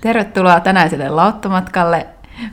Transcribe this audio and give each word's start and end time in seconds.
Tervetuloa 0.00 0.60
tänäiselle 0.60 1.08
lauttomatkalle. 1.08 2.06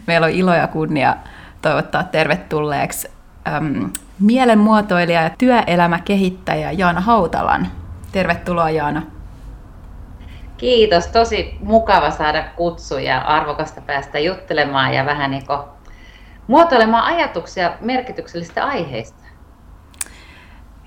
Meillä 0.07 0.25
on 0.25 0.31
ilo 0.31 0.53
ja 0.53 0.67
kunnia 0.67 1.15
toivottaa 1.61 2.03
tervetulleeksi 2.03 3.11
äm, 3.47 3.89
mielenmuotoilija 4.19 5.21
ja 5.21 5.29
työelämäkehittäjä 5.37 6.71
Jaana 6.71 7.01
Hautalan. 7.01 7.67
Tervetuloa 8.11 8.69
Jaana. 8.69 9.01
Kiitos, 10.57 11.07
tosi 11.07 11.57
mukava 11.61 12.11
saada 12.11 12.43
kutsu 12.55 12.97
ja 12.97 13.21
arvokasta 13.21 13.81
päästä 13.81 14.19
juttelemaan 14.19 14.93
ja 14.93 15.05
vähän 15.05 15.31
niin 15.31 15.43
muotoilemaan 16.47 17.03
ajatuksia 17.03 17.71
merkityksellisistä 17.81 18.65
aiheista. 18.65 19.23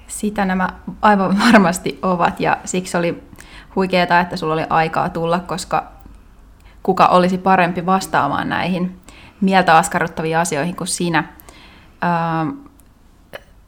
Sitä 0.06 0.44
nämä 0.44 0.68
aivan 1.02 1.38
varmasti 1.46 1.98
ovat 2.02 2.40
ja 2.40 2.56
siksi 2.64 2.96
oli 2.96 3.22
huikeaa, 3.76 4.20
että 4.20 4.36
sulla 4.36 4.54
oli 4.54 4.66
aikaa 4.70 5.08
tulla, 5.08 5.38
koska 5.38 5.99
kuka 6.82 7.06
olisi 7.06 7.38
parempi 7.38 7.86
vastaamaan 7.86 8.48
näihin 8.48 9.00
mieltä 9.40 9.76
askarruttaviin 9.76 10.38
asioihin 10.38 10.76
kuin 10.76 10.88
sinä. 10.88 11.24
Ähm, 12.04 12.48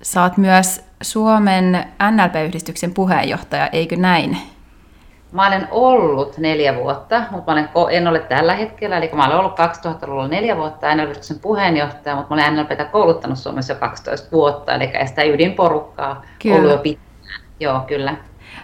saat 0.02 0.36
myös 0.36 0.84
Suomen 1.02 1.84
NLP-yhdistyksen 2.10 2.94
puheenjohtaja, 2.94 3.66
eikö 3.66 3.96
näin? 3.96 4.38
Mä 5.32 5.46
olen 5.46 5.68
ollut 5.70 6.38
neljä 6.38 6.76
vuotta, 6.76 7.22
mutta 7.30 7.54
mä 7.54 7.68
olen, 7.74 7.96
en 7.96 8.08
ole 8.08 8.18
tällä 8.18 8.54
hetkellä. 8.54 8.96
Eli 8.96 9.10
mä 9.12 9.26
olen 9.26 9.38
ollut 9.38 9.58
2000-luvulla 9.58 10.28
neljä 10.28 10.56
vuotta 10.56 10.94
NLP-yhdistyksen 10.94 11.38
puheenjohtaja, 11.38 12.16
mutta 12.16 12.34
mä 12.34 12.42
olen 12.42 12.56
NLPtä 12.56 12.84
kouluttanut 12.84 13.38
Suomessa 13.38 13.72
jo 13.72 13.78
12 13.78 14.28
vuotta, 14.32 14.74
eli 14.74 14.90
sitä 15.06 15.22
ydinporukkaa 15.22 16.22
kyllä. 16.42 16.56
ollut 16.56 16.70
jo 16.70 16.78
pitkään. 16.78 17.40
Joo, 17.60 17.80
kyllä. 17.80 18.16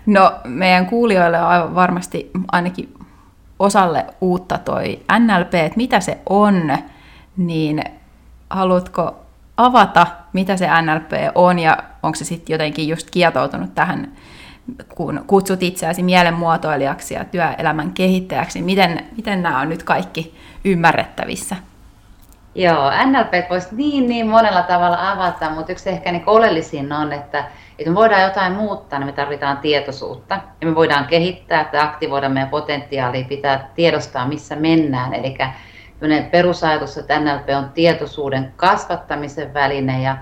No 0.07 0.33
meidän 0.45 0.87
kuulijoille 0.87 1.41
on 1.41 1.47
aivan 1.47 1.75
varmasti 1.75 2.31
ainakin 2.53 2.95
osalle 3.59 4.07
uutta 4.21 4.59
toi 4.59 5.01
NLP, 5.19 5.55
että 5.55 5.77
mitä 5.77 6.01
se 6.01 6.19
on, 6.29 6.79
niin 7.37 7.85
haluatko 8.51 9.17
avata, 9.57 10.07
mitä 10.33 10.57
se 10.57 10.69
NLP 10.83 11.13
on 11.35 11.59
ja 11.59 11.79
onko 12.03 12.17
se 12.17 12.25
sitten 12.25 12.55
jotenkin 12.55 12.89
just 12.89 13.11
kietoutunut 13.11 13.75
tähän, 13.75 14.13
kun 14.95 15.25
kutsut 15.27 15.63
itseäsi 15.63 16.03
mielenmuotoilijaksi 16.03 17.15
ja 17.15 17.25
työelämän 17.25 17.93
kehittäjäksi, 17.93 18.63
miten, 18.63 19.05
miten 19.17 19.43
nämä 19.43 19.61
on 19.61 19.69
nyt 19.69 19.83
kaikki 19.83 20.35
ymmärrettävissä? 20.65 21.57
Joo, 22.55 22.91
NLP 22.91 23.51
voisi 23.51 23.69
niin, 23.73 24.09
niin 24.09 24.27
monella 24.27 24.63
tavalla 24.63 25.11
avata, 25.11 25.51
mutta 25.51 25.73
yksi 25.73 25.91
ehkä 25.91 26.13
niin 26.13 26.23
oleellisin 26.27 26.93
on, 26.93 27.13
että, 27.13 27.45
että 27.79 27.91
me 27.91 27.95
voidaan 27.95 28.23
jotain 28.23 28.53
muuttaa, 28.53 28.99
niin 28.99 29.07
me 29.07 29.13
tarvitaan 29.13 29.59
tietoisuutta. 29.59 30.41
Ja 30.61 30.67
me 30.67 30.75
voidaan 30.75 31.05
kehittää 31.05 31.65
tai 31.65 31.81
aktivoida 31.81 32.29
meidän 32.29 32.49
potentiaalia, 32.49 33.25
pitää 33.25 33.71
tiedostaa, 33.75 34.29
missä 34.29 34.57
mennään. 34.57 35.15
Eli 35.15 35.37
perusajatus, 36.31 36.99
että 36.99 37.21
NLP 37.21 37.49
on 37.59 37.71
tietoisuuden 37.75 38.53
kasvattamisen 38.57 39.55
väline 39.55 40.03
ja 40.03 40.17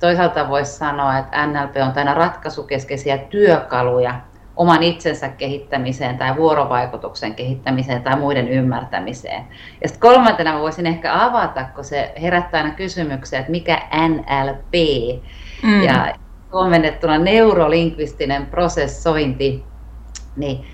toisaalta 0.00 0.48
voisi 0.48 0.72
sanoa, 0.72 1.18
että 1.18 1.46
NLP 1.46 1.76
on 1.76 1.92
aina 1.96 2.14
ratkaisukeskeisiä 2.14 3.18
työkaluja 3.18 4.14
oman 4.56 4.82
itsensä 4.82 5.28
kehittämiseen 5.28 6.18
tai 6.18 6.36
vuorovaikutuksen 6.36 7.34
kehittämiseen 7.34 8.02
tai 8.02 8.16
muiden 8.16 8.48
ymmärtämiseen. 8.48 9.44
Ja 9.82 9.88
sitten 9.88 10.00
kolmantena 10.00 10.60
voisin 10.60 10.86
ehkä 10.86 11.24
avata, 11.24 11.64
kun 11.74 11.84
se 11.84 12.12
herättää 12.22 12.62
aina 12.62 12.74
kysymyksiä, 12.74 13.38
että 13.38 13.50
mikä 13.50 13.82
NLP 14.08 14.74
mm. 15.62 15.82
ja 15.82 16.14
suomennettuna 16.52 17.18
neurolingvistinen 17.18 18.46
prosessointi, 18.46 19.64
niin 20.36 20.64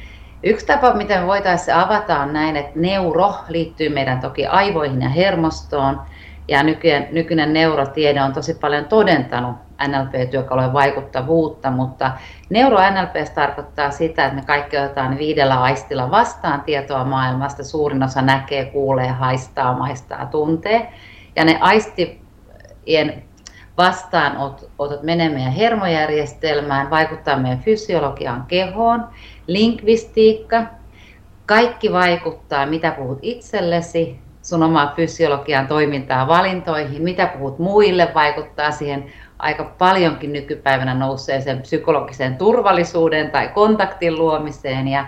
Yksi 0.43 0.67
tapa, 0.67 0.95
miten 0.95 1.27
voitaisiin 1.27 1.77
avata 1.77 2.21
on 2.21 2.33
näin, 2.33 2.57
että 2.57 2.73
neuro 2.75 3.35
liittyy 3.49 3.89
meidän 3.89 4.21
toki 4.21 4.47
aivoihin 4.47 5.03
ja 5.03 5.09
hermostoon, 5.09 6.01
ja 6.49 6.63
nykyinen, 6.63 7.09
nykyinen 7.13 7.53
neurotiede 7.53 8.23
on 8.23 8.33
tosi 8.33 8.55
paljon 8.55 8.85
todentanut 8.85 9.57
NLP-työkalujen 9.89 10.73
vaikuttavuutta, 10.73 11.71
mutta 11.71 12.13
neuro-NLP 12.51 13.35
tarkoittaa 13.35 13.91
sitä, 13.91 14.25
että 14.25 14.37
me 14.37 14.43
kaikki 14.47 14.79
otetaan 14.79 15.19
viidellä 15.19 15.63
aistilla 15.63 16.11
vastaan 16.11 16.61
tietoa 16.61 17.05
maailmasta. 17.05 17.65
Suurin 17.65 18.03
osa 18.03 18.23
näkee, 18.23 18.65
kuulee, 18.65 19.09
haistaa, 19.09 19.79
maistaa, 19.79 20.27
tuntee. 20.27 20.93
Ja 21.37 21.45
ne 21.45 21.59
aistien 21.61 23.23
vastaanotot 23.79 25.03
menee 25.03 25.29
meidän 25.29 25.53
hermojärjestelmään, 25.53 26.91
vaikuttaa 26.91 27.39
meidän 27.39 27.61
fysiologiaan, 27.61 28.45
kehoon, 28.49 29.05
lingvistiikka, 29.47 30.63
kaikki 31.47 31.93
vaikuttaa, 31.93 32.67
mitä 32.67 32.91
puhut 32.91 33.19
itsellesi, 33.23 34.21
sun 34.43 34.63
omaa 34.63 34.93
fysiologian 34.97 35.67
toimintaa, 35.67 36.29
valintoihin, 36.29 37.03
mitä 37.03 37.27
puhut 37.27 37.59
muille, 37.59 38.09
vaikuttaa 38.15 38.71
siihen 38.71 39.13
aika 39.39 39.65
paljonkin 39.65 40.33
nykypäivänä 40.33 40.95
nousseeseen 40.95 41.63
psykologiseen 41.63 42.37
turvallisuuden 42.37 43.31
tai 43.31 43.49
kontaktin 43.49 44.19
luomiseen. 44.19 44.89
Ja, 44.89 45.07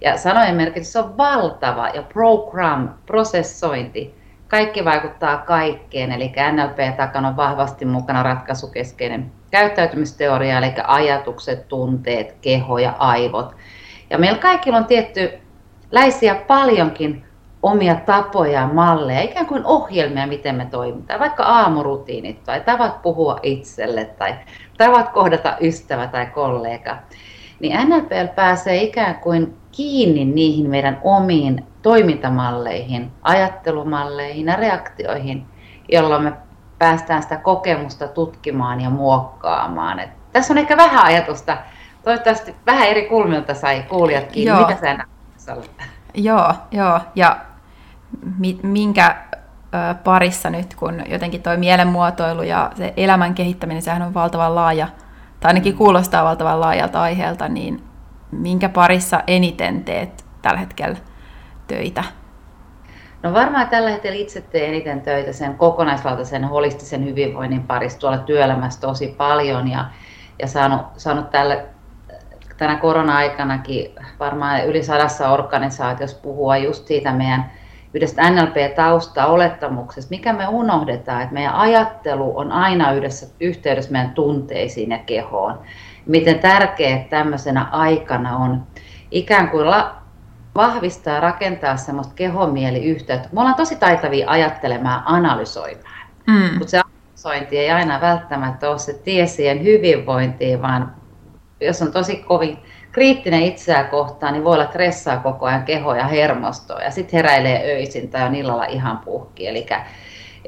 ja 0.00 0.18
sanojen 0.18 0.54
merkitys 0.54 0.96
on 0.96 1.16
valtava 1.16 1.88
ja 1.88 2.02
program, 2.02 2.88
prosessointi, 3.06 4.21
kaikki 4.52 4.84
vaikuttaa 4.84 5.36
kaikkeen, 5.38 6.12
eli 6.12 6.32
NLP 6.52 6.96
takana 6.96 7.28
on 7.28 7.36
vahvasti 7.36 7.84
mukana 7.84 8.22
ratkaisukeskeinen 8.22 9.32
käyttäytymisteoria, 9.50 10.58
eli 10.58 10.72
ajatukset, 10.86 11.68
tunteet, 11.68 12.36
keho 12.40 12.78
ja 12.78 12.94
aivot. 12.98 13.56
Ja 14.10 14.18
meillä 14.18 14.38
kaikilla 14.38 14.78
on 14.78 14.84
tietty 14.84 15.32
läisiä 15.90 16.34
paljonkin 16.34 17.24
omia 17.62 17.94
tapoja 17.94 18.60
ja 18.60 18.66
malleja, 18.66 19.20
ikään 19.22 19.46
kuin 19.46 19.64
ohjelmia, 19.64 20.26
miten 20.26 20.54
me 20.54 20.66
toimitaan, 20.70 21.20
vaikka 21.20 21.42
aamurutiinit 21.42 22.44
tai 22.44 22.60
tavat 22.60 23.02
puhua 23.02 23.40
itselle 23.42 24.04
tai 24.04 24.34
tavat 24.78 25.08
kohdata 25.08 25.56
ystävä 25.60 26.06
tai 26.06 26.26
kollega. 26.26 26.96
Niin 27.60 27.88
NLP 27.88 28.34
pääsee 28.34 28.82
ikään 28.82 29.14
kuin 29.14 29.56
kiinni 29.70 30.24
niihin 30.24 30.70
meidän 30.70 31.00
omiin 31.04 31.71
toimintamalleihin, 31.82 33.12
ajattelumalleihin 33.22 34.46
ja 34.46 34.56
reaktioihin, 34.56 35.46
jolloin 35.88 36.22
me 36.22 36.32
päästään 36.78 37.22
sitä 37.22 37.36
kokemusta 37.36 38.08
tutkimaan 38.08 38.80
ja 38.80 38.90
muokkaamaan. 38.90 40.00
Et 40.00 40.10
tässä 40.32 40.54
on 40.54 40.58
ehkä 40.58 40.76
vähän 40.76 41.04
ajatusta, 41.04 41.56
toivottavasti 42.04 42.56
vähän 42.66 42.88
eri 42.88 43.08
kulmilta 43.08 43.54
sai 43.54 43.82
kuulijat 43.82 44.32
kiinni. 44.32 44.50
Joo. 44.50 44.68
Mitä 44.68 44.80
sä 44.80 45.56
Joo, 46.14 46.54
joo. 46.70 47.00
Ja 47.14 47.36
minkä 48.62 49.16
parissa 50.04 50.50
nyt, 50.50 50.74
kun 50.74 51.02
jotenkin 51.06 51.42
tuo 51.42 51.56
mielenmuotoilu 51.56 52.42
ja 52.42 52.70
se 52.74 52.92
elämän 52.96 53.34
kehittäminen, 53.34 53.82
sehän 53.82 54.02
on 54.02 54.14
valtavan 54.14 54.54
laaja, 54.54 54.88
tai 55.40 55.48
ainakin 55.48 55.76
kuulostaa 55.76 56.24
valtavan 56.24 56.60
laajalta 56.60 57.02
aiheelta, 57.02 57.48
niin 57.48 57.84
minkä 58.30 58.68
parissa 58.68 59.22
eniten 59.26 59.84
teet 59.84 60.24
tällä 60.42 60.60
hetkellä 60.60 60.96
töitä? 61.72 62.04
No 63.22 63.32
varmaan 63.32 63.68
tällä 63.68 63.90
hetkellä 63.90 64.16
itse 64.16 64.40
teen 64.40 64.68
eniten 64.68 65.00
töitä 65.00 65.32
sen 65.32 65.54
kokonaisvaltaisen 65.54 66.44
holistisen 66.44 67.04
hyvinvoinnin 67.04 67.62
parissa 67.62 67.98
tuolla 67.98 68.18
työelämässä 68.18 68.80
tosi 68.80 69.14
paljon 69.18 69.68
ja, 69.68 69.84
ja 70.38 70.46
saanut, 70.46 70.80
saanut 70.96 71.30
tällä, 71.30 71.64
tänä 72.56 72.76
korona-aikanakin 72.76 73.94
varmaan 74.20 74.66
yli 74.66 74.82
sadassa 74.82 75.30
organisaatiossa 75.30 76.22
puhua 76.22 76.56
just 76.56 76.86
siitä 76.86 77.12
meidän 77.12 77.50
yhdestä 77.94 78.30
NLP-tausta 78.30 79.26
olettamuksesta, 79.26 80.10
mikä 80.10 80.32
me 80.32 80.48
unohdetaan, 80.48 81.22
että 81.22 81.34
meidän 81.34 81.54
ajattelu 81.54 82.38
on 82.38 82.52
aina 82.52 82.92
yhdessä 82.92 83.26
yhteydessä 83.40 83.92
meidän 83.92 84.10
tunteisiin 84.10 84.90
ja 84.90 84.98
kehoon. 84.98 85.60
Miten 86.06 86.38
tärkeää 86.38 87.04
tämmöisenä 87.10 87.64
aikana 87.64 88.36
on 88.36 88.62
ikään 89.10 89.50
kuin 89.50 89.70
la- 89.70 90.01
vahvistaa 90.54 91.14
ja 91.14 91.20
rakentaa 91.20 91.76
semmoista 91.76 92.14
kehomieliyhteyttä. 92.14 93.28
Me 93.32 93.40
ollaan 93.40 93.56
tosi 93.56 93.76
taitavia 93.76 94.30
ajattelemaan 94.30 94.94
ja 94.94 95.16
analysoimaan, 95.16 96.08
mm. 96.26 96.58
mutta 96.58 96.70
se 96.70 96.80
analysointi 96.80 97.58
ei 97.58 97.70
aina 97.70 98.00
välttämättä 98.00 98.70
ole 98.70 98.78
se 98.78 98.92
tie 98.92 99.26
siihen 99.26 99.64
hyvinvointiin, 99.64 100.62
vaan 100.62 100.94
jos 101.60 101.82
on 101.82 101.92
tosi 101.92 102.16
kovin 102.16 102.58
kriittinen 102.92 103.42
itseä 103.42 103.84
kohtaan, 103.84 104.32
niin 104.32 104.44
voi 104.44 104.54
olla 104.54 104.66
stressaa 104.66 105.16
koko 105.16 105.46
ajan 105.46 105.62
keho 105.62 105.94
ja 105.94 106.06
hermostoa 106.06 106.82
ja 106.82 106.90
sitten 106.90 107.16
heräilee 107.16 107.74
öisin 107.74 108.08
tai 108.08 108.26
on 108.26 108.34
illalla 108.34 108.64
ihan 108.64 108.98
puhki. 108.98 109.48
Eli 109.48 109.66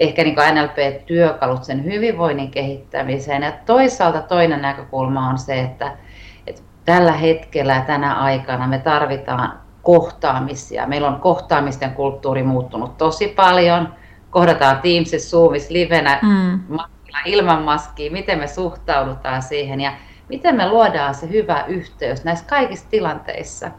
ehkä 0.00 0.24
niin 0.24 0.36
NLP-työkalut 0.54 1.64
sen 1.64 1.84
hyvinvoinnin 1.84 2.50
kehittämiseen. 2.50 3.42
Ja 3.42 3.52
toisaalta 3.66 4.20
toinen 4.20 4.62
näkökulma 4.62 5.28
on 5.28 5.38
se, 5.38 5.60
että, 5.60 5.96
että 6.46 6.62
tällä 6.84 7.12
hetkellä 7.12 7.74
ja 7.74 7.80
tänä 7.80 8.14
aikana 8.14 8.66
me 8.66 8.78
tarvitaan 8.78 9.63
kohtaamisia. 9.84 10.86
Meillä 10.86 11.08
on 11.08 11.20
kohtaamisten 11.20 11.90
kulttuuri 11.90 12.42
muuttunut 12.42 12.98
tosi 12.98 13.28
paljon. 13.28 13.94
Kohdataan 14.30 14.80
Teamsissa, 14.80 15.30
Zoomissa, 15.30 15.72
livenä, 15.72 16.18
mm. 16.22 16.60
ilman 17.26 17.62
maskia, 17.62 18.12
miten 18.12 18.38
me 18.38 18.46
suhtaudutaan 18.46 19.42
siihen. 19.42 19.80
Ja 19.80 19.92
miten 20.28 20.56
me 20.56 20.68
luodaan 20.68 21.14
se 21.14 21.30
hyvä 21.30 21.64
yhteys 21.68 22.24
näissä 22.24 22.46
kaikissa 22.46 22.90
tilanteissa. 22.90 23.70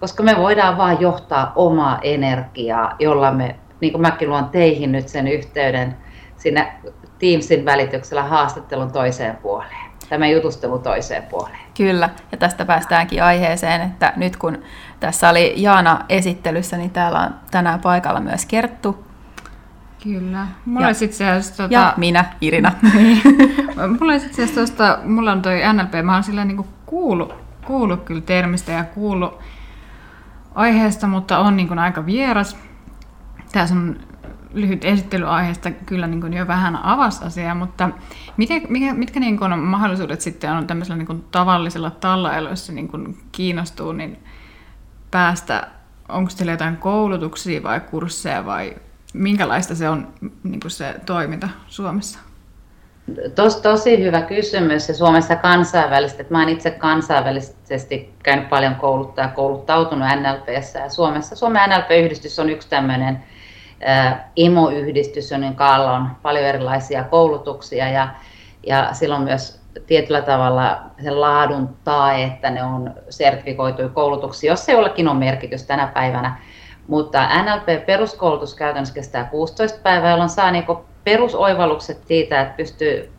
koska 0.00 0.22
me 0.22 0.36
voidaan 0.36 0.78
vaan 0.78 1.00
johtaa 1.00 1.52
omaa 1.56 1.98
energiaa, 2.02 2.96
jolla 2.98 3.32
me, 3.32 3.56
niin 3.80 3.92
kuin 3.92 4.02
mäkin 4.02 4.28
luon 4.28 4.48
teihin 4.48 4.92
nyt 4.92 5.08
sen 5.08 5.28
yhteyden 5.28 5.96
sinne 6.36 6.72
Teamsin 7.18 7.64
välityksellä 7.64 8.22
haastattelun 8.22 8.92
toiseen 8.92 9.36
puoleen, 9.36 9.85
tämä 10.08 10.26
jutustelu 10.26 10.78
toiseen 10.78 11.22
puoleen. 11.22 11.58
Kyllä, 11.76 12.10
ja 12.32 12.38
tästä 12.38 12.64
päästäänkin 12.64 13.22
aiheeseen, 13.22 13.80
että 13.80 14.12
nyt 14.16 14.36
kun 14.36 14.58
tässä 15.00 15.28
oli 15.28 15.54
Jaana 15.56 16.04
esittelyssä, 16.08 16.76
niin 16.76 16.90
täällä 16.90 17.20
on 17.20 17.34
tänään 17.50 17.80
paikalla 17.80 18.20
myös 18.20 18.46
Kerttu. 18.46 19.06
Kyllä. 20.02 20.46
Mulla 20.64 20.86
ja, 20.86 20.90
itse 20.90 21.30
asiassa, 21.30 21.62
tota... 21.62 21.74
ja 21.74 21.94
minä, 21.96 22.24
Irina. 22.40 22.72
niin. 22.94 23.22
mulla 23.98 24.14
itse 24.14 24.30
asiassa 24.30 24.60
tosta, 24.60 24.98
mulla 25.04 25.32
on 25.32 25.42
toi 25.42 25.60
NLP, 25.72 26.04
mä 26.04 26.14
oon 26.14 26.24
sillä 26.24 26.44
niin 26.44 26.64
kuullut, 26.86 27.34
kuullut 27.66 28.04
kyllä 28.04 28.20
termistä 28.20 28.72
ja 28.72 28.84
kuullut 28.84 29.38
aiheesta, 30.54 31.06
mutta 31.06 31.38
on 31.38 31.56
niin 31.56 31.78
aika 31.78 32.06
vieras. 32.06 32.56
Tässä 33.52 33.74
on 33.74 33.96
lyhyt 34.56 34.84
esittely 34.84 35.26
aiheesta 35.28 35.70
kyllä 35.70 36.06
niin 36.06 36.32
jo 36.32 36.46
vähän 36.46 36.76
avasi 36.76 37.24
asiaa, 37.24 37.54
mutta 37.54 37.90
miten, 38.36 38.62
mikä, 38.68 38.94
mitkä 38.94 39.20
niin 39.20 39.38
kuin 39.38 39.58
mahdollisuudet 39.58 40.20
sitten 40.20 40.52
on 40.52 40.66
tämmöisellä 40.66 40.96
niin 40.96 41.06
kuin 41.06 41.24
tavallisella 41.30 41.90
tallailla, 41.90 42.50
jos 42.50 42.66
se 42.66 42.72
niin 42.72 42.88
kuin 42.88 43.18
kiinnostuu, 43.32 43.92
niin 43.92 44.18
päästä, 45.10 45.68
onko 46.08 46.30
teillä 46.36 46.52
jotain 46.52 46.76
koulutuksia 46.76 47.62
vai 47.62 47.80
kursseja 47.80 48.46
vai 48.46 48.76
minkälaista 49.14 49.74
se 49.74 49.88
on 49.88 50.08
niin 50.44 50.60
kuin 50.60 50.70
se 50.70 50.94
toiminta 51.06 51.48
Suomessa? 51.66 52.18
Tos, 53.34 53.56
tosi 53.56 54.04
hyvä 54.04 54.22
kysymys 54.22 54.88
ja 54.88 54.94
Suomessa 54.94 55.36
kansainvälisesti. 55.36 56.26
Mä 56.30 56.38
olen 56.38 56.48
itse 56.48 56.70
kansainvälisesti 56.70 58.14
käynyt 58.22 58.48
paljon 58.48 58.74
kouluttaa 58.74 59.24
ja 59.24 59.30
kouluttautunut 59.30 60.08
NLPssä 60.08 60.78
ja 60.78 60.88
Suomessa. 60.88 61.36
Suomen 61.36 61.70
NLP-yhdistys 61.70 62.38
on 62.38 62.50
yksi 62.50 62.68
tämmöinen 62.68 63.22
emoyhdistys, 64.36 65.30
jonka 65.30 65.74
alla 65.74 65.92
on 65.92 66.08
paljon 66.22 66.44
erilaisia 66.44 67.04
koulutuksia 67.04 67.88
ja, 67.88 68.08
ja 68.66 68.88
silloin 68.92 69.22
myös 69.22 69.60
tietyllä 69.86 70.22
tavalla 70.22 70.80
sen 71.02 71.20
laadun 71.20 71.68
tae, 71.84 72.22
että 72.22 72.50
ne 72.50 72.64
on 72.64 72.94
sertifikoituja 73.10 73.88
koulutuksia, 73.88 74.52
jos 74.52 74.64
se 74.64 74.72
jollakin 74.72 75.08
on 75.08 75.16
merkitys 75.16 75.62
tänä 75.62 75.86
päivänä. 75.86 76.36
Mutta 76.88 77.28
NLP-peruskoulutus 77.42 78.54
käytännössä 78.54 78.94
kestää 78.94 79.24
16 79.24 79.78
päivää, 79.82 80.10
jolloin 80.10 80.30
saa 80.30 80.50
niin 80.50 80.64
perusoivallukset 81.04 82.04
siitä, 82.06 82.40
että 82.40 82.56
pystyy 82.56 83.12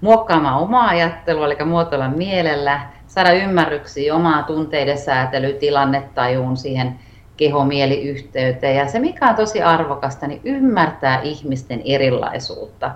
muokkaamaan 0.00 0.60
omaa 0.60 0.88
ajattelua, 0.88 1.46
eli 1.46 1.64
muotoilla 1.64 2.08
mielellä, 2.08 2.80
saada 3.06 3.32
ymmärryksiä 3.32 4.14
omaa 4.14 4.42
tunteiden 4.42 4.98
säätelyyn, 4.98 5.58
tilannetajuun, 5.58 6.56
siihen 6.56 6.98
keho-mieliyhteyteen. 7.40 8.76
Ja 8.76 8.88
se, 8.88 8.98
mikä 8.98 9.28
on 9.28 9.34
tosi 9.34 9.62
arvokasta, 9.62 10.26
niin 10.26 10.40
ymmärtää 10.44 11.20
ihmisten 11.20 11.82
erilaisuutta. 11.84 12.90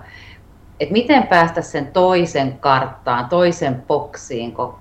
Että 0.79 0.93
miten 0.93 1.27
päästä 1.27 1.61
sen 1.61 1.87
toisen 1.87 2.59
karttaan, 2.59 3.25
toisen 3.29 3.83
boksiin, 3.87 4.53
kun 4.53 4.75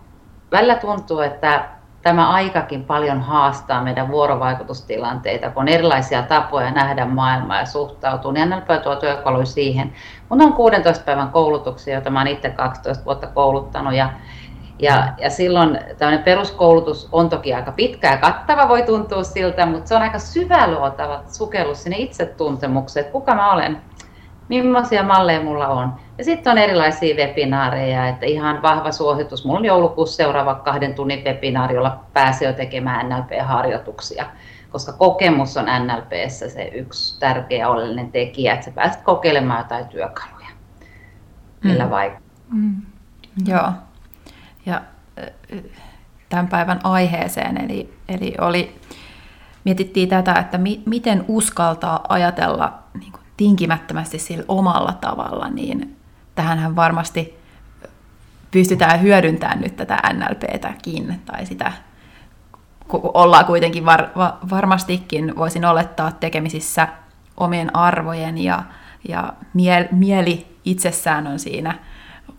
välillä 0.52 0.74
tuntuu, 0.74 1.20
että 1.20 1.64
tämä 2.02 2.30
aikakin 2.30 2.84
paljon 2.84 3.20
haastaa 3.20 3.82
meidän 3.82 4.10
vuorovaikutustilanteita, 4.10 5.50
kun 5.50 5.62
on 5.62 5.68
erilaisia 5.68 6.22
tapoja 6.22 6.70
nähdä 6.70 7.04
maailmaa 7.04 7.58
ja 7.58 7.66
suhtautua, 7.66 8.32
niin 8.32 8.50
NLP 8.50 8.82
tuo 8.82 8.96
työkaluja 8.96 9.46
siihen. 9.46 9.92
Mun 10.28 10.42
on 10.42 10.52
16 10.52 11.04
päivän 11.04 11.28
koulutuksia, 11.28 11.94
joita 11.94 12.10
mä 12.10 12.20
olen 12.20 12.32
itse 12.32 12.50
12 12.50 13.04
vuotta 13.04 13.26
kouluttanut 13.26 13.94
ja 13.94 14.10
ja, 14.78 15.12
ja 15.18 15.30
silloin 15.30 15.78
tämmöinen 15.98 16.24
peruskoulutus 16.24 17.08
on 17.12 17.28
toki 17.28 17.54
aika 17.54 17.72
pitkä 17.72 18.10
ja 18.10 18.16
kattava, 18.16 18.68
voi 18.68 18.82
tuntua 18.82 19.22
siltä, 19.22 19.66
mutta 19.66 19.88
se 19.88 19.94
on 19.94 20.02
aika 20.02 20.18
syväluotava 20.18 21.22
sukellus 21.28 21.82
sinne 21.82 21.96
itsetuntemukseen, 21.98 23.04
että 23.04 23.12
kuka 23.12 23.34
mä 23.34 23.52
olen, 23.52 23.80
millaisia 24.48 25.02
malleja 25.02 25.40
mulla 25.40 25.68
on. 25.68 25.94
Ja 26.18 26.24
sitten 26.24 26.50
on 26.50 26.58
erilaisia 26.58 27.16
webinaareja, 27.16 28.08
että 28.08 28.26
ihan 28.26 28.62
vahva 28.62 28.92
suositus. 28.92 29.44
Mulla 29.44 29.58
on 29.58 29.64
joulukuussa 29.64 30.16
seuraava 30.16 30.54
kahden 30.54 30.94
tunnin 30.94 31.24
webinaari, 31.24 31.74
jolla 31.74 32.00
pääsee 32.12 32.48
jo 32.48 32.54
tekemään 32.54 33.08
NLP-harjoituksia, 33.08 34.26
koska 34.70 34.92
kokemus 34.92 35.56
on 35.56 35.64
NLPssä 35.64 36.48
se 36.48 36.64
yksi 36.64 37.20
tärkeä 37.20 37.68
oleellinen 37.68 38.12
tekijä, 38.12 38.54
että 38.54 38.64
sä 38.64 38.70
pääset 38.70 39.02
kokeilemaan 39.02 39.60
jotain 39.60 39.88
työkaluja, 39.88 40.48
millä 41.64 41.84
mm. 41.84 41.90
vaikuttaa. 41.90 42.24
Mm. 42.52 42.82
Joo 43.46 43.68
ja 44.66 44.82
tämän 46.28 46.48
päivän 46.48 46.80
aiheeseen. 46.84 47.64
Eli, 47.64 47.94
eli 48.08 48.34
oli, 48.40 48.80
mietittiin 49.64 50.08
tätä, 50.08 50.32
että 50.32 50.58
mi, 50.58 50.82
miten 50.86 51.24
uskaltaa 51.28 52.04
ajatella 52.08 52.78
niin 53.00 53.12
kuin 53.12 53.22
tinkimättömästi 53.36 54.18
sillä 54.18 54.44
omalla 54.48 54.92
tavalla, 54.92 55.48
niin 55.48 55.96
tähänhän 56.34 56.76
varmasti 56.76 57.38
pystytään 58.50 59.02
hyödyntämään 59.02 59.60
nyt 59.60 59.76
tätä 59.76 59.98
NLPtäkin, 60.12 61.20
tai 61.26 61.46
sitä 61.46 61.72
ollaan 62.92 63.44
kuitenkin 63.44 63.86
var, 63.86 64.06
va, 64.16 64.38
varmastikin, 64.50 65.36
voisin 65.36 65.64
olettaa, 65.64 66.12
tekemisissä 66.12 66.88
omien 67.36 67.76
arvojen 67.76 68.38
ja, 68.38 68.62
ja 69.08 69.32
miel, 69.54 69.84
mieli 69.90 70.58
itsessään 70.64 71.26
on 71.26 71.38
siinä 71.38 71.78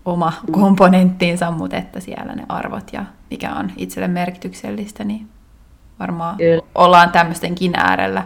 oma 0.05 0.33
komponenttiinsa, 0.51 1.51
mutta 1.51 1.77
että 1.77 1.99
siellä 1.99 2.35
ne 2.35 2.45
arvot 2.49 2.93
ja 2.93 3.05
mikä 3.31 3.53
on 3.53 3.71
itselle 3.77 4.07
merkityksellistä, 4.07 5.03
niin 5.03 5.27
varmaan 5.99 6.37
Kyllä. 6.37 6.63
ollaan 6.75 7.11
tämmöistenkin 7.11 7.75
äärellä. 7.75 8.23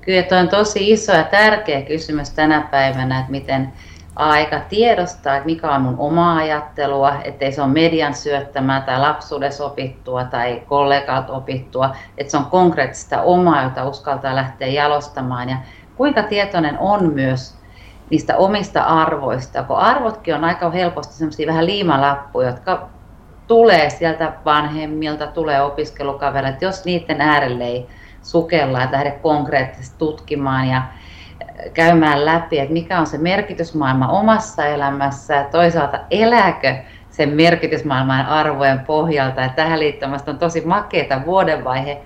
Kyllä 0.00 0.22
tuo 0.22 0.38
on 0.38 0.48
tosi 0.48 0.90
iso 0.90 1.12
ja 1.12 1.24
tärkeä 1.24 1.82
kysymys 1.82 2.30
tänä 2.30 2.60
päivänä, 2.60 3.18
että 3.18 3.30
miten 3.30 3.72
aika 4.16 4.60
tiedostaa, 4.60 5.36
että 5.36 5.46
mikä 5.46 5.70
on 5.70 5.82
mun 5.82 5.98
oma 5.98 6.36
ajattelua, 6.36 7.14
ettei 7.24 7.52
se 7.52 7.62
ole 7.62 7.72
median 7.72 8.14
syöttämää 8.14 8.80
tai 8.80 9.00
lapsuudessa 9.00 9.64
opittua 9.64 10.24
tai 10.24 10.62
kollegat 10.66 11.30
opittua, 11.30 11.96
että 12.18 12.30
se 12.30 12.36
on 12.36 12.44
konkreettista 12.44 13.22
omaa, 13.22 13.62
jota 13.62 13.88
uskaltaa 13.88 14.36
lähteä 14.36 14.68
jalostamaan 14.68 15.48
ja 15.48 15.56
kuinka 15.96 16.22
tietoinen 16.22 16.78
on 16.78 17.12
myös 17.12 17.57
niistä 18.10 18.36
omista 18.36 18.82
arvoista, 18.82 19.62
kun 19.62 19.76
arvotkin 19.76 20.34
on 20.34 20.44
aika 20.44 20.70
helposti 20.70 21.14
semmoisia 21.14 21.46
vähän 21.46 21.66
liimalappuja, 21.66 22.48
jotka 22.48 22.88
tulee 23.46 23.90
sieltä 23.90 24.32
vanhemmilta, 24.44 25.26
tulee 25.26 25.62
opiskelukavereilta, 25.62 26.64
jos 26.64 26.84
niiden 26.84 27.20
äärelle 27.20 27.64
ei 27.64 27.86
sukella 28.22 28.80
ja 28.80 28.88
lähde 28.92 29.10
konkreettisesti 29.10 29.98
tutkimaan 29.98 30.68
ja 30.68 30.82
käymään 31.74 32.24
läpi, 32.24 32.58
että 32.58 32.72
mikä 32.72 33.00
on 33.00 33.06
se 33.06 33.18
merkitysmaailma 33.18 34.08
omassa 34.08 34.66
elämässä 34.66 35.34
ja 35.34 35.44
toisaalta 35.44 35.98
elääkö 36.10 36.74
sen 37.10 37.28
merkitysmaailman 37.28 38.26
arvojen 38.26 38.80
pohjalta. 38.80 39.40
Ja 39.40 39.48
tähän 39.48 39.78
liittymästä 39.78 40.30
on 40.30 40.38
tosi 40.38 40.60
makeita 40.60 41.20
vuodenvaihe 41.26 42.02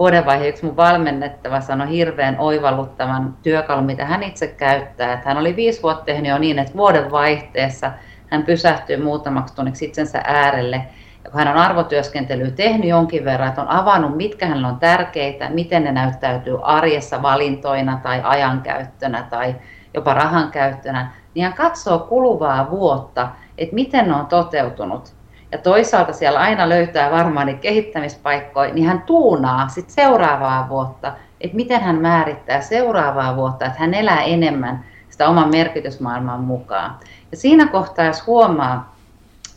vuodenvaihe 0.00 0.48
yksi 0.48 0.64
mun 0.64 0.76
valmennettava 0.76 1.60
sanoi 1.60 1.88
hirveän 1.88 2.36
oivalluttavan 2.38 3.36
työkalun, 3.42 3.84
mitä 3.84 4.04
hän 4.04 4.22
itse 4.22 4.46
käyttää. 4.46 5.12
Että 5.12 5.28
hän 5.28 5.38
oli 5.38 5.56
viisi 5.56 5.82
vuotta 5.82 6.04
tehnyt 6.04 6.30
jo 6.30 6.38
niin, 6.38 6.58
että 6.58 6.76
vuodenvaihteessa 6.76 7.92
hän 8.26 8.42
pysähtyy 8.42 8.96
muutamaksi 8.96 9.54
tunniksi 9.54 9.84
itsensä 9.84 10.22
äärelle. 10.24 10.86
Ja 11.24 11.30
kun 11.30 11.38
hän 11.38 11.48
on 11.48 11.62
arvotyöskentelyä 11.62 12.50
tehnyt 12.50 12.88
jonkin 12.88 13.24
verran, 13.24 13.48
että 13.48 13.62
on 13.62 13.68
avannut, 13.68 14.16
mitkä 14.16 14.46
hänellä 14.46 14.68
on 14.68 14.78
tärkeitä, 14.78 15.50
miten 15.50 15.84
ne 15.84 15.92
näyttäytyy 15.92 16.58
arjessa 16.62 17.22
valintoina 17.22 18.00
tai 18.02 18.20
ajankäyttönä 18.24 19.26
tai 19.30 19.56
jopa 19.94 20.14
rahan 20.14 20.50
käyttönä, 20.50 21.12
niin 21.34 21.44
hän 21.44 21.54
katsoo 21.54 21.98
kuluvaa 21.98 22.70
vuotta, 22.70 23.28
että 23.58 23.74
miten 23.74 24.08
ne 24.08 24.14
on 24.14 24.26
toteutunut 24.26 25.19
ja 25.52 25.58
toisaalta 25.58 26.12
siellä 26.12 26.40
aina 26.40 26.68
löytää 26.68 27.10
varmaan 27.10 27.46
niitä 27.46 27.60
kehittämispaikkoja, 27.60 28.74
niin 28.74 28.86
hän 28.86 29.02
tuunaa 29.02 29.68
sit 29.68 29.90
seuraavaa 29.90 30.68
vuotta, 30.68 31.12
että 31.40 31.56
miten 31.56 31.80
hän 31.80 31.96
määrittää 31.96 32.60
seuraavaa 32.60 33.36
vuotta, 33.36 33.66
että 33.66 33.80
hän 33.80 33.94
elää 33.94 34.22
enemmän 34.22 34.84
sitä 35.10 35.28
oman 35.28 35.50
merkitysmaailman 35.50 36.40
mukaan. 36.40 36.96
Ja 37.30 37.36
siinä 37.36 37.66
kohtaa, 37.66 38.04
jos 38.04 38.26
huomaa, 38.26 38.96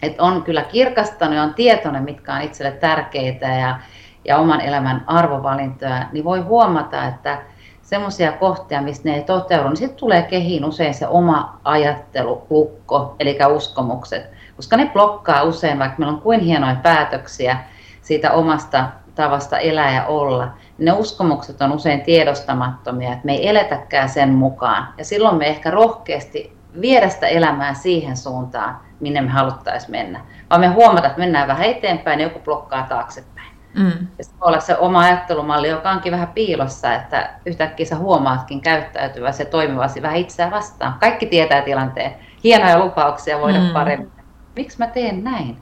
että 0.01 0.23
on 0.23 0.43
kyllä 0.43 0.63
kirkastanut 0.63 1.35
ja 1.35 1.43
on 1.43 1.53
tietoinen, 1.53 2.03
mitkä 2.03 2.33
on 2.33 2.41
itselle 2.41 2.71
tärkeitä 2.71 3.47
ja, 3.47 3.79
ja 4.25 4.37
oman 4.37 4.61
elämän 4.61 5.03
arvovalintoja, 5.07 6.05
niin 6.11 6.25
voi 6.25 6.39
huomata, 6.39 7.05
että 7.05 7.41
semmoisia 7.81 8.31
kohtia, 8.31 8.81
missä 8.81 9.01
ne 9.05 9.15
ei 9.15 9.23
toteudu, 9.23 9.69
niin 9.69 9.77
sitten 9.77 9.99
tulee 9.99 10.21
kehiin 10.21 10.65
usein 10.65 10.93
se 10.93 11.07
oma 11.07 11.59
ajattelulukko, 11.63 13.15
eli 13.19 13.37
uskomukset 13.55 14.32
koska 14.55 14.77
ne 14.77 14.89
blokkaa 14.93 15.43
usein, 15.43 15.79
vaikka 15.79 15.95
meillä 15.99 16.13
on 16.13 16.21
kuin 16.21 16.39
hienoja 16.39 16.75
päätöksiä 16.75 17.57
siitä 18.01 18.31
omasta 18.31 18.89
tavasta 19.15 19.57
elää 19.57 19.93
ja 19.93 20.05
olla, 20.05 20.45
niin 20.77 20.85
ne 20.85 20.91
uskomukset 20.91 21.61
on 21.61 21.71
usein 21.71 22.01
tiedostamattomia, 22.01 23.13
että 23.13 23.25
me 23.25 23.33
ei 23.33 23.49
eletäkään 23.49 24.09
sen 24.09 24.29
mukaan. 24.29 24.87
Ja 24.97 25.05
silloin 25.05 25.37
me 25.37 25.47
ehkä 25.47 25.71
rohkeasti 25.71 26.57
viedä 26.81 27.09
sitä 27.09 27.27
elämää 27.27 27.73
siihen 27.73 28.17
suuntaan, 28.17 28.77
minne 28.99 29.21
me 29.21 29.29
haluttaisiin 29.29 29.91
mennä. 29.91 30.21
Vaan 30.49 30.61
me 30.61 30.67
huomata, 30.67 31.07
että 31.07 31.19
mennään 31.19 31.47
vähän 31.47 31.67
eteenpäin 31.67 32.19
ja 32.19 32.25
joku 32.25 32.39
blokkaa 32.39 32.85
taaksepäin. 32.89 33.53
Mm. 33.73 34.07
Ja 34.17 34.23
se 34.23 34.31
voi 34.39 34.47
olla 34.47 34.59
se 34.59 34.77
oma 34.77 34.99
ajattelumalli, 34.99 35.69
joka 35.69 35.91
onkin 35.91 36.11
vähän 36.11 36.27
piilossa, 36.27 36.93
että 36.93 37.29
yhtäkkiä 37.45 37.85
sä 37.85 37.95
huomaatkin 37.95 38.61
käyttäytyvä 38.61 39.31
se 39.31 39.45
toimivasi 39.45 40.01
vähän 40.01 40.17
itseä 40.17 40.51
vastaan. 40.51 40.93
Kaikki 40.99 41.25
tietää 41.25 41.61
tilanteen. 41.61 42.15
Hienoja 42.43 42.79
lupauksia 42.79 43.39
voida 43.39 43.59
mm. 43.59 43.73
paremmin. 43.73 44.22
Miksi 44.55 44.77
mä 44.77 44.87
teen 44.87 45.23
näin? 45.23 45.57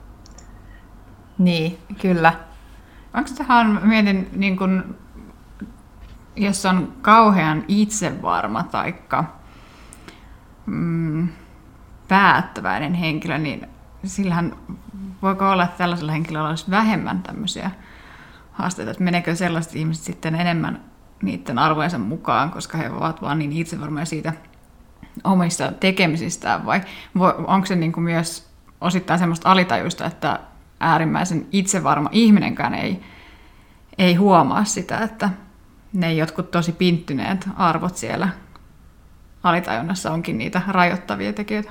Niin, 1.38 1.78
kyllä. 2.00 2.32
Onko 3.14 3.30
tähän, 3.38 3.80
mietin, 3.82 4.28
niin 4.32 4.56
kun, 4.56 4.96
jos 6.36 6.66
on 6.66 6.92
kauhean 7.02 7.64
itsevarma 7.68 8.62
taikka 8.62 9.24
mm, 10.66 11.28
päättäväinen 12.08 12.94
henkilö, 12.94 13.38
niin 13.38 13.68
sillähän 14.04 14.56
voiko 15.22 15.50
olla, 15.50 15.64
että 15.64 15.78
tällaisella 15.78 16.12
henkilöllä 16.12 16.48
olisi 16.48 16.70
vähemmän 16.70 17.22
tämmöisiä 17.22 17.70
haasteita, 18.52 18.90
että 18.90 19.04
meneekö 19.04 19.36
sellaiset 19.36 19.76
ihmiset 19.76 20.04
sitten 20.04 20.34
enemmän 20.34 20.84
niiden 21.22 21.58
arvojensa 21.58 21.98
mukaan, 21.98 22.50
koska 22.50 22.78
he 22.78 22.90
ovat 22.90 23.22
vaan 23.22 23.38
niin 23.38 23.52
itsevarmoja 23.52 24.04
siitä 24.04 24.32
omista 25.24 25.72
tekemisistään, 25.72 26.66
vai 26.66 26.80
onko 27.46 27.66
se 27.66 27.74
niin 27.74 27.92
kuin 27.92 28.04
myös 28.04 28.51
osittain 28.82 29.18
semmoista 29.18 29.50
alitajuista, 29.50 30.06
että 30.06 30.38
äärimmäisen 30.80 31.46
itsevarma 31.52 32.08
ihminenkään 32.12 32.74
ei, 32.74 33.00
ei 33.98 34.14
huomaa 34.14 34.64
sitä, 34.64 34.98
että 34.98 35.30
ne 35.92 36.12
jotkut 36.12 36.50
tosi 36.50 36.72
pinttyneet 36.72 37.48
arvot 37.56 37.96
siellä 37.96 38.28
alitajunnassa 39.42 40.10
onkin 40.10 40.38
niitä 40.38 40.62
rajoittavia 40.68 41.32
tekijöitä? 41.32 41.70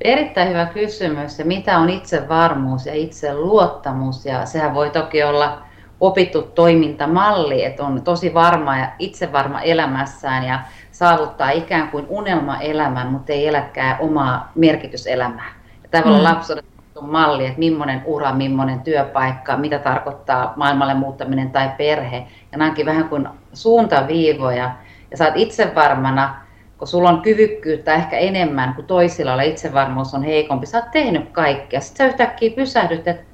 Erittäin 0.00 0.48
hyvä 0.48 0.66
kysymys. 0.66 1.38
Ja 1.38 1.44
mitä 1.44 1.78
on 1.78 1.90
itsevarmuus 1.90 2.86
ja 2.86 2.94
itseluottamus? 2.94 4.26
Ja 4.26 4.46
sehän 4.46 4.74
voi 4.74 4.90
toki 4.90 5.22
olla 5.22 5.62
opittu 6.00 6.42
toimintamalli, 6.42 7.64
että 7.64 7.84
on 7.84 8.02
tosi 8.02 8.34
varma 8.34 8.78
ja 8.78 8.92
itsevarma 8.98 9.60
elämässään 9.60 10.44
ja 10.44 10.60
saavuttaa 10.94 11.50
ikään 11.50 11.88
kuin 11.88 12.06
unelmaelämän, 12.08 13.06
mutta 13.06 13.32
ei 13.32 13.48
eläkään 13.48 13.96
omaa 14.00 14.52
merkityselämää. 14.54 15.52
Ja 15.92 16.02
olla 16.04 16.18
mm. 16.18 16.24
lapsuuden 16.24 16.64
malli, 17.00 17.46
että 17.46 17.58
millainen 17.58 18.02
ura, 18.04 18.32
millainen 18.32 18.80
työpaikka, 18.80 19.56
mitä 19.56 19.78
tarkoittaa 19.78 20.52
maailmalle 20.56 20.94
muuttaminen 20.94 21.50
tai 21.50 21.70
perhe. 21.78 22.16
Ja 22.16 22.58
nämä 22.58 22.68
onkin 22.68 22.86
vähän 22.86 23.08
kuin 23.08 23.28
suuntaviivoja. 23.52 24.70
Ja 25.10 25.16
sä 25.16 25.24
oot 25.24 25.36
itsevarmana 25.36 26.44
kun 26.78 26.88
sulla 26.88 27.08
on 27.08 27.22
kyvykkyyttä 27.22 27.94
ehkä 27.94 28.18
enemmän 28.18 28.74
kuin 28.74 28.86
toisilla, 28.86 29.30
joilla 29.30 29.42
itsevarmuus 29.42 30.14
on 30.14 30.22
heikompi, 30.22 30.66
sä 30.66 30.78
oot 30.78 30.90
tehnyt 30.90 31.30
kaikkea. 31.32 31.80
Sitten 31.80 32.06
sä 32.06 32.08
yhtäkkiä 32.08 32.50
pysähdyt, 32.50 33.08
että 33.08 33.24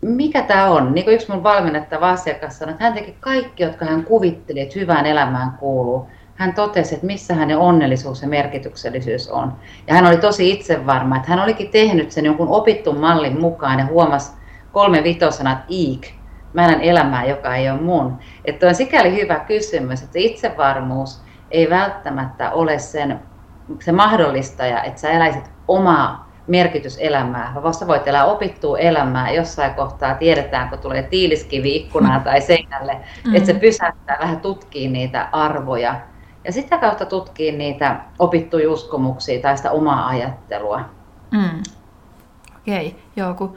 mikä 0.00 0.42
tämä 0.42 0.66
on? 0.66 0.94
Niin 0.94 1.04
kuin 1.04 1.14
yksi 1.14 1.32
mun 1.32 1.42
valmennettava 1.42 2.10
asiakas 2.10 2.58
sanoi, 2.58 2.72
että 2.72 2.84
hän 2.84 2.92
teki 2.92 3.16
kaikki, 3.20 3.62
jotka 3.62 3.84
hän 3.84 4.04
kuvitteli, 4.04 4.60
että 4.60 4.78
hyvään 4.78 5.06
elämään 5.06 5.52
kuuluu. 5.52 6.08
Hän 6.40 6.54
totesi, 6.54 6.94
että 6.94 7.06
missä 7.06 7.34
hänen 7.34 7.58
onnellisuus 7.58 8.22
ja 8.22 8.28
merkityksellisyys 8.28 9.28
on. 9.28 9.52
Ja 9.86 9.94
hän 9.94 10.06
oli 10.06 10.16
tosi 10.16 10.50
itsevarma, 10.50 11.16
että 11.16 11.30
hän 11.30 11.40
olikin 11.40 11.70
tehnyt 11.70 12.10
sen 12.10 12.24
jonkun 12.24 12.48
opittu 12.48 12.92
mallin 12.92 13.40
mukaan 13.40 13.78
ja 13.78 13.86
huomasi 13.86 14.32
kolme 14.72 15.04
vitosana, 15.04 15.52
että 15.52 15.64
iik, 15.70 16.14
mä 16.52 16.64
elän 16.64 16.80
elämää, 16.80 17.24
joka 17.24 17.54
ei 17.56 17.70
ole 17.70 17.80
mun. 17.80 18.18
Että 18.44 18.66
on 18.66 18.74
sikäli 18.74 19.16
hyvä 19.16 19.38
kysymys, 19.38 20.02
että 20.02 20.18
itsevarmuus 20.18 21.22
ei 21.50 21.70
välttämättä 21.70 22.50
ole 22.50 22.78
sen, 22.78 23.20
se 23.80 23.92
mahdollistaja, 23.92 24.82
että 24.82 25.00
sä 25.00 25.10
eläisit 25.10 25.50
omaa 25.68 26.32
merkityselämää, 26.46 27.52
vaan 27.62 27.74
sä 27.74 27.86
voit 27.86 28.08
elää 28.08 28.24
opittua 28.24 28.78
elämää. 28.78 29.30
Jossain 29.30 29.74
kohtaa 29.74 30.14
tiedetään, 30.14 30.68
kun 30.68 30.78
tulee 30.78 31.02
tiiliskivi 31.02 31.76
ikkunaan 31.76 32.22
tai 32.22 32.40
seinälle, 32.40 32.92
mm-hmm. 32.92 33.36
että 33.36 33.46
se 33.46 33.54
pysäyttää 33.54 34.16
vähän 34.20 34.40
tutkii 34.40 34.88
niitä 34.88 35.28
arvoja 35.32 36.09
ja 36.44 36.52
sitä 36.52 36.78
kautta 36.78 37.06
tutkii 37.06 37.52
niitä 37.52 38.00
opittuja 38.18 38.70
uskomuksia 38.70 39.42
tai 39.42 39.56
sitä 39.56 39.70
omaa 39.70 40.06
ajattelua. 40.06 40.80
Mm. 41.30 41.62
Okei, 42.58 42.86
okay. 42.86 43.00
joo, 43.16 43.34
kun 43.34 43.56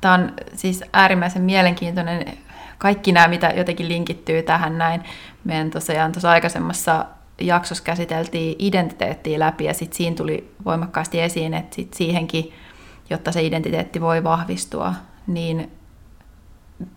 tämä 0.00 0.14
on 0.14 0.32
siis 0.54 0.84
äärimmäisen 0.92 1.42
mielenkiintoinen 1.42 2.38
kaikki 2.78 3.12
nämä, 3.12 3.28
mitä 3.28 3.52
jotenkin 3.56 3.88
linkittyy 3.88 4.42
tähän 4.42 4.78
näin. 4.78 5.04
Meidän 5.44 5.70
tosiaan 5.70 6.12
tuossa 6.12 6.30
aikaisemmassa 6.30 7.06
jaksossa 7.40 7.84
käsiteltiin 7.84 8.56
identiteettiä 8.58 9.38
läpi 9.38 9.64
ja 9.64 9.74
sitten 9.74 9.96
siinä 9.96 10.16
tuli 10.16 10.54
voimakkaasti 10.64 11.20
esiin, 11.20 11.54
että 11.54 11.76
sit 11.76 11.94
siihenkin, 11.94 12.52
jotta 13.10 13.32
se 13.32 13.42
identiteetti 13.42 14.00
voi 14.00 14.24
vahvistua, 14.24 14.94
niin 15.26 15.72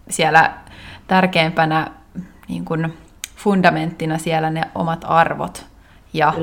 siellä 0.10 0.54
tärkeimpänä 1.08 1.92
niin 2.48 2.66
kun 2.66 2.94
fundamenttina 3.38 4.18
siellä 4.18 4.50
ne 4.50 4.62
omat 4.76 5.06
arvot 5.08 5.66
ja, 6.14 6.34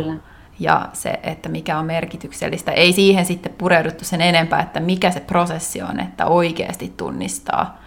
ja 0.58 0.88
se, 0.92 1.20
että 1.22 1.48
mikä 1.48 1.78
on 1.78 1.86
merkityksellistä. 1.86 2.72
Ei 2.72 2.92
siihen 2.92 3.26
sitten 3.26 3.54
pureuduttu 3.58 4.04
sen 4.04 4.20
enempää, 4.20 4.62
että 4.62 4.80
mikä 4.80 5.10
se 5.10 5.20
prosessi 5.20 5.82
on, 5.82 6.00
että 6.00 6.26
oikeasti 6.26 6.94
tunnistaa 6.96 7.78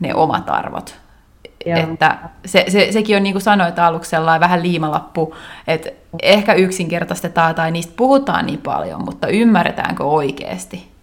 ne 0.00 0.14
omat 0.14 0.50
arvot. 0.50 0.96
Joo. 1.66 1.78
Että 1.78 2.18
se, 2.46 2.64
se, 2.68 2.92
sekin 2.92 3.16
on 3.16 3.22
niin 3.22 3.32
kuin 3.34 3.42
sanoit 3.42 3.78
aluksi 3.78 4.10
sellainen 4.10 4.40
vähän 4.40 4.62
liimalappu, 4.62 5.34
että 5.66 5.90
ehkä 6.22 6.54
yksinkertaistetaan 6.54 7.54
tai 7.54 7.70
niistä 7.70 7.92
puhutaan 7.96 8.46
niin 8.46 8.60
paljon, 8.60 9.04
mutta 9.04 9.26
ymmärretäänkö 9.26 10.04
oikeasti? 10.04 10.93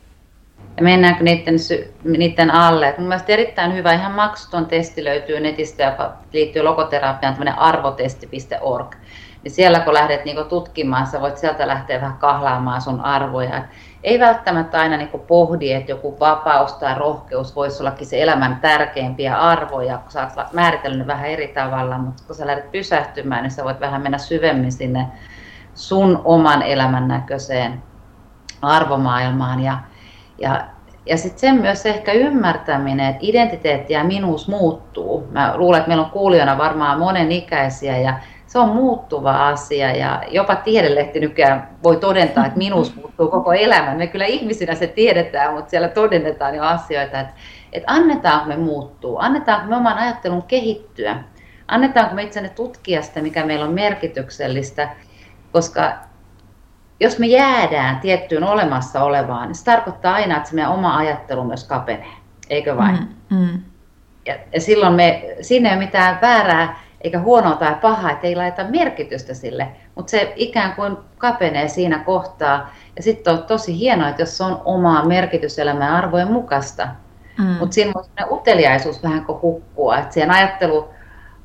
Ja 0.77 0.83
mennäänkö 0.83 1.23
niiden, 1.23 1.55
niiden 2.03 2.51
alle? 2.51 2.95
Mun 2.97 3.07
mielestä 3.07 3.33
erittäin 3.33 3.73
hyvä, 3.73 3.93
ihan 3.93 4.11
maksuton 4.11 4.65
testi 4.65 5.03
löytyy 5.03 5.39
netistä, 5.39 5.83
joka 5.83 6.13
liittyy 6.33 6.61
logoterapiaan, 6.61 7.33
tämmöinen 7.33 7.59
arvotesti.org. 7.59 8.95
Niin 9.43 9.51
siellä 9.51 9.79
kun 9.79 9.93
lähdet 9.93 10.25
niin 10.25 10.45
tutkimaan, 10.49 11.07
sä 11.07 11.21
voit 11.21 11.37
sieltä 11.37 11.67
lähteä 11.67 12.01
vähän 12.01 12.17
kahlaamaan 12.17 12.81
sun 12.81 13.01
arvoja 13.01 13.63
ei 14.03 14.19
välttämättä 14.19 14.79
aina 14.79 14.97
niin 14.97 15.09
pohdi, 15.27 15.71
että 15.71 15.91
joku 15.91 16.19
vapaus 16.19 16.73
tai 16.73 16.95
rohkeus 16.95 17.55
voisi 17.55 17.83
ollakin 17.83 18.07
se 18.07 18.21
elämän 18.21 18.59
tärkeimpiä 18.61 19.37
arvoja, 19.37 19.97
kun 19.97 20.11
sä 20.11 20.27
oot 20.37 20.53
määritellyt 20.53 21.07
vähän 21.07 21.29
eri 21.29 21.47
tavalla, 21.47 21.97
mutta 21.97 22.23
kun 22.27 22.35
sä 22.35 22.47
lähdet 22.47 22.71
pysähtymään, 22.71 23.43
niin 23.43 23.51
sä 23.51 23.63
voit 23.63 23.79
vähän 23.79 24.01
mennä 24.01 24.17
syvemmin 24.17 24.71
sinne 24.71 25.07
sun 25.75 26.21
oman 26.25 26.61
elämän 26.61 27.07
näköiseen 27.07 27.83
arvomaailmaan. 28.61 29.63
Ja, 29.63 29.77
ja, 30.41 30.65
ja 31.05 31.17
sitten 31.17 31.39
sen 31.39 31.55
myös 31.55 31.85
ehkä 31.85 32.11
ymmärtäminen, 32.11 33.09
että 33.09 33.19
identiteetti 33.21 33.93
ja 33.93 34.03
minuus 34.03 34.47
muuttuu. 34.47 35.27
Mä 35.31 35.53
luulen, 35.57 35.77
että 35.77 35.87
meillä 35.87 36.05
on 36.05 36.11
kuulijana 36.11 36.57
varmaan 36.57 36.99
monenikäisiä 36.99 37.97
ja 37.97 38.19
se 38.47 38.59
on 38.59 38.69
muuttuva 38.69 39.47
asia 39.47 39.95
ja 39.95 40.23
jopa 40.27 40.55
tiedelehti 40.55 41.19
nykyään 41.19 41.69
voi 41.83 41.97
todentaa, 41.97 42.45
että 42.45 42.57
minuus 42.57 42.95
muuttuu 42.95 43.27
koko 43.27 43.53
elämä. 43.53 43.95
Me 43.95 44.07
kyllä 44.07 44.25
ihmisinä 44.25 44.75
se 44.75 44.87
tiedetään, 44.87 45.53
mutta 45.53 45.69
siellä 45.69 45.87
todennetaan 45.87 46.55
jo 46.55 46.63
asioita, 46.63 47.19
että, 47.19 47.33
että 47.73 47.93
annetaanko 47.93 48.45
me 48.45 48.57
muuttuu, 48.57 49.17
annetaanko 49.19 49.69
me 49.69 49.75
oman 49.75 49.97
ajattelun 49.97 50.43
kehittyä, 50.43 51.23
annetaanko 51.67 52.15
me 52.15 52.23
itsenne 52.23 52.49
tutkia 52.49 53.01
sitä, 53.01 53.21
mikä 53.21 53.45
meillä 53.45 53.65
on 53.65 53.73
merkityksellistä, 53.73 54.89
koska 55.51 55.93
jos 57.01 57.19
me 57.19 57.27
jäädään 57.27 57.99
tiettyyn 57.99 58.43
olemassa 58.43 59.03
olevaan, 59.03 59.47
niin 59.47 59.55
se 59.55 59.63
tarkoittaa 59.63 60.13
aina, 60.13 60.37
että 60.37 60.49
se 60.49 60.55
meidän 60.55 60.71
oma 60.71 60.97
ajattelu 60.97 61.43
myös 61.43 61.63
kapenee, 61.63 62.13
eikö 62.49 62.77
vain? 62.77 62.97
Mm, 63.29 63.37
mm. 63.37 63.61
Ja, 64.25 64.35
ja 64.53 64.61
silloin 64.61 64.93
me, 64.93 65.35
siinä 65.41 65.69
ei 65.69 65.75
ole 65.75 65.85
mitään 65.85 66.19
väärää 66.21 66.79
eikä 67.01 67.19
huonoa 67.19 67.55
tai 67.55 67.75
pahaa, 67.81 68.11
että 68.11 68.27
ei 68.27 68.35
laita 68.35 68.63
merkitystä 68.63 69.33
sille, 69.33 69.67
mutta 69.95 70.11
se 70.11 70.33
ikään 70.35 70.75
kuin 70.75 70.97
kapenee 71.17 71.67
siinä 71.67 71.99
kohtaa. 71.99 72.73
Ja 72.95 73.03
sitten 73.03 73.33
on 73.33 73.43
tosi 73.43 73.79
hienoa, 73.79 74.09
että 74.09 74.21
jos 74.21 74.37
se 74.37 74.43
on 74.43 74.61
omaa 74.65 75.05
merkityselämää 75.05 75.95
arvojen 75.95 76.31
mukaista. 76.31 76.87
Mm. 77.37 77.45
Mutta 77.45 77.73
siinä 77.73 77.93
voi 77.93 78.03
uteliaisuus 78.31 79.03
vähän 79.03 79.25
kuin 79.25 79.41
hukkua, 79.41 79.97
että 79.97 80.13
siihen 80.13 80.31
ajattelu, 80.31 80.89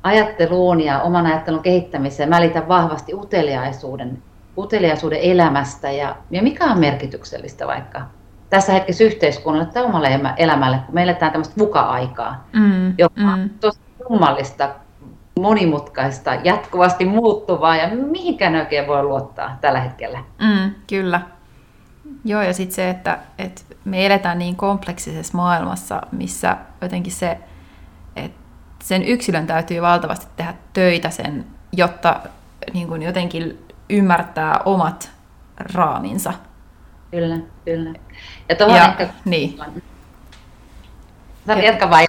ajatteluun 0.03 0.81
ja 0.81 1.01
oman 1.01 1.25
ajattelun 1.25 1.61
kehittämiseen 1.61 2.29
mä 2.29 2.41
liitän 2.41 2.67
vahvasti 2.67 3.13
uteliaisuuden, 3.13 4.23
uteliaisuuden 4.57 5.19
elämästä 5.21 5.91
ja, 5.91 6.15
ja 6.31 6.41
mikä 6.41 6.65
on 6.65 6.79
merkityksellistä 6.79 7.67
vaikka 7.67 8.01
tässä 8.49 8.73
hetkessä 8.73 9.03
yhteiskunnalle 9.03 9.65
tai 9.73 9.83
omalle 9.83 10.19
elämälle, 10.37 10.79
kun 10.85 10.95
me 10.95 11.03
eletään 11.03 11.31
tämmöistä 11.31 11.55
vuka-aikaa, 11.57 12.47
mm, 12.53 12.93
joka 12.97 13.21
on 13.21 13.39
mm. 13.39 13.49
tosi 13.49 13.79
kummallista, 14.07 14.69
monimutkaista, 15.39 16.35
jatkuvasti 16.43 17.05
muuttuvaa 17.05 17.75
ja 17.75 17.89
mihinkään 17.95 18.55
oikein 18.55 18.87
voi 18.87 19.03
luottaa 19.03 19.57
tällä 19.61 19.79
hetkellä. 19.79 20.19
Mm, 20.19 20.71
kyllä. 20.87 21.21
Joo, 22.25 22.41
ja 22.41 22.53
sitten 22.53 22.75
se, 22.75 22.89
että, 22.89 23.19
että 23.37 23.61
me 23.85 24.05
eletään 24.05 24.39
niin 24.39 24.55
kompleksisessa 24.55 25.37
maailmassa, 25.37 26.01
missä 26.11 26.57
jotenkin 26.81 27.13
se, 27.13 27.37
että 28.15 28.39
sen 28.83 29.03
yksilön 29.03 29.47
täytyy 29.47 29.81
valtavasti 29.81 30.27
tehdä 30.35 30.53
töitä 30.73 31.09
sen, 31.09 31.45
jotta 31.71 32.19
niin 32.73 32.87
kuin 32.87 33.01
jotenkin 33.01 33.66
ymmärtää 33.89 34.59
omat 34.65 35.11
raaminsa. 35.73 36.33
Kyllä, 37.11 37.37
kyllä. 37.65 37.93
Ja, 38.49 38.75
ja 38.75 38.85
ehkä... 38.85 39.09
Niin 39.25 39.59
jatka 41.63 41.89
vai? 41.89 42.05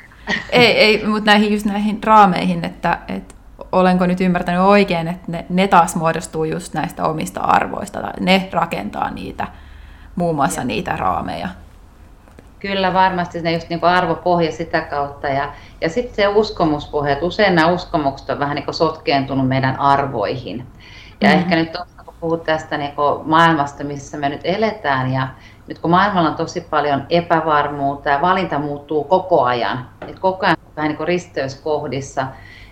Ei, 0.50 0.78
ei 0.78 1.06
mutta 1.06 1.30
näihin, 1.30 1.52
just 1.52 1.66
näihin 1.66 2.00
raameihin, 2.04 2.64
että, 2.64 2.98
että 3.08 3.34
olenko 3.72 4.06
nyt 4.06 4.20
ymmärtänyt 4.20 4.60
oikein, 4.60 5.08
että 5.08 5.32
ne, 5.32 5.46
ne 5.48 5.68
taas 5.68 5.96
muodostuu 5.96 6.44
just 6.44 6.74
näistä 6.74 7.04
omista 7.04 7.40
arvoista, 7.40 8.00
tai 8.00 8.12
ne 8.20 8.48
rakentaa 8.52 9.10
niitä, 9.10 9.46
muun 10.16 10.36
muassa 10.36 10.60
ja. 10.60 10.64
niitä 10.64 10.96
raameja. 10.96 11.48
Kyllä 12.60 12.92
varmasti 12.92 13.42
ne 13.42 13.52
just 13.52 13.68
niin 13.68 13.80
kuin 13.80 13.90
arvopohja 13.90 14.52
sitä 14.52 14.80
kautta 14.80 15.28
ja, 15.28 15.52
ja 15.80 15.88
sitten 15.88 16.14
se 16.14 16.28
uskomuspohja, 16.28 17.12
että 17.12 17.24
usein 17.24 17.54
nämä 17.54 17.68
uskomukset 17.68 18.30
on 18.30 18.38
vähän 18.38 18.54
niin 18.54 18.64
kuin 18.64 18.74
sotkeentunut 18.74 19.48
meidän 19.48 19.80
arvoihin. 19.80 20.66
Ja 21.20 21.28
mm-hmm. 21.28 21.42
ehkä 21.42 21.56
nyt 21.56 21.72
tuossa, 21.72 22.04
kun 22.04 22.14
puhut 22.20 22.44
tästä 22.44 22.76
niin 22.76 22.92
kuin 22.92 23.28
maailmasta, 23.28 23.84
missä 23.84 24.16
me 24.16 24.28
nyt 24.28 24.40
eletään 24.44 25.12
ja 25.12 25.28
nyt 25.66 25.78
kun 25.78 25.90
maailmalla 25.90 26.28
on 26.28 26.36
tosi 26.36 26.60
paljon 26.60 27.06
epävarmuutta 27.10 28.10
ja 28.10 28.20
valinta 28.20 28.58
muuttuu 28.58 29.04
koko 29.04 29.42
ajan, 29.42 29.88
että 30.02 30.20
koko 30.20 30.46
ajan 30.46 30.56
vähän 30.76 30.88
niin 30.88 30.96
kuin 30.96 31.08
risteyskohdissa, 31.08 32.26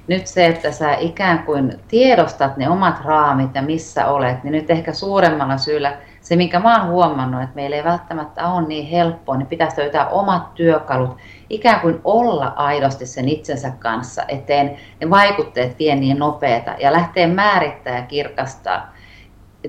nyt 0.09 0.27
se, 0.27 0.47
että 0.47 0.73
sä 0.73 0.95
ikään 0.95 1.39
kuin 1.39 1.81
tiedostat 1.89 2.57
ne 2.57 2.69
omat 2.69 3.05
raamit 3.05 3.55
ja 3.55 3.63
missä 3.63 4.07
olet, 4.07 4.45
niin 4.45 4.53
nyt 4.53 4.71
ehkä 4.71 4.93
suuremmalla 4.93 5.59
syyllä 5.59 5.97
se, 6.27 6.37
minkä 6.37 6.61
mä 6.61 6.79
oon 6.79 6.91
huomannut, 6.91 7.43
että 7.43 7.55
meillä 7.55 7.77
ei 7.77 7.85
välttämättä 7.85 8.49
ole 8.49 8.67
niin 8.67 8.87
helppoa, 8.87 9.37
niin 9.37 9.47
pitäisi 9.47 9.81
löytää 9.81 10.09
omat 10.09 10.55
työkalut, 10.55 11.17
ikään 11.51 11.81
kuin 11.81 12.01
olla 12.05 12.53
aidosti 12.57 13.07
sen 13.07 13.29
itsensä 13.29 13.73
kanssa, 13.79 14.23
eteen. 14.29 14.77
Ne 15.01 15.11
vaikutteet 15.11 15.79
vie 15.79 15.97
niin 15.97 16.19
nopeita 16.19 16.75
ja 16.79 16.93
lähtee 16.93 17.27
määrittää 17.27 17.97
ja 17.97 18.03
kirkastaa 18.03 18.93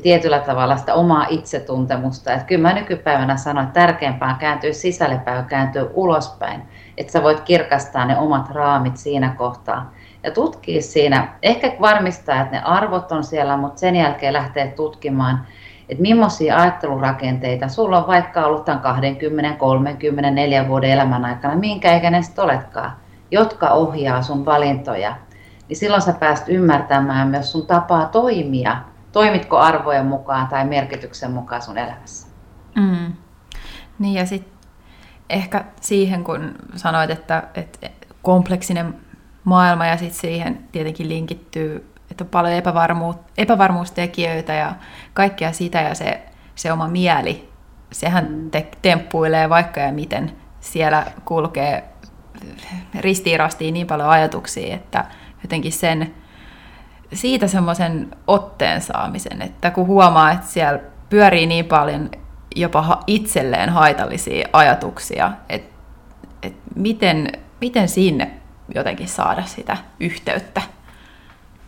tietyllä 0.01 0.39
tavalla 0.39 0.77
sitä 0.77 0.93
omaa 0.93 1.25
itsetuntemusta. 1.29 2.33
Että 2.33 2.45
kyllä 2.45 2.61
mä 2.61 2.73
nykypäivänä 2.73 3.37
sanon, 3.37 3.63
että 3.63 3.79
tärkeämpää 3.79 4.29
on 4.29 4.35
kääntyä 4.35 4.73
sisällepäin 4.73 5.45
kääntyä 5.45 5.85
ulospäin, 5.93 6.61
että 6.97 7.11
sä 7.11 7.23
voit 7.23 7.39
kirkastaa 7.39 8.05
ne 8.05 8.17
omat 8.17 8.49
raamit 8.49 8.97
siinä 8.97 9.35
kohtaa 9.37 9.93
ja 10.23 10.31
tutkia 10.31 10.81
siinä, 10.81 11.27
ehkä 11.43 11.75
varmistaa, 11.81 12.41
että 12.41 12.55
ne 12.55 12.61
arvot 12.63 13.11
on 13.11 13.23
siellä, 13.23 13.57
mutta 13.57 13.79
sen 13.79 13.95
jälkeen 13.95 14.33
lähtee 14.33 14.67
tutkimaan, 14.67 15.47
että 15.89 16.01
millaisia 16.01 16.57
ajattelurakenteita 16.57 17.67
sulla 17.67 17.97
on 17.97 18.07
vaikka 18.07 18.45
ollut 18.45 18.65
tämän 18.65 18.81
20, 18.81 19.59
30, 19.59 20.31
4 20.31 20.67
vuoden 20.67 20.89
elämän 20.89 21.25
aikana, 21.25 21.55
minkä 21.55 21.97
ikäinen 21.97 22.23
sitten 22.23 22.43
oletkaan, 22.43 22.91
jotka 23.31 23.69
ohjaa 23.69 24.21
sun 24.21 24.45
valintoja, 24.45 25.15
niin 25.69 25.77
silloin 25.77 26.01
sä 26.01 26.13
pääst 26.13 26.49
ymmärtämään 26.49 27.27
myös 27.27 27.51
sun 27.51 27.67
tapaa 27.67 28.05
toimia, 28.05 28.77
toimitko 29.11 29.57
arvojen 29.57 30.05
mukaan 30.05 30.47
tai 30.47 30.65
merkityksen 30.65 31.31
mukaan 31.31 31.61
sun 31.61 31.77
elämässä. 31.77 32.27
Mm. 32.75 33.13
Niin 33.99 34.13
ja 34.13 34.25
sitten 34.25 34.57
ehkä 35.29 35.65
siihen, 35.81 36.23
kun 36.23 36.55
sanoit, 36.75 37.09
että, 37.09 37.43
että 37.55 37.87
kompleksinen 38.21 38.95
maailma 39.43 39.85
ja 39.85 39.97
sitten 39.97 40.19
siihen 40.19 40.59
tietenkin 40.71 41.09
linkittyy, 41.09 41.93
että 42.11 42.23
on 42.23 42.29
paljon 42.29 42.53
epävarmuus, 42.53 43.15
epävarmuustekijöitä 43.37 44.53
ja 44.53 44.75
kaikkea 45.13 45.51
sitä 45.51 45.81
ja 45.81 45.95
se, 45.95 46.21
se 46.55 46.71
oma 46.71 46.87
mieli, 46.87 47.49
sehän 47.91 48.47
te, 48.51 48.67
temppuilee 48.81 49.49
vaikka 49.49 49.79
ja 49.79 49.91
miten 49.91 50.31
siellä 50.59 51.05
kulkee 51.25 51.83
ristiirastiin 52.99 53.73
niin 53.73 53.87
paljon 53.87 54.09
ajatuksia, 54.09 54.75
että 54.75 55.05
jotenkin 55.43 55.71
sen, 55.71 56.13
siitä 57.13 57.47
semmoisen 57.47 58.15
otteen 58.27 58.81
saamisen, 58.81 59.41
että 59.41 59.71
kun 59.71 59.87
huomaa, 59.87 60.31
että 60.31 60.47
siellä 60.47 60.79
pyörii 61.09 61.45
niin 61.45 61.65
paljon 61.65 62.09
jopa 62.55 63.03
itselleen 63.07 63.69
haitallisia 63.69 64.47
ajatuksia, 64.53 65.31
että, 65.49 65.75
että 66.43 66.61
miten, 66.75 67.31
miten 67.61 67.89
sinne 67.89 68.31
jotenkin 68.75 69.07
saada 69.07 69.43
sitä 69.43 69.77
yhteyttä? 69.99 70.61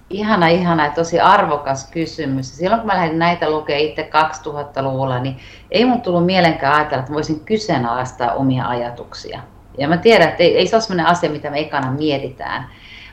Ihana, 0.10 0.48
ihana 0.48 0.86
ja 0.86 0.92
tosi 0.92 1.20
arvokas 1.20 1.92
kysymys. 1.92 2.58
Silloin 2.58 2.82
kun 2.82 2.88
mä 2.88 2.96
lähdin 2.96 3.20
näitä 3.20 3.50
lukemaan 3.50 3.84
itse 3.84 4.10
2000-luvulla, 4.48 5.20
niin 5.20 5.38
ei 5.72 5.86
mun 5.86 6.02
tullut 6.02 6.26
mielenkään 6.26 6.76
ajatella, 6.76 7.00
että 7.00 7.14
voisin 7.14 7.40
kyseenalaistaa 7.40 8.34
omia 8.34 8.68
ajatuksia. 8.68 9.42
Ja 9.78 9.88
mä 9.88 9.98
tiedän, 9.98 10.30
että 10.30 10.44
ei, 10.44 10.58
ei 10.58 10.68
se 10.68 10.76
ole 10.76 10.82
sellainen 10.82 11.06
asia, 11.06 11.30
mitä 11.30 11.50
me 11.50 11.60
ekana 11.60 11.92
mietitään. 11.92 12.70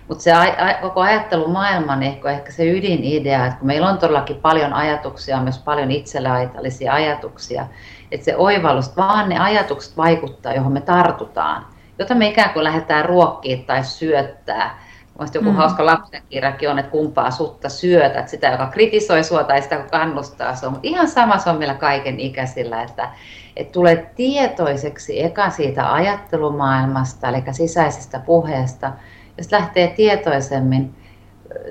Mutta 0.08 0.24
se 0.24 0.32
a, 0.32 0.42
a, 0.42 0.74
koko 0.80 1.00
ajattelumaailma 1.00 1.92
on 1.92 2.02
ehkä, 2.02 2.30
ehkä 2.30 2.52
se 2.52 2.70
ydinidea, 2.70 3.46
että 3.46 3.58
kun 3.58 3.66
meillä 3.66 3.88
on 3.88 3.98
todellakin 3.98 4.36
paljon 4.36 4.72
ajatuksia, 4.72 5.40
myös 5.40 5.58
paljon 5.58 5.90
itselle 5.90 6.28
haitallisia 6.28 6.92
ajatuksia, 6.92 7.66
että 8.12 8.24
se 8.24 8.36
oivallus, 8.36 8.96
vaan 8.96 9.28
ne 9.28 9.38
ajatukset 9.38 9.96
vaikuttaa, 9.96 10.54
johon 10.54 10.72
me 10.72 10.80
tartutaan 10.80 11.66
jota 11.98 12.14
me 12.14 12.28
ikään 12.28 12.50
kuin 12.50 12.64
lähdetään 12.64 13.04
ruokkiin 13.04 13.64
tai 13.64 13.84
syöttää. 13.84 14.85
Mielestäni 15.18 15.44
joku 15.44 15.50
mm. 15.50 15.56
hauska 15.56 15.86
lapsenkirjakin 15.86 16.70
on, 16.70 16.78
että 16.78 16.90
kumpaa 16.90 17.30
sutta 17.30 17.68
syötät, 17.68 18.28
sitä 18.28 18.48
joka 18.48 18.66
kritisoi 18.66 19.24
sua 19.24 19.44
tai 19.44 19.62
sitä 19.62 19.74
joka 19.74 19.88
kannustaa 19.88 20.54
sua. 20.54 20.70
Mutta 20.70 20.88
ihan 20.88 21.08
sama 21.08 21.38
se 21.38 21.50
on 21.50 21.58
meillä 21.58 21.74
kaiken 21.74 22.20
ikäisillä, 22.20 22.82
että, 22.82 23.08
että 23.56 23.72
tulee 23.72 24.10
tietoiseksi 24.16 25.22
eka 25.22 25.50
siitä 25.50 25.92
ajattelumaailmasta, 25.92 27.28
eli 27.28 27.42
sisäisestä 27.52 28.18
puheesta, 28.18 28.92
sitten 29.40 29.60
lähtee 29.60 29.88
tietoisemmin 29.88 30.94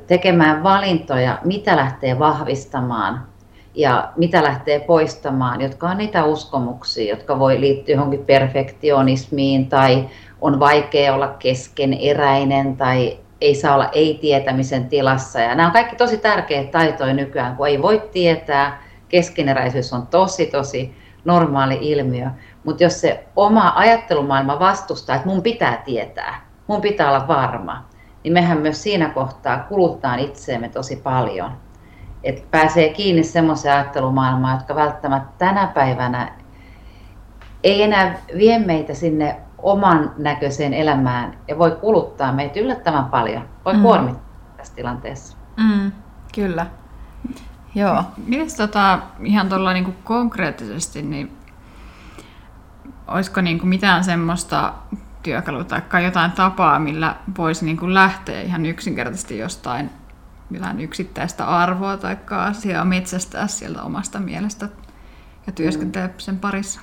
tekemään 0.07 0.63
valintoja, 0.63 1.39
mitä 1.43 1.75
lähtee 1.75 2.19
vahvistamaan 2.19 3.27
ja 3.75 4.11
mitä 4.15 4.43
lähtee 4.43 4.79
poistamaan, 4.79 5.61
jotka 5.61 5.89
on 5.89 5.97
niitä 5.97 6.23
uskomuksia, 6.23 7.09
jotka 7.09 7.39
voi 7.39 7.59
liittyä 7.59 7.95
johonkin 7.95 8.25
perfektionismiin 8.25 9.69
tai 9.69 10.09
on 10.41 10.59
vaikea 10.59 11.13
olla 11.15 11.27
keskeneräinen 11.27 12.77
tai 12.77 13.17
ei 13.45 13.55
saa 13.55 13.75
olla 13.75 13.89
ei-tietämisen 13.93 14.89
tilassa. 14.89 15.39
Ja 15.39 15.55
nämä 15.55 15.67
on 15.67 15.73
kaikki 15.73 15.95
tosi 15.95 16.17
tärkeitä 16.17 16.71
taitoja 16.71 17.13
nykyään, 17.13 17.55
kun 17.55 17.67
ei 17.67 17.81
voi 17.81 18.09
tietää. 18.11 18.83
Keskeneräisyys 19.09 19.93
on 19.93 20.07
tosi, 20.07 20.45
tosi 20.45 20.95
normaali 21.25 21.77
ilmiö. 21.81 22.27
Mutta 22.63 22.83
jos 22.83 23.01
se 23.01 23.25
oma 23.35 23.73
ajattelumaailma 23.75 24.59
vastustaa, 24.59 25.15
että 25.15 25.27
mun 25.27 25.41
pitää 25.41 25.81
tietää, 25.85 26.41
mun 26.67 26.81
pitää 26.81 27.09
olla 27.09 27.27
varma, 27.27 27.85
niin 28.23 28.33
mehän 28.33 28.57
myös 28.57 28.83
siinä 28.83 29.09
kohtaa 29.09 29.59
kuluttaa 29.69 30.15
itseemme 30.15 30.69
tosi 30.69 30.95
paljon 30.95 31.51
että 32.25 32.41
pääsee 32.51 32.89
kiinni 32.89 33.23
semmoiseen 33.23 33.75
ajattelumaailmaan, 33.75 34.57
jotka 34.57 34.75
välttämättä 34.75 35.31
tänä 35.37 35.67
päivänä 35.67 36.31
ei 37.63 37.83
enää 37.83 38.17
vie 38.37 38.59
meitä 38.59 38.93
sinne 38.93 39.37
oman 39.65 40.11
näköiseen 40.17 40.73
elämään 40.73 41.37
ja 41.47 41.57
voi 41.57 41.71
kuluttaa 41.71 42.31
meitä 42.31 42.59
yllättävän 42.59 43.05
paljon. 43.05 43.49
Voi 43.65 43.73
mm. 43.73 43.81
kuormittaa 43.81 44.23
tässä 44.57 44.75
tilanteessa. 44.75 45.37
Mm, 45.57 45.91
kyllä. 46.35 46.65
Joo. 47.75 48.03
Miten 48.27 48.47
tota, 48.57 48.99
ihan 49.23 49.49
tuolla 49.49 49.73
niinku 49.73 49.93
konkreettisesti, 50.03 51.01
niin 51.01 51.37
olisiko 53.07 53.41
niinku 53.41 53.65
mitään 53.65 54.03
semmoista 54.03 54.73
työkalua 55.23 55.63
tai 55.63 56.03
jotain 56.03 56.31
tapaa, 56.31 56.79
millä 56.79 57.15
voisi 57.37 57.65
niinku 57.65 57.93
lähteä 57.93 58.41
ihan 58.41 58.65
yksinkertaisesti 58.65 59.37
jostain 59.37 59.89
jotain 60.51 60.79
yksittäistä 60.79 61.45
arvoa 61.45 61.97
tai 61.97 62.17
asiaa 62.29 62.85
metsästää 62.85 63.47
sieltä 63.47 63.83
omasta 63.83 64.19
mielestä 64.19 64.69
ja 65.47 65.53
työskentele 65.53 66.09
sen 66.17 66.39
parissa? 66.39 66.81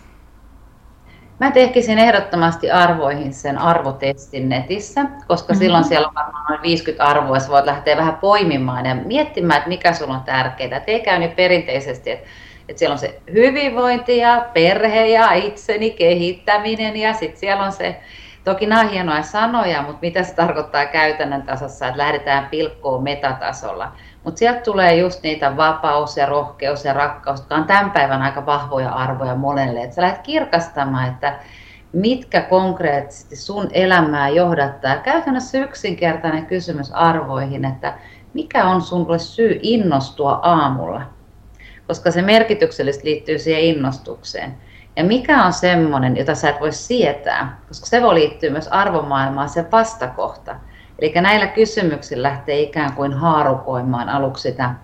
Mä 1.42 1.50
tekisin 1.50 1.98
ehdottomasti 1.98 2.70
arvoihin 2.70 3.32
sen 3.32 3.58
arvotestin 3.58 4.48
netissä, 4.48 5.04
koska 5.26 5.52
mm-hmm. 5.52 5.64
silloin 5.64 5.84
siellä 5.84 6.08
on 6.08 6.14
varmaan 6.14 6.44
noin 6.48 6.62
50 6.62 7.04
arvoa, 7.04 7.36
ja 7.36 7.42
voit 7.48 7.64
lähteä 7.64 7.96
vähän 7.96 8.16
poimimaan 8.16 8.86
ja 8.86 8.94
miettimään, 8.94 9.58
että 9.58 9.68
mikä 9.68 9.92
sulla 9.92 10.14
on 10.14 10.22
tärkeää. 10.22 10.76
Et 10.76 10.82
ei 10.86 11.00
käy 11.00 11.18
niin 11.18 11.32
perinteisesti, 11.32 12.10
että, 12.10 12.28
että 12.68 12.78
siellä 12.78 12.92
on 12.92 12.98
se 12.98 13.20
hyvinvointi 13.32 14.18
ja 14.18 14.46
perhe 14.54 15.06
ja 15.06 15.32
itseni 15.32 15.90
kehittäminen 15.90 16.96
ja 16.96 17.12
sitten 17.12 17.40
siellä 17.40 17.64
on 17.64 17.72
se 17.72 18.00
Toki 18.44 18.66
nämä 18.66 18.80
on 18.80 18.90
hienoja 18.90 19.22
sanoja, 19.22 19.82
mutta 19.82 19.98
mitä 20.02 20.22
se 20.22 20.34
tarkoittaa 20.34 20.86
käytännön 20.86 21.42
tasossa, 21.42 21.86
että 21.86 21.98
lähdetään 21.98 22.48
pilkkoon 22.50 23.02
metatasolla. 23.02 23.92
Mutta 24.24 24.38
sieltä 24.38 24.60
tulee 24.60 24.96
just 24.96 25.22
niitä 25.22 25.56
vapaus 25.56 26.16
ja 26.16 26.26
rohkeus 26.26 26.84
ja 26.84 26.92
rakkaus, 26.92 27.40
jotka 27.40 27.54
on 27.54 27.64
tämän 27.64 27.90
päivän 27.90 28.22
aika 28.22 28.46
vahvoja 28.46 28.90
arvoja 28.90 29.34
monelle. 29.34 29.82
Että 29.82 29.96
sä 29.96 30.02
lähdet 30.02 30.22
kirkastamaan, 30.22 31.08
että 31.08 31.38
mitkä 31.92 32.40
konkreettisesti 32.40 33.36
sun 33.36 33.68
elämää 33.72 34.28
johdattaa. 34.28 34.96
Käytännössä 34.96 35.58
yksinkertainen 35.58 36.46
kysymys 36.46 36.92
arvoihin, 36.92 37.64
että 37.64 37.94
mikä 38.34 38.64
on 38.64 38.82
sun 38.82 39.06
syy 39.18 39.58
innostua 39.62 40.40
aamulla? 40.42 41.02
Koska 41.86 42.10
se 42.10 42.22
merkityksellisesti 42.22 43.08
liittyy 43.08 43.38
siihen 43.38 43.62
innostukseen. 43.62 44.54
Ja 44.96 45.04
mikä 45.04 45.44
on 45.44 45.52
semmoinen, 45.52 46.16
jota 46.16 46.34
sä 46.34 46.50
et 46.50 46.60
voi 46.60 46.72
sietää, 46.72 47.58
koska 47.68 47.86
se 47.86 48.02
voi 48.02 48.14
liittyä 48.14 48.50
myös 48.50 48.68
arvomaailmaan 48.68 49.48
se 49.48 49.64
vastakohta. 49.72 50.56
Eli 50.98 51.12
näillä 51.14 51.46
kysymyksillä 51.46 52.28
lähtee 52.28 52.60
ikään 52.60 52.92
kuin 52.92 53.12
haarukoimaan 53.12 54.08
aluksi 54.08 54.50
sitä 54.50 54.74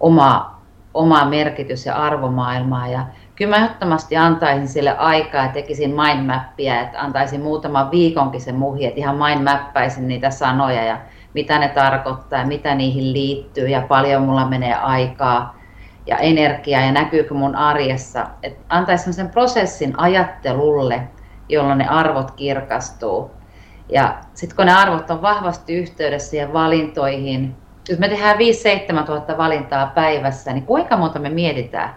omaa, 0.00 0.62
omaa 0.94 1.24
merkitys- 1.24 1.86
ja 1.86 1.96
arvomaailmaa 1.96 2.88
ja 2.88 3.06
kyllä 3.36 3.56
mä 3.56 3.64
ehdottomasti 3.64 4.16
antaisin 4.16 4.68
sille 4.68 4.96
aikaa 4.96 5.44
ja 5.44 5.52
tekisin 5.52 5.94
mindmappia, 5.94 6.80
että 6.80 7.00
antaisin 7.00 7.40
muutaman 7.40 7.90
viikonkin 7.90 8.40
se 8.40 8.52
muhi, 8.52 8.86
että 8.86 9.00
ihan 9.00 9.16
mindmappäisin 9.16 10.08
niitä 10.08 10.30
sanoja 10.30 10.84
ja 10.84 10.98
mitä 11.34 11.58
ne 11.58 11.68
tarkoittaa 11.68 12.38
ja 12.38 12.46
mitä 12.46 12.74
niihin 12.74 13.12
liittyy 13.12 13.68
ja 13.68 13.80
paljon 13.80 14.22
mulla 14.22 14.48
menee 14.48 14.74
aikaa 14.74 15.56
ja 16.06 16.18
energiaa 16.18 16.82
ja 16.82 16.92
näkyykö 16.92 17.34
mun 17.34 17.56
arjessa. 17.56 18.26
Että 18.42 18.64
antaisin 18.68 19.14
sen 19.14 19.30
prosessin 19.30 20.00
ajattelulle, 20.00 21.08
jolloin 21.48 21.78
ne 21.78 21.88
arvot 21.88 22.30
kirkastuu. 22.30 23.30
Ja 23.92 24.18
sitten 24.34 24.56
kun 24.56 24.66
ne 24.66 24.72
arvot 24.72 25.10
on 25.10 25.22
vahvasti 25.22 25.74
yhteydessä 25.74 26.30
siihen 26.30 26.52
valintoihin, 26.52 27.56
jos 27.88 27.98
me 27.98 28.08
tehdään 28.08 28.36
5-7 29.02 29.04
tuhatta 29.06 29.38
valintaa 29.38 29.86
päivässä, 29.86 30.52
niin 30.52 30.66
kuinka 30.66 30.96
monta 30.96 31.18
me 31.18 31.28
mietitään? 31.28 31.94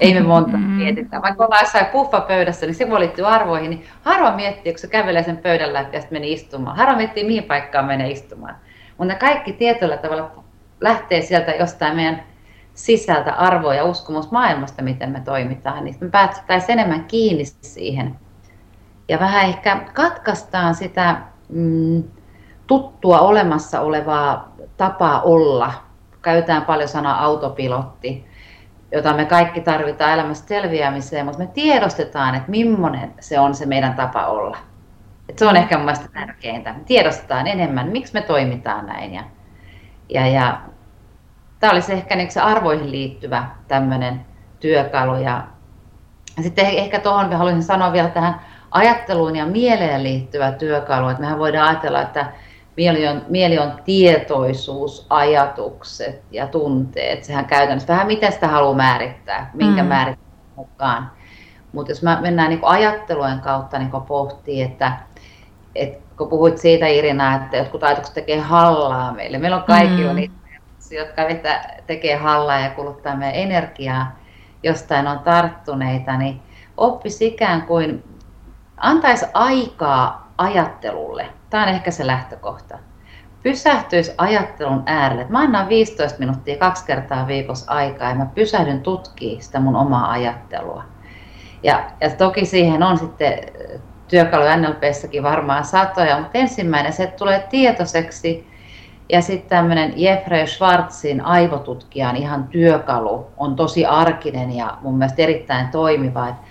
Ei 0.00 0.14
me 0.14 0.20
monta 0.20 0.56
mm-hmm. 0.56 0.72
mietitä. 0.72 1.22
Vaikka 1.22 1.44
ollaan 1.44 1.62
jossain 1.62 1.86
puffapöydässä, 1.86 2.66
niin 2.66 2.74
se 2.74 2.90
voi 2.90 3.00
liittyä 3.00 3.28
arvoihin, 3.28 3.70
niin 3.70 3.84
harva 4.02 4.36
miettii, 4.36 4.72
kun 4.72 4.78
se 4.80 4.86
kävelee 4.86 5.22
sen 5.22 5.36
pöydän 5.36 5.72
läpi 5.72 5.96
ja 5.96 6.00
sitten 6.00 6.16
meni 6.16 6.32
istumaan. 6.32 6.76
Harva 6.76 6.96
miettii, 6.96 7.24
mihin 7.24 7.44
paikkaan 7.44 7.84
menee 7.84 8.10
istumaan. 8.10 8.56
Mutta 8.98 9.14
kaikki 9.14 9.52
tietyllä 9.52 9.96
tavalla 9.96 10.44
lähtee 10.80 11.20
sieltä 11.20 11.50
jostain 11.50 11.96
meidän 11.96 12.22
sisältä 12.74 13.32
arvoa 13.32 13.74
ja 13.74 13.84
uskomus 13.84 14.30
maailmasta, 14.30 14.82
miten 14.82 15.10
me 15.10 15.20
toimitaan, 15.20 15.84
niin 15.84 15.96
me 16.00 16.08
päästäisiin 16.08 16.78
enemmän 16.78 17.04
kiinni 17.04 17.44
siihen. 17.44 18.16
Ja 19.10 19.20
vähän 19.20 19.44
ehkä 19.44 19.76
katkaistaan 19.94 20.74
sitä 20.74 21.16
mm, 21.48 22.02
tuttua 22.66 23.20
olemassa 23.20 23.80
olevaa 23.80 24.52
tapaa 24.76 25.22
olla. 25.22 25.72
Käytetään 26.22 26.64
paljon 26.64 26.88
sanaa 26.88 27.24
autopilotti 27.24 28.30
jota 28.92 29.12
me 29.12 29.24
kaikki 29.24 29.60
tarvitaan 29.60 30.12
elämästä 30.12 30.48
selviämiseen, 30.48 31.24
mutta 31.26 31.38
me 31.38 31.46
tiedostetaan, 31.46 32.34
että 32.34 32.50
millainen 32.50 33.14
se 33.20 33.40
on 33.40 33.54
se 33.54 33.66
meidän 33.66 33.94
tapa 33.94 34.26
olla. 34.26 34.56
Et 35.28 35.38
se 35.38 35.46
on 35.46 35.56
ehkä 35.56 35.76
mun 35.76 35.84
mielestä 35.84 36.08
tärkeintä. 36.12 36.74
Tiedostetaan 36.86 37.46
enemmän, 37.46 37.88
miksi 37.88 38.12
me 38.12 38.22
toimitaan 38.22 38.86
näin. 38.86 39.14
Ja, 39.14 39.22
ja, 40.08 40.26
ja 40.26 40.60
tämä 41.60 41.72
olisi 41.72 41.92
ehkä 41.92 42.16
niin 42.16 42.30
se 42.30 42.40
arvoihin 42.40 42.90
liittyvä 42.90 43.46
tämmöinen 43.68 44.26
työkalu. 44.60 45.14
Ja 45.14 45.46
sitten 46.40 46.66
ehkä 46.66 46.98
tuohon 46.98 47.32
haluaisin 47.32 47.62
sanoa 47.62 47.92
vielä 47.92 48.08
tähän 48.08 48.40
ajatteluun 48.70 49.36
ja 49.36 49.46
mieleen 49.46 50.02
liittyvä 50.02 50.52
työkalu. 50.52 51.08
Että 51.08 51.20
mehän 51.20 51.38
voidaan 51.38 51.68
ajatella, 51.68 52.02
että 52.02 52.32
mieli 52.76 53.08
on, 53.08 53.22
mieli 53.28 53.58
on 53.58 53.72
tietoisuus, 53.84 55.06
ajatukset 55.10 56.22
ja 56.30 56.46
tunteet. 56.46 57.24
Sehän 57.24 57.44
käytännössä 57.44 57.92
vähän 57.92 58.06
miten 58.06 58.32
sitä 58.32 58.48
haluaa 58.48 58.74
määrittää, 58.74 59.50
minkä 59.54 59.82
mm. 59.82 59.88
määrittää 59.88 60.30
mukaan. 60.56 61.10
Mutta 61.72 61.92
jos 61.92 62.02
mä 62.02 62.18
mennään 62.20 62.50
niin 62.50 62.60
ajattelujen 62.62 63.40
kautta 63.40 63.78
niin 63.78 63.90
pohtii, 64.08 64.62
että, 64.62 64.92
että 65.74 66.04
kun 66.16 66.28
puhuit 66.28 66.58
siitä 66.58 66.86
Irina, 66.86 67.34
että 67.34 67.56
jotkut 67.56 67.84
ajatukset 67.84 68.14
tekee 68.14 68.40
hallaa 68.40 69.12
meille. 69.12 69.38
Meillä 69.38 69.56
on 69.56 69.62
kaikilla 69.62 70.12
mm. 70.12 70.16
niitä 70.16 70.40
jotka 70.90 71.22
tekee 71.86 72.16
hallaa 72.16 72.60
ja 72.60 72.70
kuluttaa 72.70 73.16
meidän 73.16 73.34
energiaa, 73.34 74.16
jostain 74.62 75.06
on 75.06 75.18
tarttuneita, 75.18 76.16
niin 76.16 76.40
oppisi 76.76 77.26
ikään 77.26 77.62
kuin, 77.62 78.04
antaisi 78.80 79.26
aikaa 79.34 80.32
ajattelulle 80.38 81.26
Tämä 81.50 81.62
on 81.62 81.68
ehkä 81.68 81.90
se 81.90 82.06
lähtökohta. 82.06 82.78
Pysähtyisi 83.42 84.14
ajattelun 84.18 84.82
äärelle. 84.86 85.26
Mä 85.28 85.38
annan 85.38 85.68
15 85.68 86.18
minuuttia 86.18 86.56
kaksi 86.56 86.84
kertaa 86.84 87.26
viikossa 87.26 87.72
aikaa 87.72 88.08
ja 88.08 88.14
mä 88.14 88.26
pysähdyn 88.34 88.80
tutkimaan 88.80 89.42
sitä 89.42 89.60
mun 89.60 89.76
omaa 89.76 90.10
ajattelua. 90.10 90.84
Ja, 91.62 91.90
ja 92.00 92.10
toki 92.10 92.44
siihen 92.44 92.82
on 92.82 92.98
sitten 92.98 93.38
työkalu 94.08 94.44
NLPssäkin 94.56 95.22
varmaan 95.22 95.64
satoja, 95.64 96.18
mutta 96.18 96.38
ensimmäinen 96.38 96.92
se 96.92 97.06
tulee 97.06 97.46
tietoiseksi 97.50 98.50
ja 99.08 99.20
sitten 99.22 99.48
tämmöinen 99.48 99.92
Jeffrey 99.96 100.46
Schwartzin 100.46 101.20
aivotutkijan 101.20 102.16
ihan 102.16 102.44
työkalu 102.44 103.26
on 103.36 103.56
tosi 103.56 103.86
arkinen 103.86 104.52
ja 104.52 104.78
mun 104.80 104.98
mielestä 104.98 105.22
erittäin 105.22 105.68
toimiva. 105.68 106.28
Että 106.28 106.42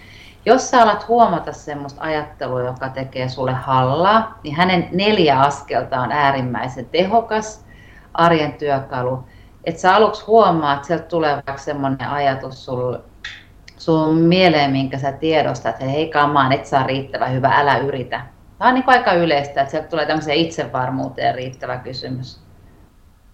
jos 0.45 0.69
sä 0.69 0.81
alat 0.81 1.07
huomata 1.07 1.53
semmoista 1.53 2.01
ajattelua, 2.01 2.61
joka 2.61 2.89
tekee 2.89 3.29
sulle 3.29 3.53
hallaa, 3.53 4.39
niin 4.43 4.55
hänen 4.55 4.89
neljä 4.91 5.39
askelta 5.39 6.01
on 6.01 6.11
äärimmäisen 6.11 6.85
tehokas 6.85 7.65
arjen 8.13 8.53
työkalu. 8.53 9.23
Että 9.63 9.81
sä 9.81 9.95
aluksi 9.95 10.25
huomaat, 10.25 10.75
että 10.75 10.87
sieltä 10.87 11.03
tulee 11.03 11.33
vaikka 11.33 11.57
semmoinen 11.57 12.09
ajatus 12.09 12.65
sulle, 12.65 12.99
sun 13.77 14.17
mieleen, 14.17 14.71
minkä 14.71 14.97
sä 14.97 15.11
tiedostat, 15.11 15.75
että 15.75 15.85
hei 15.85 16.09
kamaan, 16.09 16.51
et 16.51 16.65
saa 16.65 16.83
riittävän 16.83 17.33
hyvä, 17.33 17.49
älä 17.55 17.77
yritä. 17.77 18.21
Tämä 18.57 18.69
on 18.69 18.75
niin 18.75 18.83
aika 18.87 19.13
yleistä, 19.13 19.61
että 19.61 19.71
sieltä 19.71 19.89
tulee 19.89 20.05
tämmöiseen 20.05 20.37
itsevarmuuteen 20.37 21.35
riittävä 21.35 21.77
kysymys. 21.77 22.41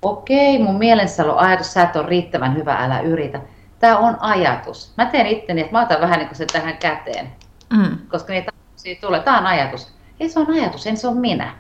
Okei, 0.02 0.64
mun 0.64 0.78
mielessä 0.78 1.26
on 1.26 1.40
ajatus, 1.40 1.74
sä 1.74 1.84
et 1.84 1.96
ole 1.96 2.08
riittävän 2.08 2.56
hyvä, 2.56 2.76
älä 2.76 3.00
yritä 3.00 3.42
tämä 3.86 3.98
on 3.98 4.18
ajatus. 4.20 4.94
Mä 4.98 5.06
teen 5.06 5.28
itteni, 5.28 5.62
että 5.62 5.74
mä 5.74 5.82
otan 5.82 6.02
vähän 6.02 6.20
niin 6.20 6.28
kuin 6.28 6.38
se 6.38 6.46
tähän 6.46 6.78
käteen, 6.78 7.28
mm. 7.74 7.98
koska 8.12 8.34
niitä 8.34 8.52
ajatuksia 8.52 8.96
tulee. 9.02 9.20
Tämä 9.20 9.38
on 9.38 9.48
ajatus. 9.48 9.96
Ei 10.20 10.30
se 10.30 10.40
on 10.40 10.52
ajatus, 10.52 10.88
en 10.88 10.98
se 10.98 11.08
ole 11.08 11.20
minä. 11.20 11.54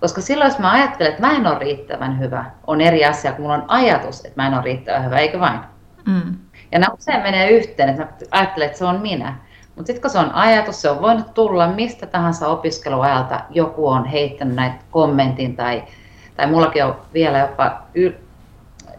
Koska 0.00 0.20
silloin, 0.20 0.50
jos 0.50 0.58
mä 0.58 0.72
ajattelen, 0.72 1.12
että 1.12 1.26
mä 1.26 1.36
en 1.36 1.46
ole 1.46 1.58
riittävän 1.58 2.18
hyvä, 2.18 2.44
on 2.66 2.80
eri 2.80 3.04
asia, 3.04 3.32
kun 3.32 3.42
mulla 3.42 3.54
on 3.54 3.64
ajatus, 3.68 4.24
että 4.24 4.42
mä 4.42 4.46
en 4.46 4.54
ole 4.54 4.62
riittävän 4.62 5.04
hyvä, 5.04 5.18
eikö 5.18 5.40
vain? 5.40 5.60
Mm. 6.06 6.36
Ja 6.72 6.78
nämä 6.78 6.94
usein 6.98 7.22
menee 7.22 7.50
yhteen, 7.50 7.88
että 7.88 8.02
mä 8.02 8.08
ajattelen, 8.30 8.66
että 8.66 8.78
se 8.78 8.84
on 8.84 9.00
minä. 9.00 9.36
Mutta 9.76 9.86
sitten 9.86 10.02
kun 10.02 10.10
se 10.10 10.18
on 10.18 10.34
ajatus, 10.34 10.82
se 10.82 10.90
on 10.90 11.02
voinut 11.02 11.34
tulla 11.34 11.66
mistä 11.66 12.06
tahansa 12.06 12.48
opiskeluajalta, 12.48 13.40
joku 13.50 13.88
on 13.88 14.04
heittänyt 14.04 14.54
näitä 14.54 14.76
kommentin 14.90 15.56
tai, 15.56 15.82
tai 16.36 16.46
mullakin 16.46 16.84
on 16.84 16.96
vielä 17.14 17.38
jopa 17.38 17.82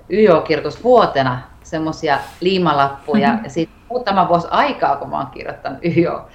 YO-kirjoitusvuotena 0.09 1.52
semmoisia 1.63 2.19
liimalappuja 2.41 3.29
mm-hmm. 3.29 3.43
ja 3.43 3.49
sitten 3.49 3.79
muutama 3.89 4.27
vuosi 4.27 4.47
aikaa, 4.51 4.95
kun 4.95 5.09
mä 5.09 5.17
oon 5.17 5.27
kirjoittanut 5.27 5.79
YO, 5.97 6.27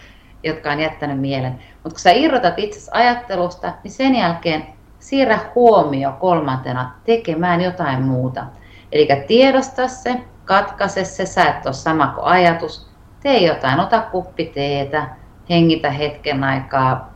jotka 0.43 0.71
on 0.73 0.81
jättänyt 0.81 1.21
mielen. 1.21 1.53
Mutta 1.53 1.91
kun 1.91 1.99
sä 1.99 2.11
irrotat 2.11 2.59
itse 2.59 2.91
ajattelusta, 2.93 3.73
niin 3.85 3.93
sen 3.93 4.15
jälkeen 4.15 4.67
siirrä 4.99 5.39
huomio 5.55 6.13
kolmantena 6.13 6.93
tekemään 7.05 7.61
jotain 7.61 8.03
muuta. 8.03 8.47
Eli 8.93 9.09
tiedosta 9.27 9.89
se, 9.89 10.21
katkaise 10.45 11.05
se, 11.05 11.27
sä 11.27 11.45
et 11.45 11.67
ole 11.67 11.75
sama 11.75 12.07
kuin 12.07 12.25
ajatus, 12.25 12.91
tee 13.23 13.47
jotain, 13.47 13.81
ota 13.81 14.01
kuppi 14.01 14.45
teetä, 14.45 15.09
hengitä 15.51 15.91
hetken 15.91 16.45
aikaa, 16.45 17.15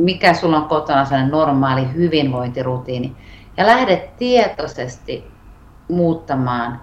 mikä 0.00 0.34
sulla 0.34 0.56
on 0.56 0.68
kotona 0.68 1.04
sellainen 1.04 1.30
normaali 1.30 1.94
hyvinvointirutiini, 1.94 3.16
ja 3.56 3.66
lähde 3.66 4.08
tietoisesti 4.18 5.30
muuttamaan 5.88 6.80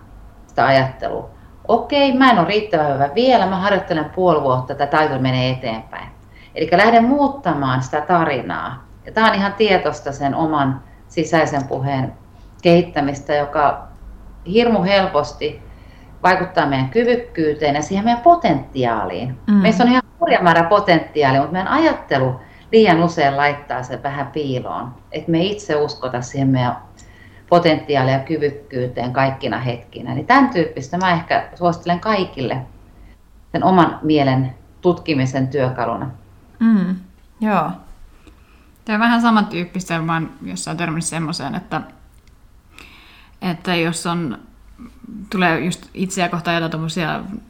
sitä 0.58 0.65
ajattelua. 0.65 1.30
Okei, 1.67 2.17
mä 2.17 2.32
en 2.32 2.39
ole 2.39 2.48
riittävän 2.48 2.93
hyvä 2.93 3.10
vielä, 3.15 3.46
mä 3.46 3.56
harjoittelen 3.56 4.10
puoli 4.15 4.41
vuotta, 4.41 4.74
että 4.74 4.88
taito 4.88 5.20
menee 5.20 5.50
eteenpäin. 5.50 6.08
Eli 6.56 6.70
lähden 6.72 7.04
muuttamaan 7.04 7.84
sitä 7.84 8.02
tarinaa. 8.02 8.84
Ja 9.06 9.12
tämä 9.12 9.28
on 9.28 9.36
ihan 9.36 9.54
tietoista 9.54 10.12
sen 10.12 10.36
oman 10.36 10.84
sisäisen 11.08 11.67
puheen 11.67 12.13
kehittämistä, 12.62 13.36
joka 13.36 13.88
hirmu 14.46 14.84
helposti 14.84 15.62
vaikuttaa 16.24 16.65
meidän 16.65 16.89
kyvykkyyteen 16.89 17.76
ja 17.76 17.82
siihen 17.82 18.06
meidän 18.06 18.24
potentiaaliin. 18.24 19.39
Mm. 19.48 19.54
Meissä 19.54 19.84
on 19.84 19.89
ihan 19.89 20.04
hurja 20.20 20.41
määrä 20.41 20.63
potentiaalia, 20.63 21.41
mutta 21.41 21.54
meidän 21.54 21.72
ajattelu 21.72 22.36
liian 22.72 23.04
usein 23.04 23.38
laittaa 23.38 23.84
se 23.84 24.04
vähän 24.04 24.28
piiloon. 24.28 24.96
Että 25.12 25.32
me 25.32 25.43
itse 25.43 25.76
uskota 25.76 26.22
siihen 26.22 26.48
meidän 26.48 26.87
potentiaalia 27.50 28.14
ja 28.14 28.20
kyvykkyyteen 28.20 29.14
kaikkina 29.14 29.60
hetkinä. 29.60 30.14
Niin 30.14 30.28
tämän 30.28 30.50
tyyppistä 30.50 30.98
mä 30.98 31.12
ehkä 31.12 31.50
suosittelen 31.56 32.00
kaikille 32.00 32.62
sen 33.52 33.64
oman 33.64 34.00
mielen 34.02 34.54
tutkimisen 34.82 35.48
työkaluna. 35.48 36.12
Mm, 36.60 36.96
joo. 37.42 37.72
Tämä 38.86 38.96
on 38.96 39.02
vähän 39.02 39.22
samantyyppistä, 39.22 40.00
mä 40.00 40.14
oon 40.14 40.32
jossain 40.42 40.78
törmännyt 40.78 41.06
semmoiseen, 41.06 41.56
että, 41.56 41.82
että 43.42 43.76
jos 43.76 44.06
on, 44.06 44.40
tulee 45.30 45.60
just 45.60 45.86
itseä 45.94 46.30
kohtaan 46.30 46.62
jotain 46.62 46.84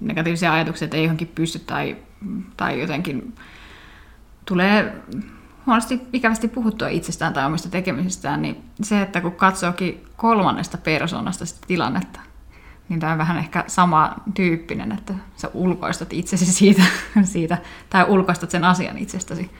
negatiivisia 0.01 0.53
ajatuksia, 0.53 0.85
että 0.85 0.97
ei 0.97 1.03
johonkin 1.03 1.31
pysty 1.35 1.59
tai, 1.59 1.97
tai 2.57 2.81
jotenkin 2.81 3.35
tulee 4.45 5.01
huonosti 5.67 6.01
ikävästi 6.13 6.47
puhuttua 6.47 6.87
itsestään 6.87 7.33
tai 7.33 7.45
omista 7.45 7.69
tekemisistään, 7.69 8.41
niin 8.41 8.63
se, 8.81 9.01
että 9.01 9.21
kun 9.21 9.31
katsookin 9.31 10.05
kolmannesta 10.17 10.77
persoonasta 10.77 11.45
sitä 11.45 11.67
tilannetta, 11.67 12.19
niin 12.89 12.99
tämä 12.99 13.11
on 13.11 13.17
vähän 13.17 13.37
ehkä 13.37 13.63
sama 13.67 14.15
tyyppinen, 14.33 14.91
että 14.91 15.13
sä 15.35 15.49
ulkoistat 15.53 16.13
itsesi 16.13 16.45
siitä, 16.45 16.81
siitä 17.23 17.57
tai 17.89 18.05
ulkoistat 18.07 18.51
sen 18.51 18.63
asian 18.63 18.97
itsestäsi. 18.97 19.51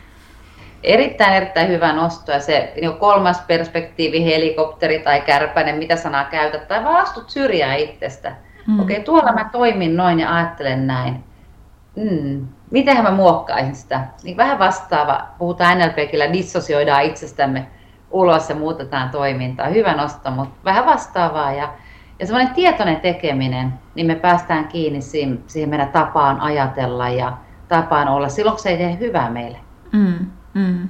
Erittäin, 0.83 1.33
erittäin 1.33 1.67
hyvä 1.67 1.93
nosto 1.93 2.31
ja 2.31 2.39
se 2.39 2.73
niin 2.81 2.93
kolmas 2.93 3.41
perspektiivi, 3.47 4.25
helikopteri 4.25 4.99
tai 4.99 5.21
kärpänen, 5.21 5.75
mitä 5.77 5.95
sanaa 5.95 6.23
käytät, 6.23 6.67
tai 6.67 6.83
vaan 6.83 7.01
astut 7.01 7.29
syrjää 7.29 7.75
itsestä. 7.75 8.35
Mm. 8.67 8.79
Okei, 8.79 8.95
okay, 8.95 9.05
tuolla 9.05 9.33
mä 9.33 9.49
toimin 9.51 9.97
noin 9.97 10.19
ja 10.19 10.35
ajattelen 10.35 10.87
näin. 10.87 11.23
Mm, 11.97 12.47
miten 12.71 13.03
mä 13.03 13.11
muokkaisin 13.11 13.75
sitä? 13.75 14.07
Niin 14.23 14.37
vähän 14.37 14.59
vastaava, 14.59 15.27
puhutaan 15.37 15.77
NLPkillä, 15.77 16.33
dissosioidaan 16.33 17.03
itsestämme 17.03 17.67
ulos 18.11 18.49
ja 18.49 18.55
muutetaan 18.55 19.09
toimintaa. 19.09 19.67
Hyvä 19.67 19.93
nosto, 19.93 20.31
mutta 20.31 20.55
vähän 20.65 20.85
vastaavaa. 20.85 21.51
Ja, 21.51 21.73
ja 22.19 22.25
semmoinen 22.25 22.53
tietoinen 22.53 23.01
tekeminen, 23.01 23.73
niin 23.95 24.07
me 24.07 24.15
päästään 24.15 24.67
kiinni 24.67 25.01
siihen, 25.01 25.43
siihen 25.47 25.69
meidän 25.69 25.91
tapaan 25.91 26.39
ajatella 26.39 27.09
ja 27.09 27.37
tapaan 27.67 28.07
olla. 28.07 28.29
Silloin 28.29 28.59
se 28.59 28.69
ei 28.69 28.77
tee 28.77 28.99
hyvää 28.99 29.29
meille. 29.29 29.57
Mm, 29.91 30.31
mm. 30.53 30.89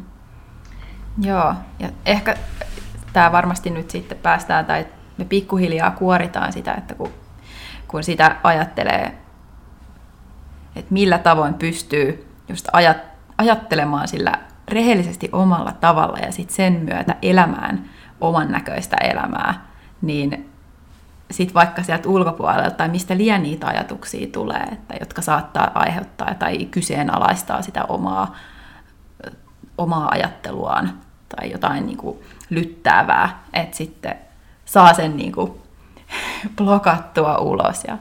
Joo, 1.22 1.54
ja 1.80 1.90
ehkä 2.06 2.36
tämä 3.14 3.32
varmasti 3.32 3.70
nyt 3.70 3.90
sitten 3.90 4.18
päästään, 4.18 4.66
tai 4.66 4.86
me 5.18 5.26
pikkuhiljaa 5.26 5.92
kuoritaan 5.92 6.54
sitä, 6.54 6.74
että 6.74 6.96
kun, 6.96 7.10
kun 7.88 8.04
sitä 8.04 8.36
ajattelee, 8.44 9.14
että 10.80 10.94
millä 10.94 11.18
tavoin 11.18 11.54
pystyy 11.54 12.28
just 12.50 12.68
ajat, 12.74 12.98
ajattelemaan 13.38 14.08
sillä 14.08 14.40
rehellisesti 14.68 15.30
omalla 15.32 15.72
tavalla 15.72 16.18
ja 16.18 16.32
sitten 16.32 16.56
sen 16.56 16.74
myötä 16.74 17.16
elämään 17.22 17.90
oman 18.22 18.52
näköistä 18.52 18.96
elämää, 18.96 19.66
niin 20.02 20.50
sitten 21.32 21.54
vaikka 21.54 21.84
sieltä 21.84 22.10
ulkopuolelta 22.10 22.72
tai 22.72 22.90
mistä 22.90 23.18
liian 23.18 23.44
niitä 23.44 23.68
ajatuksia 23.68 24.28
tulee, 24.28 24.64
että, 24.72 24.96
jotka 25.00 25.22
saattaa 25.22 25.72
aiheuttaa 25.76 26.34
tai 26.34 26.66
kyseenalaistaa 26.66 27.62
sitä 27.62 27.84
omaa, 27.84 28.36
omaa 29.78 30.10
ajatteluaan 30.12 31.00
tai 31.36 31.52
jotain 31.52 31.86
niin 31.86 31.98
kuin 31.98 32.18
lyttäävää, 32.50 33.44
että 33.54 33.78
sitten 33.78 34.16
saa 34.66 34.94
sen 34.94 35.18
niin 35.18 35.32
kuin 35.32 35.52
blokattua 36.58 37.38
ulos 37.38 37.84
ja, 37.88 37.98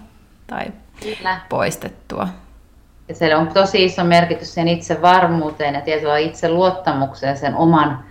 tai 0.46 0.66
Kyllä. 1.02 1.40
poistettua. 1.48 2.28
Ja 3.08 3.14
se 3.14 3.36
on 3.36 3.48
tosi 3.48 3.84
iso 3.84 4.04
merkitys 4.04 4.54
sen 4.54 4.68
itse 4.68 5.02
varmuuteen 5.02 5.74
ja 5.74 5.80
tietyllä 5.80 6.18
itse 6.18 6.48
luottamukseen 6.48 7.36
sen 7.36 7.54
oman, 7.54 8.04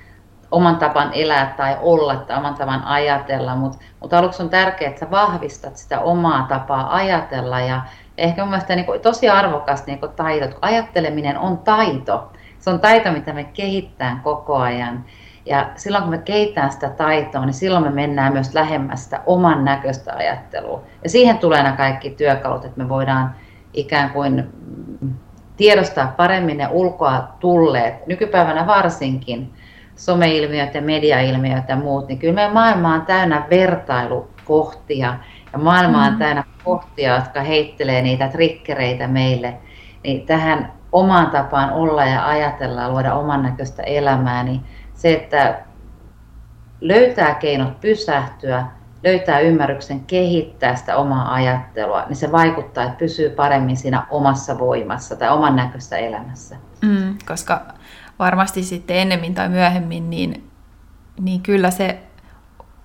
oman 0.51 0.75
tapan 0.75 1.11
elää 1.13 1.53
tai 1.57 1.77
olla 1.81 2.15
tai 2.15 2.37
oman 2.37 2.55
tavan 2.55 2.83
ajatella. 2.83 3.55
Mutta 3.55 3.77
mut 3.99 4.13
aluksi 4.13 4.43
on 4.43 4.49
tärkeää, 4.49 4.89
että 4.89 4.99
sä 4.99 5.11
vahvistat 5.11 5.77
sitä 5.77 5.99
omaa 5.99 6.45
tapaa 6.49 6.95
ajatella 6.95 7.59
ja 7.59 7.81
ehkä 8.17 8.41
mun 8.41 8.49
mielestä 8.49 8.75
niin 8.75 9.01
tosi 9.01 9.29
arvokas 9.29 9.85
niin 9.85 9.99
kuin 9.99 10.11
taito, 10.11 10.47
kun 10.47 10.57
ajatteleminen 10.61 11.37
on 11.37 11.57
taito. 11.57 12.31
Se 12.59 12.69
on 12.69 12.79
taito, 12.79 13.11
mitä 13.11 13.33
me 13.33 13.43
kehittää 13.43 14.19
koko 14.23 14.55
ajan. 14.55 15.05
Ja 15.45 15.69
silloin 15.75 16.03
kun 16.03 16.11
me 16.11 16.17
kehitetään 16.17 16.71
sitä 16.71 16.89
taitoa, 16.89 17.45
niin 17.45 17.53
silloin 17.53 17.83
me 17.83 17.89
mennään 17.89 18.33
myös 18.33 18.53
lähemmäs 18.53 19.03
sitä 19.03 19.21
oman 19.25 19.65
näköistä 19.65 20.13
ajattelua. 20.15 20.83
Ja 21.03 21.09
siihen 21.09 21.37
tulee 21.37 21.63
nämä 21.63 21.77
kaikki 21.77 22.09
työkalut, 22.09 22.65
että 22.65 22.77
me 22.77 22.89
voidaan 22.89 23.35
ikään 23.75 24.09
kuin 24.09 24.49
tiedostaa 25.57 26.13
paremmin 26.17 26.57
ne 26.57 26.67
ulkoa 26.71 27.27
tulleet, 27.39 28.07
nykypäivänä 28.07 28.67
varsinkin 28.67 29.53
someilmiöt 29.95 30.75
ja 30.75 30.81
mediailmiöt 30.81 31.69
ja 31.69 31.75
muut, 31.75 32.07
niin 32.07 32.19
kyllä 32.19 32.33
meidän 32.33 32.53
maailma 32.53 32.93
on 32.93 33.05
täynnä 33.05 33.47
vertailukohtia 33.49 35.17
ja 35.53 35.59
maailma 35.59 36.05
on 36.05 36.13
mm. 36.13 36.19
täynnä 36.19 36.43
kohtia, 36.63 37.15
jotka 37.15 37.41
heittelee 37.41 38.01
niitä 38.01 38.27
trikkereitä 38.27 39.07
meille. 39.07 39.53
Niin 40.03 40.25
tähän 40.25 40.73
omaan 40.91 41.29
tapaan 41.29 41.71
olla 41.71 42.05
ja 42.05 42.27
ajatella 42.27 42.81
ja 42.81 42.89
luoda 42.89 43.13
oman 43.13 43.43
näköistä 43.43 43.83
elämää, 43.83 44.43
niin 44.43 44.61
se, 44.93 45.13
että 45.13 45.59
löytää 46.81 47.35
keinot 47.35 47.79
pysähtyä, 47.81 48.65
löytää 49.05 49.39
ymmärryksen 49.39 49.99
kehittää 49.99 50.75
sitä 50.75 50.97
omaa 50.97 51.33
ajattelua, 51.33 52.03
niin 52.07 52.15
se 52.15 52.31
vaikuttaa, 52.31 52.83
että 52.83 52.97
pysyy 52.97 53.29
paremmin 53.29 53.77
siinä 53.77 54.07
omassa 54.09 54.59
voimassa 54.59 55.15
tai 55.15 55.29
oman 55.29 55.55
näköistä 55.55 55.97
elämässä. 55.97 56.55
Mm, 56.81 57.17
koska 57.27 57.61
varmasti 58.19 58.63
sitten 58.63 58.97
ennemmin 58.97 59.35
tai 59.35 59.49
myöhemmin, 59.49 60.09
niin, 60.09 60.49
niin 61.19 61.41
kyllä 61.41 61.71
se 61.71 61.99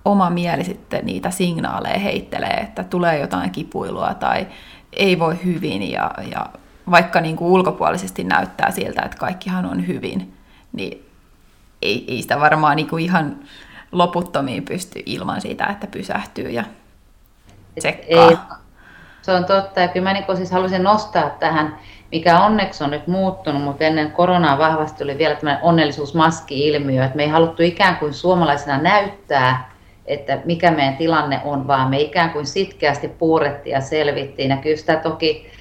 oma 0.05 0.29
mieli 0.29 0.63
sitten 0.63 1.05
niitä 1.05 1.31
signaaleja 1.31 1.99
heittelee, 1.99 2.53
että 2.53 2.83
tulee 2.83 3.19
jotain 3.19 3.51
kipuilua 3.51 4.13
tai 4.13 4.47
ei 4.93 5.19
voi 5.19 5.39
hyvin 5.45 5.91
ja, 5.91 6.11
ja 6.31 6.45
vaikka 6.91 7.21
niin 7.21 7.35
kuin 7.35 7.51
ulkopuolisesti 7.51 8.23
näyttää 8.23 8.71
siltä, 8.71 9.01
että 9.01 9.17
kaikkihan 9.17 9.65
on 9.65 9.87
hyvin, 9.87 10.33
niin 10.73 11.09
ei, 11.81 12.05
ei 12.07 12.21
sitä 12.21 12.39
varmaan 12.39 12.75
niin 12.75 12.89
kuin 12.89 13.03
ihan 13.03 13.35
loputtomiin 13.91 14.65
pysty 14.65 15.03
ilman 15.05 15.41
sitä, 15.41 15.65
että 15.65 15.87
pysähtyy 15.87 16.49
ja 16.49 16.63
tsekkaa. 17.79 18.29
Ei, 18.29 18.37
se 19.21 19.31
on 19.31 19.45
totta. 19.45 19.79
Ja 19.79 19.87
kyllä 19.87 20.03
mä 20.03 20.13
niin 20.13 20.37
siis 20.37 20.51
haluaisin 20.51 20.83
nostaa 20.83 21.29
tähän, 21.29 21.77
mikä 22.11 22.39
onneksi 22.39 22.83
on 22.83 22.91
nyt 22.91 23.07
muuttunut, 23.07 23.63
mutta 23.63 23.83
ennen 23.83 24.11
koronaa 24.11 24.57
vahvasti 24.57 25.03
oli 25.03 25.17
vielä 25.17 25.35
tämmöinen 25.35 25.63
onnellisuusmaski-ilmiö, 25.63 27.03
että 27.03 27.15
me 27.15 27.23
ei 27.23 27.29
haluttu 27.29 27.63
ikään 27.63 27.97
kuin 27.97 28.13
suomalaisena 28.13 28.77
näyttää, 28.77 29.71
että 30.05 30.39
mikä 30.45 30.71
meidän 30.71 30.97
tilanne 30.97 31.41
on, 31.43 31.67
vaan 31.67 31.89
me 31.89 31.99
ikään 31.99 32.29
kuin 32.29 32.45
sitkeästi 32.45 33.07
puurettiin 33.07 33.73
ja 33.73 33.81
selvittiin. 33.81 34.49
Ja 34.49 34.57
kyllä 34.57 34.77
sitä 34.77 34.95
toki 34.95 35.51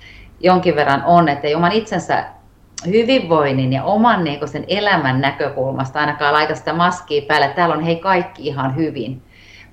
jonkin 0.40 0.76
verran 0.76 1.04
on, 1.04 1.28
että 1.28 1.46
ei 1.46 1.54
oman 1.54 1.72
itsensä 1.72 2.24
hyvinvoinnin 2.86 3.72
ja 3.72 3.84
oman 3.84 4.24
niin 4.24 4.48
sen 4.48 4.64
elämän 4.68 5.20
näkökulmasta 5.20 6.00
ainakaan 6.00 6.34
laita 6.34 6.54
sitä 6.54 6.72
maskia 6.72 7.22
päälle, 7.28 7.46
että 7.46 7.56
täällä 7.56 7.74
on 7.74 7.84
hei 7.84 7.96
kaikki 7.96 8.46
ihan 8.46 8.76
hyvin, 8.76 9.22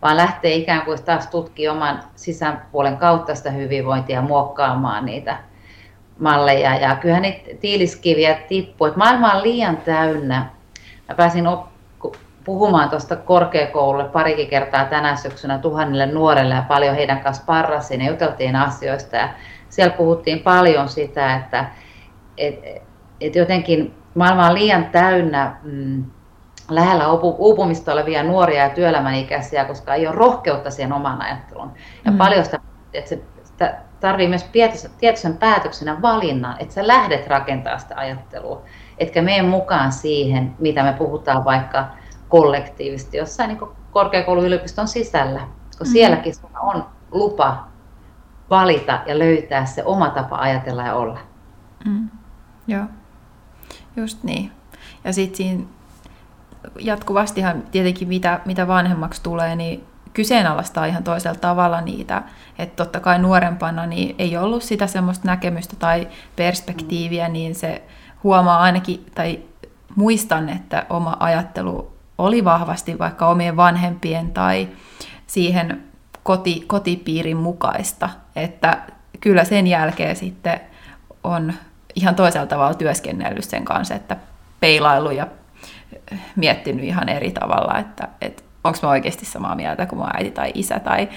vaan 0.02 0.18
lähtee 0.18 0.56
ikään 0.56 0.82
kuin 0.82 1.04
taas 1.04 1.28
tutkimaan 1.28 1.78
oman 1.78 2.04
sisäpuolen 2.16 2.98
kautta 2.98 3.36
sitä 3.36 3.52
hyvinvointia 3.52 4.16
ja 4.16 4.22
muokkaamaan 4.22 5.06
niitä 5.06 5.38
malleja. 6.20 6.76
Ja 6.76 6.96
kyllähän 6.96 7.22
niitä 7.22 7.50
tiiliskiviä 7.62 8.34
tippuu, 8.34 8.88
että 8.88 9.00
maailma 9.00 9.34
on 9.34 9.44
liian 9.44 9.78
täynnä. 9.78 10.46
Mä 11.10 11.16
pääsin 11.16 11.48
op- 11.48 11.68
puhumaan 12.44 12.90
tuosta 12.90 13.16
korkeakoululle 13.16 14.06
parikin 14.06 14.48
kertaa 14.48 14.86
tänä 14.86 15.16
syksynä 15.16 15.58
tuhannelle 15.58 16.06
nuorelle 16.06 16.56
ja 16.56 16.64
paljon 16.68 16.96
heidän 16.96 17.20
kanssa 17.20 17.44
parrasin 17.46 18.02
ja 18.02 18.12
juteltiin 18.12 18.56
asioista. 18.56 19.16
Ja 19.16 19.30
siellä 19.70 19.94
puhuttiin 19.98 20.40
paljon 20.40 20.90
sitä, 20.90 21.36
että 21.36 21.66
et, 22.38 22.87
että 23.22 23.40
jotenkin 23.40 23.94
maailma 24.16 24.48
on 24.48 24.54
liian 24.54 24.86
täynnä 24.86 25.56
mm, 25.64 26.04
lähellä 26.70 27.12
uupumista 27.38 27.94
olevia 27.94 28.24
nuoria 28.24 28.64
ja 28.64 28.70
työelämän 28.70 29.16
ikäisiä, 29.16 29.66
koska 29.66 29.96
ei 29.96 30.08
ole 30.08 30.16
rohkeutta 30.16 30.72
siihen 30.72 30.94
omaan 30.94 31.22
ajatteluun. 31.22 31.72
Ja 32.06 32.12
mm. 32.12 32.18
paljon 32.18 32.46
sitä, 32.46 32.60
että 32.94 33.10
se 33.10 33.22
sitä 33.44 33.76
tarvii 34.00 34.28
myös 34.28 34.50
tietoisen 34.98 35.38
päätöksenä 35.38 36.02
valinnan, 36.02 36.56
että 36.60 36.74
sä 36.74 36.88
lähdet 36.88 37.28
rakentamaan 37.28 37.80
sitä 37.80 37.96
ajattelua, 37.98 38.62
etkä 38.98 39.22
mene 39.22 39.42
mukaan 39.42 39.92
siihen, 39.92 40.56
mitä 40.60 40.84
me 40.84 40.94
puhutaan 40.94 41.46
vaikka 41.46 41.88
kollektiivisesti 42.30 43.18
jossain 43.18 43.48
niin 43.48 43.70
korkeakouluyliopiston 43.92 44.88
sisällä, 44.88 45.42
koska 45.68 45.86
mm. 45.86 45.92
sielläkin 45.92 46.34
on 46.60 46.86
lupa 47.12 47.68
valita 48.50 49.00
ja 49.06 49.20
löytää 49.20 49.66
se 49.66 49.84
oma 49.86 50.10
tapa 50.10 50.36
ajatella 50.36 50.84
ja 50.84 50.96
olla. 50.96 51.20
Mm. 51.86 52.10
Joo. 52.68 52.84
Just 53.98 54.24
niin. 54.24 54.52
Ja 55.04 55.14
sitten 55.14 55.38
siinä 55.38 55.64
jatkuvastihan 56.80 57.64
tietenkin 57.72 58.08
mitä, 58.08 58.40
mitä 58.46 58.68
vanhemmaksi 58.68 59.24
tulee, 59.24 59.56
niin 59.56 59.84
kyseenalaistaa 60.14 60.86
ihan 60.86 61.04
toisella 61.04 61.40
tavalla 61.40 61.82
niitä. 61.82 62.24
Että 62.58 62.76
totta 62.76 63.00
kai 63.00 63.20
nuorempana 63.20 63.86
niin 63.86 64.16
ei 64.20 64.38
ollut 64.38 64.64
sitä 64.64 64.88
semmoista 64.88 65.28
näkemystä 65.28 65.76
tai 65.76 66.08
perspektiiviä, 66.36 67.30
niin 67.30 67.56
se 67.56 67.84
huomaa 68.24 68.60
ainakin, 68.60 69.06
tai 69.16 69.40
muistan, 69.96 70.50
että 70.50 70.86
oma 70.90 71.18
ajattelu 71.20 71.98
oli 72.18 72.46
vahvasti 72.46 73.00
vaikka 73.00 73.28
omien 73.28 73.58
vanhempien 73.58 74.32
tai 74.32 74.68
siihen 75.28 75.84
koti, 76.24 76.64
kotipiirin 76.68 77.38
mukaista. 77.38 78.10
Että 78.36 78.78
kyllä 79.20 79.44
sen 79.44 79.68
jälkeen 79.68 80.16
sitten 80.16 80.60
on 81.24 81.54
ihan 81.98 82.16
toisella 82.16 82.48
tavalla 82.48 82.74
työskennellyt 82.74 83.44
sen 83.44 83.66
kanssa, 83.66 83.96
että 83.96 84.18
peilailu 84.60 85.12
ja 85.12 85.28
miettinyt 86.36 86.86
ihan 86.86 87.10
eri 87.10 87.32
tavalla, 87.32 87.78
että, 87.80 88.08
että 88.22 88.44
onko 88.64 88.80
mä 88.84 88.90
oikeasti 88.90 89.26
samaa 89.26 89.56
mieltä 89.56 89.86
kuin 89.86 90.00
mun 90.00 90.10
äiti 90.14 90.32
tai 90.32 90.52
isä, 90.54 90.80
tai 90.80 91.10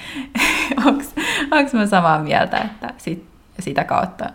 onko 1.50 1.70
mä 1.72 1.86
samaa 1.86 2.18
mieltä, 2.18 2.58
että 2.58 2.94
sit, 2.96 3.26
sitä 3.58 3.84
kautta 3.84 4.30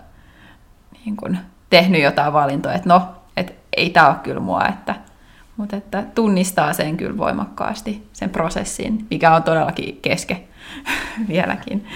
niin 1.06 1.18
kun, 1.18 1.38
tehnyt 1.70 2.02
jotain 2.02 2.34
valintoja, 2.34 2.76
että 2.76 2.90
no, 2.90 3.08
että 3.38 3.54
ei 3.78 3.90
tämä 3.90 4.08
ole 4.08 4.16
kyllä 4.16 4.40
mua, 4.40 4.66
että, 4.66 4.96
mutta 5.58 5.76
että 5.76 6.04
tunnistaa 6.16 6.74
sen 6.74 6.98
kyllä 6.98 7.18
voimakkaasti, 7.18 8.10
sen 8.14 8.30
prosessin, 8.30 9.08
mikä 9.10 9.36
on 9.36 9.44
todellakin 9.44 10.00
keske 10.02 10.44
vieläkin. 11.28 11.88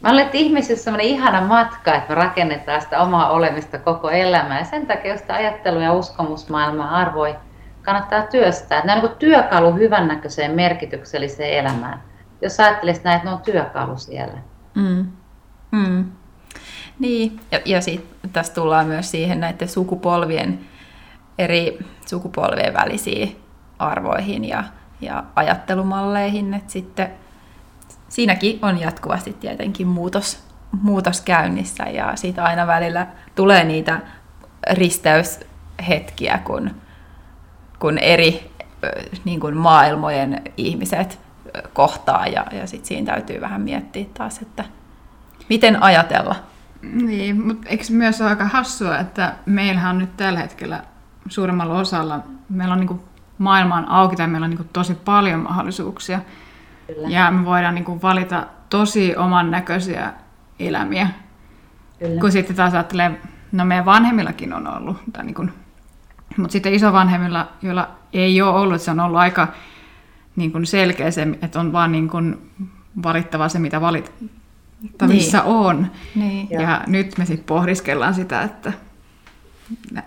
Mä 0.00 0.10
olen 0.10 0.30
ihmisessä 0.32 0.84
sellainen 0.84 1.06
ihana 1.06 1.40
matka, 1.40 1.94
että 1.94 2.08
me 2.08 2.14
rakennetaan 2.14 2.80
sitä 2.80 3.02
omaa 3.02 3.30
olemista 3.30 3.78
koko 3.78 4.10
elämää. 4.10 4.58
Ja 4.58 4.64
sen 4.64 4.86
takia 4.86 5.16
sitä 5.16 5.34
ajattelu- 5.34 5.80
ja 5.80 5.92
uskomusmaailmaa 5.92 6.96
arvoi 6.96 7.36
kannattaa 7.82 8.22
työstää. 8.22 8.84
Nämä 8.84 9.02
on 9.02 9.08
niin 9.08 9.18
työkalu 9.18 9.74
hyvännäköiseen 9.74 10.50
merkitykselliseen 10.50 11.58
elämään. 11.58 12.02
Jos 12.42 12.60
ajattelisit 12.60 13.04
näin, 13.04 13.16
että 13.16 13.28
ne 13.28 13.34
on 13.34 13.42
työkalu 13.42 13.98
siellä. 13.98 14.38
Mm. 14.74 15.06
Mm. 15.70 16.04
Niin, 16.98 17.40
ja, 17.52 17.60
ja 17.64 17.80
sitten 17.80 18.30
tässä 18.30 18.54
tullaan 18.54 18.86
myös 18.86 19.10
siihen 19.10 19.40
näiden 19.40 19.68
sukupolvien, 19.68 20.60
eri 21.38 21.78
sukupolvien 22.06 22.74
välisiin 22.74 23.36
arvoihin 23.78 24.44
ja, 24.44 24.64
ja 25.00 25.24
ajattelumalleihin, 25.36 26.54
että 26.54 26.72
sitten 26.72 27.10
siinäkin 28.08 28.58
on 28.62 28.80
jatkuvasti 28.80 29.32
tietenkin 29.32 29.86
muutos, 29.86 30.44
muutos 30.82 31.20
käynnissä 31.20 31.84
ja 31.84 32.16
siitä 32.16 32.44
aina 32.44 32.66
välillä 32.66 33.06
tulee 33.34 33.64
niitä 33.64 34.00
risteyshetkiä, 34.70 36.38
kun, 36.44 36.70
kun 37.78 37.98
eri 37.98 38.50
niin 39.24 39.40
kuin 39.40 39.56
maailmojen 39.56 40.42
ihmiset 40.56 41.20
kohtaa 41.72 42.26
ja, 42.26 42.46
ja 42.52 42.66
sitten 42.66 42.88
siinä 42.88 43.12
täytyy 43.12 43.40
vähän 43.40 43.60
miettiä 43.60 44.04
taas, 44.14 44.38
että 44.38 44.64
miten 45.48 45.82
ajatella. 45.82 46.36
Niin, 46.82 47.46
mutta 47.46 47.68
eikö 47.68 47.84
myös 47.90 48.20
ole 48.20 48.30
aika 48.30 48.44
hassua, 48.44 48.98
että 48.98 49.34
meillähän 49.46 49.90
on 49.90 49.98
nyt 49.98 50.16
tällä 50.16 50.40
hetkellä 50.40 50.82
suuremmalla 51.28 51.78
osalla, 51.78 52.20
meillä 52.48 52.72
on 52.72 52.80
niin 52.80 52.88
kuin 52.88 53.00
maailmaan 53.38 53.88
auki 53.88 54.16
tai 54.16 54.28
meillä 54.28 54.44
on 54.44 54.50
niin 54.50 54.58
kuin 54.58 54.68
tosi 54.72 54.94
paljon 54.94 55.40
mahdollisuuksia. 55.40 56.20
Kyllä. 56.88 57.08
Ja 57.08 57.30
me 57.30 57.44
voidaan 57.44 57.74
niin 57.74 57.84
kuin 57.84 58.02
valita 58.02 58.46
tosi 58.70 59.16
oman 59.16 59.50
näköisiä 59.50 60.12
elämiä. 60.58 61.08
Kyllä. 61.98 62.20
Kun 62.20 62.32
sitten 62.32 62.56
taas 62.56 62.74
ajattelee, 62.74 63.20
no 63.52 63.64
meidän 63.64 63.84
vanhemmillakin 63.84 64.52
on 64.52 64.66
ollut, 64.66 64.96
tai 65.12 65.24
niin 65.24 65.34
kuin, 65.34 65.52
mutta 66.36 66.52
sitten 66.52 66.74
isovanhemmilla, 66.74 67.48
joilla 67.62 67.88
ei 68.12 68.42
ole 68.42 68.60
ollut, 68.60 68.82
se 68.82 68.90
on 68.90 69.00
ollut 69.00 69.18
aika 69.18 69.48
niin 70.36 70.52
kuin 70.52 70.66
selkeä 70.66 71.10
se, 71.10 71.28
että 71.42 71.60
on 71.60 71.72
vaan 71.72 71.92
niin 71.92 72.08
kuin 72.08 72.50
valittava 73.02 73.48
se, 73.48 73.58
mitä 73.58 73.80
valittavissa 73.80 75.38
niin. 75.38 75.46
on. 75.46 75.90
Niin. 76.14 76.48
Ja, 76.50 76.62
ja 76.62 76.84
nyt 76.86 77.18
me 77.18 77.24
sitten 77.24 77.46
pohdiskellaan 77.46 78.14
sitä, 78.14 78.42
että 78.42 78.72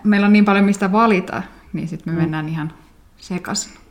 meillä 0.04 0.26
on 0.26 0.32
niin 0.32 0.44
paljon 0.44 0.64
mistä 0.64 0.92
valita, 0.92 1.42
niin 1.72 1.88
sitten 1.88 2.14
me 2.14 2.16
mm. 2.16 2.22
mennään 2.22 2.48
ihan 2.48 2.72
sekaisin. 3.16 3.81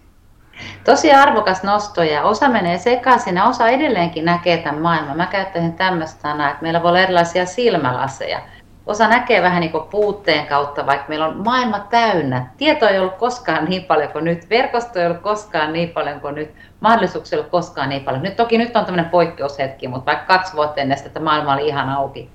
Tosi 0.84 1.12
arvokas 1.12 1.64
nosto 1.64 2.04
ja 2.04 2.24
osa 2.24 2.50
menee 2.50 2.78
sekaisin 2.78 3.36
ja 3.36 3.46
osa 3.46 3.68
edelleenkin 3.68 4.26
näkee 4.26 4.58
tämän 4.58 4.82
maailman. 4.82 5.18
Mä 5.18 5.26
käyttäisin 5.26 5.74
tämmöistä 5.74 6.22
sanaa, 6.22 6.50
että 6.50 6.62
meillä 6.62 6.84
voi 6.84 6.90
olla 6.90 7.00
erilaisia 7.00 7.46
silmälaseja. 7.46 8.40
Osa 8.86 9.08
näkee 9.08 9.42
vähän 9.42 9.62
niin 9.62 9.72
kuin 9.72 9.84
puutteen 9.84 10.48
kautta, 10.48 10.86
vaikka 10.86 11.06
meillä 11.10 11.28
on 11.28 11.44
maailma 11.46 11.80
täynnä. 11.80 12.48
Tieto 12.58 12.88
ei 12.88 13.00
ollut 13.00 13.16
koskaan 13.16 13.66
niin 13.66 13.84
paljon 13.84 14.12
kuin 14.12 14.26
nyt, 14.26 14.50
verkosto 14.50 15.00
ei 15.00 15.06
ollut 15.06 15.22
koskaan 15.22 15.74
niin 15.74 15.90
paljon 15.90 16.22
kuin 16.22 16.36
nyt, 16.36 16.52
mahdollisuuksia 16.80 17.36
ei 17.36 17.40
ollut 17.40 17.52
koskaan 17.52 17.90
niin 17.90 18.04
paljon. 18.04 18.24
Nyt 18.24 18.36
toki 18.36 18.58
nyt 18.58 18.76
on 18.76 18.86
tämmöinen 18.86 19.10
poikkeushetki, 19.10 19.88
mutta 19.88 20.12
vaikka 20.12 20.34
kaksi 20.34 20.56
vuotta 20.56 20.82
ennen 20.82 20.98
sitä, 20.98 21.08
että 21.08 21.20
maailma 21.20 21.54
oli 21.54 21.68
ihan 21.68 21.90
auki. 21.90 22.30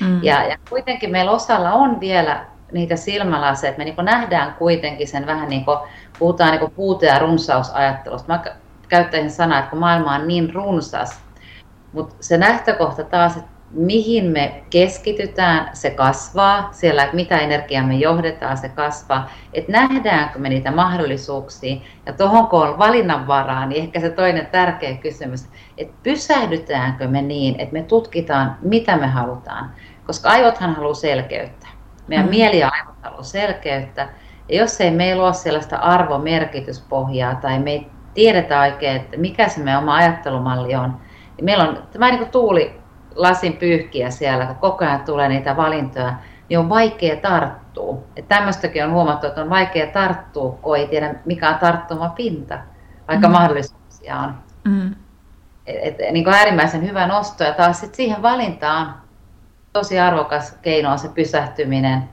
Mm. 0.00 0.24
Ja, 0.24 0.44
ja 0.44 0.56
kuitenkin 0.70 1.10
meillä 1.10 1.30
osalla 1.30 1.72
on 1.72 2.00
vielä 2.00 2.44
niitä 2.72 2.96
silmälaseja, 2.96 3.68
että 3.68 3.78
me 3.78 3.84
niin 3.84 3.96
nähdään 4.02 4.54
kuitenkin 4.54 5.08
sen 5.08 5.26
vähän 5.26 5.48
niin 5.48 5.64
kuin, 5.64 5.78
puhutaan 6.18 6.50
niin 6.50 6.70
puute- 6.70 7.06
ja 7.06 7.18
runsausajattelusta. 7.18 8.32
Mä 8.32 8.42
käyttäisin 8.88 9.30
sanaa, 9.30 9.58
että 9.58 9.70
kun 9.70 9.78
maailma 9.78 10.14
on 10.14 10.28
niin 10.28 10.54
runsas, 10.54 11.20
mutta 11.92 12.14
se 12.20 12.40
lähtökohta 12.40 13.04
taas, 13.04 13.36
että 13.36 13.50
mihin 13.70 14.24
me 14.24 14.62
keskitytään, 14.70 15.70
se 15.72 15.90
kasvaa. 15.90 16.68
Siellä, 16.72 17.02
että 17.02 17.16
mitä 17.16 17.38
energiaa 17.38 17.86
me 17.86 17.94
johdetaan, 17.94 18.56
se 18.56 18.68
kasvaa. 18.68 19.30
Että 19.52 19.72
nähdäänkö 19.72 20.38
me 20.38 20.48
niitä 20.48 20.70
mahdollisuuksia. 20.70 21.80
Ja 22.06 22.12
tuohon 22.12 22.46
kun 22.46 22.68
on 22.68 22.78
valinnanvaraa, 22.78 23.66
niin 23.66 23.82
ehkä 23.82 24.00
se 24.00 24.10
toinen 24.10 24.46
tärkeä 24.46 24.96
kysymys, 24.96 25.48
että 25.78 25.94
pysähdytäänkö 26.02 27.08
me 27.08 27.22
niin, 27.22 27.60
että 27.60 27.72
me 27.72 27.82
tutkitaan, 27.82 28.56
mitä 28.62 28.96
me 28.96 29.06
halutaan. 29.06 29.70
Koska 30.06 30.28
aivothan 30.28 30.74
haluaa 30.74 30.94
selkeyttä. 30.94 31.66
Meidän 32.08 32.26
mm. 32.26 32.30
mieli 32.30 32.58
ja 32.58 32.70
aivot 32.72 32.94
haluaa 33.02 33.22
selkeyttä. 33.22 34.08
Ja 34.50 34.58
jos 34.58 34.80
ei 34.80 34.90
meillä 34.90 35.24
ole 35.24 35.34
sellaista 35.34 35.76
arvomerkityspohjaa 35.76 37.34
tai 37.34 37.58
me 37.58 37.70
ei 37.70 37.90
tiedetä 38.14 38.60
oikein, 38.60 38.96
että 38.96 39.16
mikä 39.16 39.48
se 39.48 39.60
meidän 39.60 39.82
oma 39.82 39.94
ajattelumalli 39.94 40.74
on, 40.74 40.96
niin 41.36 41.44
meillä 41.44 41.64
on 41.64 41.82
tämä 41.92 42.08
niin 42.08 42.18
kuin 42.18 42.30
tuuli 42.30 42.80
lasin 43.14 43.56
pyyhkiä 43.56 44.10
siellä, 44.10 44.46
kun 44.46 44.56
koko 44.56 44.84
ajan 44.84 45.00
tulee 45.00 45.28
niitä 45.28 45.56
valintoja, 45.56 46.14
niin 46.48 46.58
on 46.58 46.68
vaikea 46.68 47.16
tarttua. 47.16 47.98
Että 48.16 48.34
tämmöistäkin 48.36 48.84
on 48.84 48.92
huomattu, 48.92 49.26
että 49.26 49.42
on 49.42 49.50
vaikea 49.50 49.86
tarttua, 49.86 50.58
kun 50.62 50.76
ei 50.76 50.88
tiedä 50.88 51.14
mikä 51.24 51.48
on 51.48 51.58
tarttuma 51.58 52.08
pinta, 52.08 52.58
vaikka 53.08 53.28
mm. 53.28 53.32
mahdollisuuksia 53.32 54.18
on. 54.18 54.34
Mm. 54.64 54.94
Et, 55.66 56.00
et, 56.00 56.12
niin 56.12 56.24
kuin 56.24 56.34
äärimmäisen 56.34 56.82
hyvä 56.88 57.06
nosto. 57.06 57.44
Ja 57.44 57.52
taas 57.52 57.80
sit 57.80 57.94
siihen 57.94 58.22
valintaan 58.22 58.94
tosi 59.72 60.00
arvokas 60.00 60.58
keino 60.62 60.92
on 60.92 60.98
se 60.98 61.08
pysähtyminen, 61.08 62.08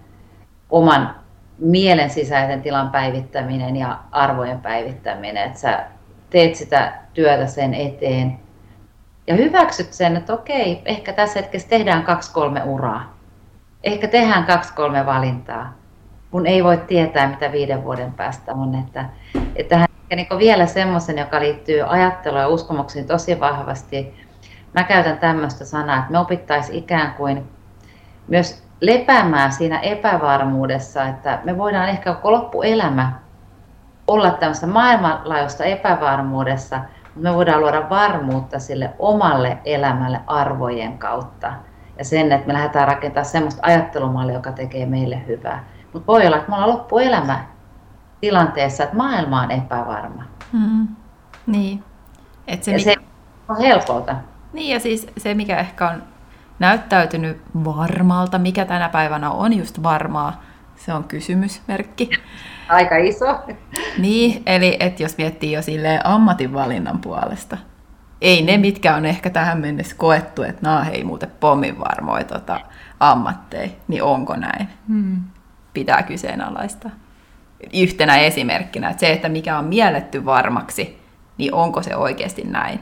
oman 0.69 1.15
mielen 1.59 2.09
sisäisen 2.09 2.61
tilan 2.61 2.89
päivittäminen 2.89 3.75
ja 3.75 3.99
arvojen 4.11 4.59
päivittäminen. 4.59 5.43
Että 5.43 5.59
sä 5.59 5.83
teet 6.29 6.55
sitä 6.55 6.93
työtä 7.13 7.47
sen 7.47 7.73
eteen 7.73 8.39
ja 9.27 9.35
hyväksyt 9.35 9.93
sen, 9.93 10.17
että 10.17 10.33
okei, 10.33 10.81
ehkä 10.85 11.13
tässä 11.13 11.39
hetkessä 11.39 11.69
tehdään 11.69 12.03
kaksi-kolme 12.03 12.63
uraa. 12.63 13.17
Ehkä 13.83 14.07
tehdään 14.07 14.43
kaksi-kolme 14.43 15.05
valintaa, 15.05 15.73
kun 16.31 16.45
ei 16.47 16.63
voi 16.63 16.77
tietää, 16.77 17.27
mitä 17.27 17.51
viiden 17.51 17.83
vuoden 17.83 18.13
päästä 18.13 18.53
on. 18.53 18.75
Että, 18.75 19.05
että 19.55 19.77
hän 19.77 19.87
niin 20.15 20.27
vielä 20.37 20.65
semmoisen, 20.65 21.17
joka 21.17 21.39
liittyy 21.39 21.81
ajatteluun 21.87 22.41
ja 22.41 22.47
uskomuksiin 22.47 23.07
tosi 23.07 23.39
vahvasti. 23.39 24.27
Mä 24.73 24.83
käytän 24.83 25.17
tämmöistä 25.17 25.65
sanaa, 25.65 25.97
että 25.97 26.11
me 26.11 26.19
opittaisiin 26.19 26.79
ikään 26.79 27.13
kuin 27.13 27.49
myös 28.27 28.66
lepäämään 28.81 29.51
siinä 29.51 29.79
epävarmuudessa, 29.79 31.03
että 31.03 31.39
me 31.43 31.57
voidaan 31.57 31.89
ehkä 31.89 32.13
koko 32.13 32.31
loppuelämä 32.31 33.11
olla 34.07 34.31
tämmöistä 34.31 34.67
maailmanlaajuista 34.67 35.63
epävarmuudessa– 35.63 36.81
me 37.19 37.33
voidaan 37.33 37.61
luoda 37.61 37.89
varmuutta 37.89 38.59
sille 38.59 38.93
omalle 38.99 39.57
elämälle 39.65 40.19
arvojen 40.27 40.97
kautta. 40.97 41.53
Ja 41.97 42.05
sen, 42.05 42.31
että 42.31 42.47
me 42.47 42.53
lähdetään 42.53 42.87
rakentamaan 42.87 43.25
semmoista 43.25 43.61
ajattelumallia, 43.63 44.35
joka 44.35 44.51
tekee 44.51 44.85
meille 44.85 45.27
hyvää. 45.27 45.63
Mutta 45.93 46.07
voi 46.07 46.27
olla, 46.27 46.37
että 46.37 46.49
me 46.49 46.55
ollaan 46.55 46.69
loppuelämä 46.69 47.45
tilanteessa, 48.21 48.83
että 48.83 48.95
maailma 48.95 49.41
on 49.41 49.51
epävarma. 49.51 50.23
Mm, 50.53 50.87
niin. 51.47 51.83
Et 52.47 52.63
se, 52.63 52.71
ja 52.71 52.77
mikä... 52.77 52.91
se 52.91 52.97
on 53.49 53.57
helpolta. 53.57 54.15
Niin 54.53 54.73
ja 54.73 54.79
siis 54.79 55.07
se, 55.17 55.33
mikä 55.33 55.57
ehkä 55.57 55.89
on 55.89 56.03
näyttäytynyt 56.59 57.41
varmalta, 57.65 58.39
mikä 58.39 58.65
tänä 58.65 58.89
päivänä 58.89 59.31
on 59.31 59.57
just 59.57 59.83
varmaa, 59.83 60.43
se 60.75 60.93
on 60.93 61.03
kysymysmerkki. 61.03 62.09
Aika 62.69 62.97
iso. 62.97 63.39
Niin, 63.97 64.43
eli 64.45 64.77
että 64.79 65.03
jos 65.03 65.17
miettii 65.17 65.51
jo 65.51 65.61
silleen 65.61 66.05
ammatinvalinnan 66.05 66.99
puolesta, 66.99 67.57
ei 68.21 68.41
ne, 68.41 68.57
mitkä 68.57 68.95
on 68.95 69.05
ehkä 69.05 69.29
tähän 69.29 69.61
mennessä 69.61 69.95
koettu, 69.95 70.43
että 70.43 70.61
nämä 70.61 70.83
hei 70.83 71.03
muuten 71.03 71.31
pommin 71.39 71.79
varmoja 71.79 72.23
tota, 72.23 72.59
ammatteja, 72.99 73.69
niin 73.87 74.03
onko 74.03 74.35
näin? 74.35 74.69
Hmm. 74.87 75.17
Pitää 75.73 76.03
kyseenalaista. 76.03 76.89
Yhtenä 77.73 78.17
esimerkkinä, 78.17 78.89
että 78.89 78.99
se, 78.99 79.11
että 79.11 79.29
mikä 79.29 79.57
on 79.57 79.65
mielletty 79.65 80.25
varmaksi, 80.25 81.01
niin 81.37 81.53
onko 81.53 81.83
se 81.83 81.95
oikeasti 81.95 82.43
näin? 82.43 82.79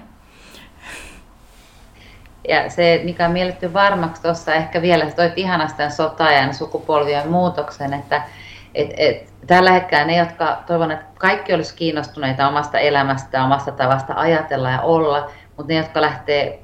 Ja 2.47 2.69
se, 2.69 3.01
mikä 3.03 3.25
on 3.25 3.31
mielletty 3.31 3.73
varmaksi 3.73 4.21
tuossa 4.21 4.53
ehkä 4.53 4.81
vielä, 4.81 5.11
toi 5.11 5.31
ihanasti 5.35 5.77
tämän 5.77 5.91
sota-ajan 5.91 6.53
sukupolvien 6.53 7.31
muutoksen, 7.31 7.93
että 7.93 8.21
et, 8.75 8.93
et, 8.97 9.33
tällä 9.47 9.71
hetkellä 9.71 10.05
ne, 10.05 10.17
jotka 10.17 10.63
toivon, 10.67 10.91
että 10.91 11.05
kaikki 11.19 11.53
olisi 11.53 11.75
kiinnostuneita 11.75 12.47
omasta 12.47 12.79
elämästä, 12.79 13.43
omasta 13.43 13.71
tavasta 13.71 14.13
ajatella 14.15 14.69
ja 14.69 14.81
olla, 14.81 15.31
mutta 15.57 15.73
ne, 15.73 15.79
jotka 15.79 16.01
lähtee 16.01 16.59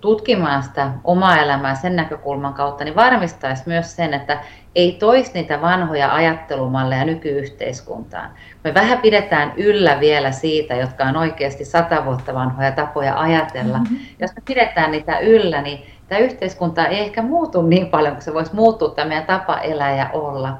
tutkimaan 0.00 0.62
sitä 0.62 0.90
omaa 1.04 1.38
elämää 1.38 1.74
sen 1.74 1.96
näkökulman 1.96 2.54
kautta, 2.54 2.84
niin 2.84 2.96
varmistaisi 2.96 3.62
myös 3.66 3.96
sen, 3.96 4.14
että 4.14 4.38
ei 4.74 4.92
toisi 4.92 5.30
niitä 5.34 5.62
vanhoja 5.62 6.14
ajattelumalleja 6.14 7.04
nykyyhteiskuntaan. 7.04 8.30
Me 8.64 8.74
vähän 8.74 8.98
pidetään 8.98 9.52
yllä 9.56 10.00
vielä 10.00 10.32
siitä, 10.32 10.74
jotka 10.74 11.04
on 11.04 11.16
oikeasti 11.16 11.64
sata 11.64 12.04
vuotta 12.04 12.34
vanhoja 12.34 12.72
tapoja 12.72 13.20
ajatella. 13.20 13.78
Mm-hmm. 13.78 13.98
Jos 14.20 14.30
me 14.36 14.42
pidetään 14.44 14.90
niitä 14.90 15.18
yllä, 15.18 15.62
niin 15.62 15.86
tämä 16.08 16.18
yhteiskunta 16.18 16.86
ei 16.86 17.00
ehkä 17.00 17.22
muutu 17.22 17.62
niin 17.62 17.86
paljon 17.86 18.12
kuin 18.12 18.22
se 18.22 18.34
voisi 18.34 18.54
muuttua 18.54 18.88
tämä 18.90 19.08
meidän 19.08 19.26
tapa 19.26 19.58
elää 19.58 19.96
ja 19.96 20.10
olla 20.12 20.58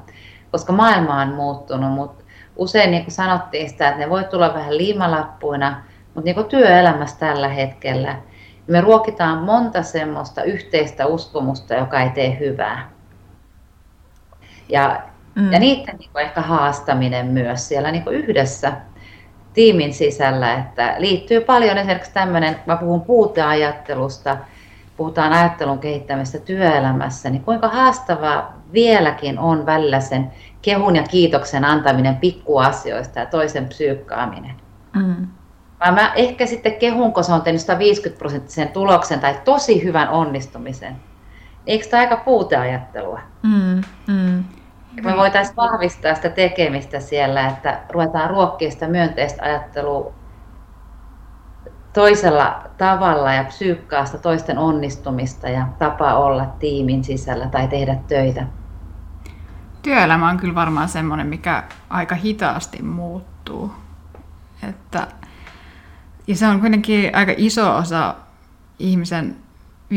koska 0.51 0.73
maailma 0.73 1.21
on 1.21 1.33
muuttunut, 1.33 1.91
mutta 1.91 2.23
usein 2.55 2.91
niin 2.91 3.03
kuin 3.03 3.13
sanottiin 3.13 3.69
sitä, 3.69 3.87
että 3.87 3.99
ne 3.99 4.09
voi 4.09 4.23
tulla 4.23 4.53
vähän 4.53 4.77
liimalappuina, 4.77 5.81
mutta 6.05 6.25
niin 6.25 6.35
kuin 6.35 6.47
työelämässä 6.47 7.19
tällä 7.19 7.47
hetkellä 7.47 8.15
me 8.67 8.81
ruokitaan 8.81 9.37
monta 9.37 9.83
semmoista 9.83 10.43
yhteistä 10.43 11.05
uskomusta, 11.05 11.73
joka 11.73 12.01
ei 12.01 12.09
tee 12.09 12.39
hyvää. 12.39 12.94
Ja, 14.69 15.01
mm. 15.35 15.53
ja 15.53 15.59
niiden 15.59 15.95
niin 15.97 16.09
ehkä 16.15 16.41
haastaminen 16.41 17.27
myös 17.27 17.67
siellä 17.67 17.91
niin 17.91 18.03
kuin 18.03 18.15
yhdessä 18.15 18.71
tiimin 19.53 19.93
sisällä, 19.93 20.53
että 20.53 20.95
liittyy 20.97 21.41
paljon 21.41 21.77
esimerkiksi 21.77 22.13
tämmöinen, 22.13 22.55
mä 22.65 22.75
puhun 22.75 23.01
puuteajattelusta, 23.01 24.37
puhutaan 24.97 25.33
ajattelun 25.33 25.79
kehittämistä 25.79 26.39
työelämässä, 26.39 27.29
niin 27.29 27.43
kuinka 27.43 27.67
haastavaa 27.67 28.61
vieläkin 28.73 29.39
on 29.39 29.65
välillä 29.65 29.99
sen 29.99 30.31
kehun 30.61 30.95
ja 30.95 31.03
kiitoksen 31.03 31.65
antaminen 31.65 32.17
pikkuasioista 32.17 33.19
ja 33.19 33.25
toisen 33.25 33.65
psyykkaaminen. 33.65 34.55
Mm. 34.95 35.27
Mä 35.91 36.13
ehkä 36.15 36.45
sitten 36.45 36.75
kehun, 36.75 37.13
kun 37.13 37.23
se 37.23 37.33
on 37.33 37.41
tehnyt 37.41 37.61
150 37.61 38.19
prosenttisen 38.19 38.67
tuloksen 38.67 39.19
tai 39.19 39.39
tosi 39.45 39.83
hyvän 39.83 40.09
onnistumisen. 40.09 40.95
Eikö 41.67 41.87
tämä 41.89 42.01
aika 42.01 42.17
puuteajattelua? 42.17 43.19
Mm, 43.43 43.81
mm. 44.07 44.43
Me 45.03 45.17
voitaisiin 45.17 45.55
vahvistaa 45.55 46.15
sitä 46.15 46.29
tekemistä 46.29 46.99
siellä, 46.99 47.47
että 47.47 47.79
ruvetaan 47.89 48.29
ruokkimaan 48.29 48.71
sitä 48.71 48.87
myönteistä 48.87 49.43
ajattelua 49.43 50.13
toisella 51.93 52.63
tavalla 52.77 53.33
ja 53.33 53.43
psyykkaa 53.43 54.05
sitä 54.05 54.17
toisten 54.17 54.57
onnistumista 54.57 55.49
ja 55.49 55.67
tapa 55.79 56.13
olla 56.13 56.45
tiimin 56.45 57.03
sisällä 57.03 57.47
tai 57.47 57.67
tehdä 57.67 57.95
töitä. 58.07 58.47
Työelämä 59.81 60.29
on 60.29 60.37
kyllä 60.37 60.55
varmaan 60.55 60.89
semmoinen, 60.89 61.27
mikä 61.27 61.63
aika 61.89 62.15
hitaasti 62.15 62.81
muuttuu. 62.81 63.71
Että, 64.69 65.07
ja 66.27 66.35
se 66.35 66.47
on 66.47 66.59
kuitenkin 66.59 67.15
aika 67.15 67.33
iso 67.37 67.75
osa 67.75 68.15
ihmisen 68.79 69.35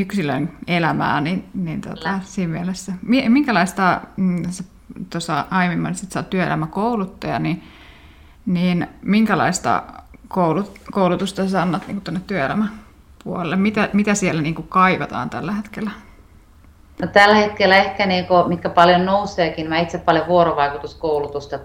yksilön 0.01 0.53
elämää, 0.67 1.21
niin, 1.21 1.49
niin 1.55 1.81
tota, 1.81 2.21
siinä 2.25 2.53
mielessä. 2.53 2.93
Minkälaista, 3.29 4.01
mm, 4.17 4.43
tuossa 5.11 5.45
aiemmin 5.51 5.79
mainitsit, 5.79 6.05
että 6.05 6.15
sä 6.15 6.21
oot 6.21 6.31
työelämäkouluttaja, 6.31 7.39
niin, 7.39 7.63
niin 8.47 8.87
minkälaista 9.03 9.83
koulut, 10.29 10.79
koulutusta 10.93 11.49
sä 11.49 11.63
annat 11.63 11.87
niin 11.87 12.01
tuonne 12.01 12.21
työelämäpuolelle? 12.27 13.57
Mitä, 13.57 13.89
mitä 13.93 14.15
siellä 14.15 14.43
niin 14.43 14.55
kuin 14.55 14.69
kaivataan 14.69 15.31
tällä 15.31 15.53
hetkellä? 15.53 15.91
No, 17.03 17.09
tällä 17.09 17.37
hetkellä 17.37 17.77
ehkä, 17.77 18.07
niin 18.07 18.27
kuin, 18.27 18.49
mitkä 18.49 18.69
paljon 18.69 19.05
nouseekin, 19.05 19.69
mä 19.69 19.79
itse 19.79 19.99
paljon 19.99 20.27
vuorovaikutuskoulutusta 20.27 21.59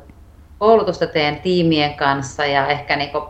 koulutusta 0.63 1.07
teen 1.07 1.39
tiimien 1.39 1.93
kanssa 1.93 2.45
ja 2.45 2.67
ehkä 2.67 2.95
niin 2.95 3.09
kuin 3.09 3.23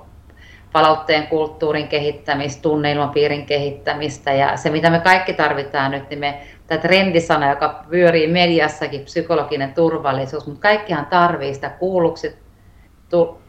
palautteen 0.73 1.27
kulttuurin 1.27 1.87
kehittämistä, 1.87 2.61
tunneilmapiirin 2.61 3.45
kehittämistä 3.45 4.33
ja 4.33 4.57
se 4.57 4.69
mitä 4.69 4.89
me 4.89 4.99
kaikki 4.99 5.33
tarvitaan 5.33 5.91
nyt, 5.91 6.09
niin 6.09 6.19
me 6.19 6.41
tämä 6.67 6.81
trendisana, 6.81 7.49
joka 7.49 7.83
pyörii 7.89 8.27
mediassakin, 8.27 9.01
psykologinen 9.01 9.73
turvallisuus, 9.73 10.47
mutta 10.47 10.61
kaikkihan 10.61 11.05
tarvii 11.05 11.53
sitä 11.53 11.69
kuulluksi 11.69 12.43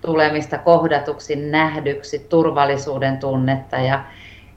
tulemista, 0.01 0.59
kohdatuksi, 0.59 1.37
nähdyksi, 1.37 2.19
turvallisuuden 2.19 3.19
tunnetta 3.19 3.77
ja, 3.77 4.05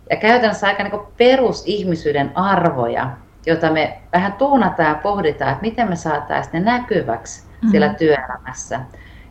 ja 0.10 0.16
käytännössä 0.16 0.68
aika 0.68 0.84
niin 0.84 1.02
perusihmisyyden 1.18 2.32
arvoja, 2.36 3.10
joita 3.46 3.72
me 3.72 3.98
vähän 4.14 4.34
tuunataan 4.34 4.90
ja 4.90 4.96
pohditaan, 4.96 5.52
että 5.52 5.62
miten 5.62 5.90
me 5.90 5.96
saataisiin 5.96 6.54
ne 6.54 6.60
näkyväksi 6.60 7.44
mm-hmm. 7.44 7.70
siellä 7.72 7.94
työelämässä, 7.94 8.80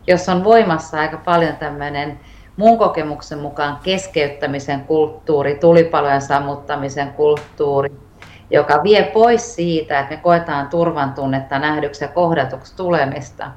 jos 0.07 0.29
on 0.29 0.45
voimassa 0.45 1.01
aika 1.01 1.17
paljon 1.17 1.57
tämmöinen 1.57 2.21
mun 2.57 2.79
kokemuksen 2.79 3.39
mukaan 3.39 3.79
keskeyttämisen 3.83 4.81
kulttuuri, 4.81 5.55
tulipalojen 5.55 6.23
sammuttamisen 6.23 7.13
kulttuuri, 7.13 7.93
joka 8.51 8.83
vie 8.83 9.03
pois 9.03 9.55
siitä, 9.55 10.01
että 10.01 10.15
me 10.15 10.21
koetaan 10.21 10.69
turvan 10.69 11.13
tunnetta 11.13 11.59
nähdyksi 11.59 12.05
ja 12.05 12.09
kohdatuksi 12.09 12.77
tulemista, 12.77 13.51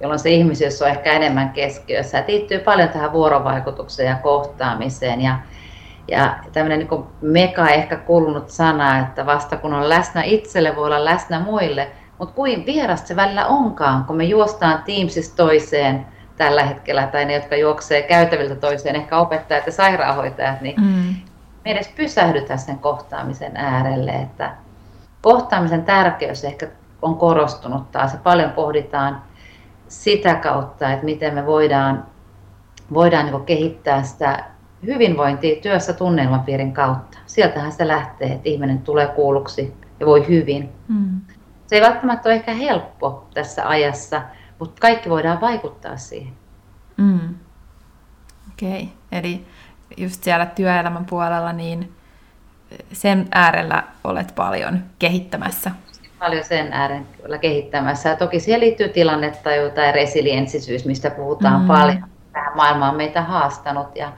jolloin 0.00 0.18
se 0.18 0.30
ihmisyys 0.30 0.82
on 0.82 0.88
ehkä 0.88 1.12
enemmän 1.12 1.50
keskiössä. 1.50 2.18
Ja 2.18 2.24
liittyy 2.28 2.58
paljon 2.58 2.88
tähän 2.88 3.12
vuorovaikutukseen 3.12 4.08
ja 4.08 4.16
kohtaamiseen. 4.16 5.20
Ja, 5.20 5.38
ja 6.08 6.34
tämmöinen 6.52 6.78
niin 6.78 7.04
meka 7.20 7.68
ehkä 7.68 7.96
kulunut 7.96 8.50
sana, 8.50 8.98
että 8.98 9.26
vasta 9.26 9.56
kun 9.56 9.74
on 9.74 9.88
läsnä 9.88 10.22
itselle, 10.22 10.76
voi 10.76 10.86
olla 10.86 11.04
läsnä 11.04 11.40
muille. 11.40 11.90
Mutta 12.18 12.34
kuin 12.34 12.66
vierasta 12.66 13.06
se 13.06 13.16
välillä 13.16 13.46
onkaan, 13.46 14.04
kun 14.04 14.16
me 14.16 14.24
juostaan 14.24 14.82
Teamsista 14.86 15.36
toiseen 15.36 16.06
tällä 16.36 16.64
hetkellä, 16.64 17.06
tai 17.06 17.24
ne, 17.24 17.34
jotka 17.34 17.56
juoksee 17.56 18.02
käytäviltä 18.02 18.54
toiseen, 18.54 18.96
ehkä 18.96 19.18
opettajat 19.18 19.66
ja 19.66 19.72
sairaanhoitajat, 19.72 20.60
niin 20.60 20.80
mm 20.80 21.14
me 21.64 21.70
edes 21.70 21.88
pysähdytä 21.88 22.56
sen 22.56 22.78
kohtaamisen 22.78 23.56
äärelle, 23.56 24.12
että 24.12 24.54
kohtaamisen 25.22 25.84
tärkeys 25.84 26.44
ehkä 26.44 26.68
on 27.02 27.16
korostunut 27.16 27.92
taas 27.92 28.12
ja 28.12 28.18
paljon 28.22 28.50
pohditaan 28.50 29.22
sitä 29.88 30.34
kautta, 30.34 30.92
että 30.92 31.04
miten 31.04 31.34
me 31.34 31.46
voidaan, 31.46 32.06
voidaan 32.94 33.26
niin 33.26 33.44
kehittää 33.44 34.02
sitä 34.02 34.44
hyvinvointia 34.86 35.60
työssä 35.62 35.92
tunnelmapiirin 35.92 36.72
kautta. 36.72 37.18
Sieltähän 37.26 37.72
se 37.72 37.88
lähtee, 37.88 38.28
että 38.28 38.48
ihminen 38.48 38.78
tulee 38.78 39.06
kuulluksi 39.06 39.74
ja 40.00 40.06
voi 40.06 40.28
hyvin. 40.28 40.72
Mm. 40.88 41.20
Se 41.66 41.76
ei 41.76 41.82
välttämättä 41.82 42.28
ole 42.28 42.34
ehkä 42.34 42.54
helppo 42.54 43.26
tässä 43.34 43.68
ajassa, 43.68 44.22
mutta 44.64 44.80
kaikki 44.80 45.10
voidaan 45.10 45.40
vaikuttaa 45.40 45.96
siihen. 45.96 46.32
Mm. 46.96 47.34
Okei, 48.52 48.82
okay. 48.82 48.86
eli 49.12 49.46
just 49.96 50.24
siellä 50.24 50.46
työelämän 50.46 51.04
puolella, 51.04 51.52
niin 51.52 51.92
sen 52.92 53.28
äärellä 53.32 53.82
olet 54.04 54.32
paljon 54.34 54.84
kehittämässä. 54.98 55.70
Paljon 56.18 56.44
sen 56.44 56.72
äärellä 56.72 57.38
kehittämässä. 57.40 58.08
Ja 58.08 58.16
toki 58.16 58.40
siihen 58.40 58.60
liittyy 58.60 58.88
tilannetaju 58.88 59.70
tai 59.70 59.92
resilienssisyys, 59.92 60.84
mistä 60.84 61.10
puhutaan 61.10 61.60
mm. 61.60 61.66
paljon. 61.66 62.04
Tähän 62.32 62.56
maailma 62.56 62.88
on 62.88 62.96
meitä 62.96 63.22
haastanut 63.22 63.96
ja, 63.96 64.12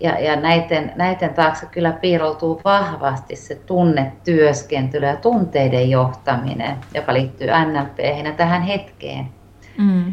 ja, 0.00 0.18
ja 0.18 0.36
näiden, 0.36 0.92
näiden 0.96 1.34
taakse 1.34 1.66
kyllä 1.66 1.92
piiroutuu 1.92 2.60
vahvasti 2.64 3.36
se 3.36 3.54
tunnetyöskentely 3.54 5.06
ja 5.06 5.16
tunteiden 5.16 5.90
johtaminen, 5.90 6.76
joka 6.94 7.14
liittyy 7.14 7.48
NLP 7.48 7.98
ja 8.24 8.32
tähän 8.32 8.62
hetkeen. 8.62 9.39
Mm 9.80 10.12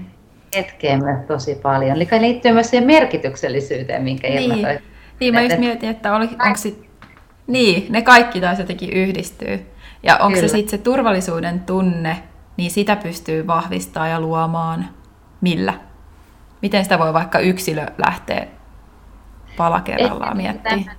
hetkeen 0.55 1.03
myös 1.03 1.25
tosi 1.27 1.55
paljon. 1.55 1.95
Eli 1.95 2.07
liittyy 2.19 2.51
myös 2.51 2.69
siihen 2.69 2.87
merkityksellisyyteen, 2.87 4.03
minkä 4.03 4.27
Irma 4.27 4.53
niin. 4.53 4.65
toi. 4.65 4.79
Niin, 5.19 5.33
mä 5.33 5.41
just 5.41 5.57
mietin, 5.57 5.89
että 5.89 6.15
oli, 6.15 6.25
onko 6.25 6.57
sit, 6.57 6.89
niin, 7.47 7.91
ne 7.91 8.01
kaikki 8.01 8.41
taas 8.41 8.59
jotenkin 8.59 8.89
yhdistyy. 8.89 9.65
Ja 10.03 10.17
onko 10.17 10.39
se 10.39 10.47
sitten 10.47 10.69
se 10.69 10.77
turvallisuuden 10.77 11.59
tunne, 11.59 12.23
niin 12.57 12.71
sitä 12.71 12.95
pystyy 12.95 13.47
vahvistamaan 13.47 14.11
ja 14.11 14.19
luomaan 14.19 14.89
millä? 15.41 15.73
Miten 16.61 16.83
sitä 16.83 16.99
voi 16.99 17.13
vaikka 17.13 17.39
yksilö 17.39 17.85
lähteä 17.97 18.47
pala 19.57 19.81
kerrallaan 19.81 20.37
miettimään? 20.37 20.97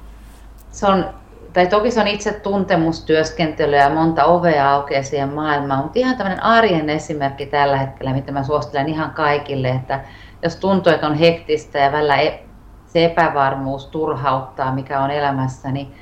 Se 0.70 0.86
on 0.86 1.04
tai 1.52 1.66
toki 1.66 1.90
se 1.90 2.00
on 2.00 2.06
itse 2.06 2.32
tuntemustyöskentelyä 2.32 3.82
ja 3.82 3.90
monta 3.90 4.24
ovea 4.24 4.72
aukeaa 4.72 5.02
siihen 5.02 5.34
maailmaan, 5.34 5.82
mutta 5.82 5.98
ihan 5.98 6.16
tämmöinen 6.16 6.42
arjen 6.42 6.90
esimerkki 6.90 7.46
tällä 7.46 7.76
hetkellä, 7.76 8.12
mitä 8.12 8.32
mä 8.32 8.42
suosittelen 8.42 8.88
ihan 8.88 9.10
kaikille, 9.10 9.68
että 9.68 10.00
jos 10.42 10.56
tuntuu, 10.56 10.92
että 10.92 11.06
on 11.06 11.14
hektistä 11.14 11.78
ja 11.78 11.92
välillä 11.92 12.16
e- 12.16 12.42
se 12.86 13.04
epävarmuus 13.04 13.86
turhauttaa, 13.86 14.74
mikä 14.74 15.00
on 15.00 15.10
elämässä, 15.10 15.72
niin 15.72 15.94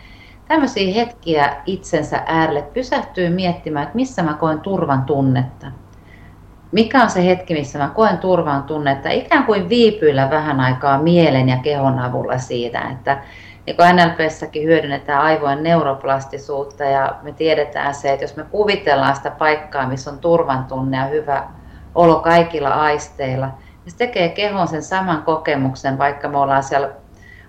tämmöisiä 0.49 0.95
hetkiä 0.95 1.57
itsensä 1.67 2.23
äärelle 2.27 2.63
pysähtyy 2.63 3.31
miettimään, 3.31 3.83
että 3.83 3.97
missä 3.97 4.23
mä 4.23 4.35
koen 4.35 4.61
turvan 4.61 5.03
tunnetta. 5.03 5.67
Mikä 6.73 7.03
on 7.03 7.11
se 7.11 7.27
hetki, 7.27 7.55
missä 7.55 7.79
mä 7.79 7.89
koen 7.89 8.19
turvan 8.19 8.63
tunnetta, 8.63 9.11
ikään 9.11 9.45
kuin 9.45 9.69
viipyillä 9.69 10.31
vähän 10.31 10.61
aikaa 10.61 11.03
mielen 11.03 11.49
ja 11.49 11.57
kehon 11.57 11.99
avulla 11.99 12.39
siitä, 12.39 12.81
että 12.81 13.19
niin 13.67 13.77
kuin 13.77 13.97
NLPssäkin 13.97 14.63
hyödynnetään 14.63 15.23
aivojen 15.23 15.63
neuroplastisuutta 15.63 16.85
ja 16.85 17.17
me 17.23 17.33
tiedetään 17.33 17.95
se, 17.95 18.13
että 18.13 18.25
jos 18.25 18.37
me 18.37 18.45
kuvitellaan 18.51 19.17
sitä 19.17 19.31
paikkaa, 19.31 19.89
missä 19.89 20.11
on 20.11 20.19
turvan 20.19 20.65
tunne 20.65 20.97
ja 20.97 21.05
hyvä 21.05 21.45
olo 21.95 22.21
kaikilla 22.21 22.69
aisteilla, 22.69 23.47
niin 23.47 23.93
se 23.93 23.97
tekee 23.97 24.29
kehon 24.29 24.69
sen 24.69 24.83
saman 24.83 25.23
kokemuksen, 25.23 25.99
vaikka 25.99 26.29
me 26.29 26.39
ollaan 26.39 26.63
siellä 26.63 26.91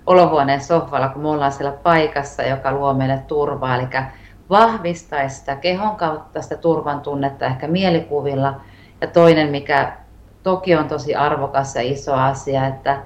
olohuoneen 0.06 0.62
sohvalla, 0.62 1.10
kun 1.10 1.22
me 1.22 1.28
ollaan 1.28 1.52
siellä 1.52 1.72
paikassa, 1.84 2.44
joka 2.44 2.72
luo 2.72 2.94
meille 2.94 3.24
turvaa. 3.28 3.76
Eli 3.76 3.88
vahvistaisi 4.50 5.36
sitä 5.36 5.56
kehon 5.56 5.96
kautta 5.96 6.42
sitä 6.42 6.58
turvan 6.58 7.02
tunnetta 7.02 7.46
ehkä 7.46 7.68
mielikuvilla. 7.68 8.62
Ja 9.02 9.08
toinen, 9.08 9.50
mikä 9.50 9.92
toki 10.44 10.76
on 10.76 10.88
tosi 10.88 11.16
arvokas 11.16 11.76
ja 11.76 11.82
iso 11.82 12.14
asia, 12.14 12.68
että 12.68 12.98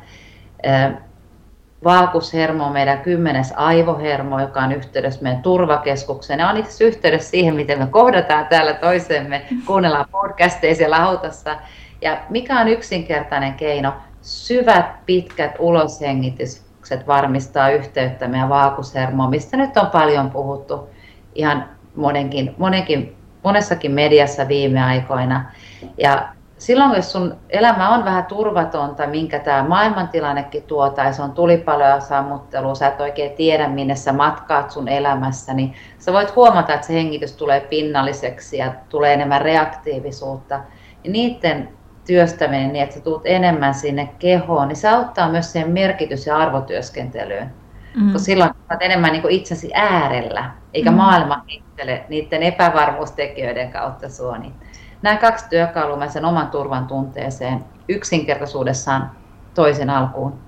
Vaakushermo 1.84 2.66
on 2.66 2.72
meidän 2.72 3.00
kymmenes 3.00 3.54
aivohermo, 3.56 4.40
joka 4.40 4.60
on 4.60 4.72
yhteydessä 4.72 5.22
meidän 5.22 5.42
turvakeskukseen. 5.42 6.40
Ja 6.40 6.50
on 6.50 6.58
itse 6.58 6.84
yhteydessä 6.84 7.30
siihen, 7.30 7.56
miten 7.56 7.80
me 7.80 7.88
kohdataan 7.88 8.48
täällä 8.48 8.74
toisemme, 8.74 9.46
kuunnellaan 9.66 10.06
podcasteja 10.12 10.76
siellä 10.76 11.06
autossa. 11.06 11.58
Ja 12.02 12.18
mikä 12.30 12.60
on 12.60 12.68
yksinkertainen 12.68 13.54
keino? 13.54 13.94
Syvät, 14.22 15.06
pitkät 15.06 15.56
uloshengitykset 15.60 17.08
varmistaa 17.08 17.70
yhteyttä 17.70 18.28
meidän 18.28 18.50
vaakushermoon, 18.50 19.30
mistä 19.30 19.58
nyt 19.58 19.78
on 19.78 19.88
paljon 19.88 20.32
puhuttu 20.32 20.90
ihan 21.36 21.70
monenkin, 21.96 22.56
monenkin, 22.58 23.16
monessakin 23.44 23.92
mediassa 23.92 24.48
viime 24.48 24.84
aikoina. 24.84 25.52
Ja 25.98 26.30
silloin, 26.62 26.96
jos 26.96 27.12
sun 27.12 27.38
elämä 27.50 27.90
on 27.90 28.06
vähän 28.06 28.26
turvatonta, 28.26 29.08
minkä 29.08 29.40
tämä 29.40 29.64
maailmantilannekin 29.64 30.64
tuo, 30.64 30.90
tai 30.90 31.14
se 31.14 31.22
on 31.22 31.32
tulipaloja 31.32 32.00
sammuttelu, 32.00 32.76
sä 32.76 32.88
et 32.88 33.02
oikein 33.02 33.32
tiedä, 33.32 33.68
minne 33.68 33.96
sä 33.96 34.14
matkaat 34.14 34.72
sun 34.72 34.88
elämässä, 34.88 35.54
niin 35.54 35.74
sä 36.00 36.14
voit 36.14 36.36
huomata, 36.36 36.74
että 36.74 36.88
se 36.88 36.94
hengitys 36.94 37.36
tulee 37.36 37.60
pinnalliseksi 37.60 38.58
ja 38.58 38.74
tulee 38.90 39.14
enemmän 39.14 39.42
reaktiivisuutta. 39.42 40.60
Ja 41.04 41.12
niiden 41.12 41.70
työstäminen 42.08 42.74
niin, 42.74 42.84
että 42.84 42.96
sä 42.96 43.02
tuut 43.02 43.22
enemmän 43.26 43.74
sinne 43.74 44.10
kehoon, 44.20 44.68
niin 44.68 44.76
se 44.76 44.90
auttaa 44.90 45.30
myös 45.30 45.52
siihen 45.52 45.72
merkitys- 45.72 46.28
ja 46.28 46.38
arvotyöskentelyyn. 46.38 47.52
Mm. 47.96 48.06
Koska 48.06 48.26
silloin 48.26 48.52
olet 48.70 48.82
enemmän 48.82 49.12
niin 49.12 49.30
itsesi 49.30 49.72
äärellä, 49.74 50.52
eikä 50.74 50.92
mm. 50.92 50.98
maailma 50.98 51.44
itselle 51.48 52.04
niiden 52.10 52.44
epävarmuustekijöiden 52.44 53.72
kautta 53.72 54.10
sua. 54.10 54.38
Niin 54.38 54.54
nämä 55.02 55.18
kaksi 55.18 55.50
työkalua 55.50 55.98
mä 55.98 56.10
sen 56.10 56.26
oman 56.26 56.48
turvan 56.48 56.88
tunteeseen 56.88 57.66
yksinkertaisuudessaan 57.90 59.12
toisen 59.54 59.90
alkuun. 59.90 60.40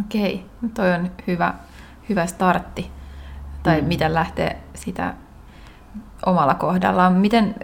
Okei, 0.00 0.46
no 0.62 0.68
toi 0.74 0.92
on 0.92 1.10
hyvä, 1.26 1.54
hyvä 2.08 2.26
startti. 2.26 2.90
Tai 3.62 3.80
mm. 3.80 3.86
miten 3.86 4.14
lähtee 4.14 4.62
sitä 4.74 5.14
omalla 6.26 6.54
kohdallaan. 6.54 7.12
Miten, 7.12 7.54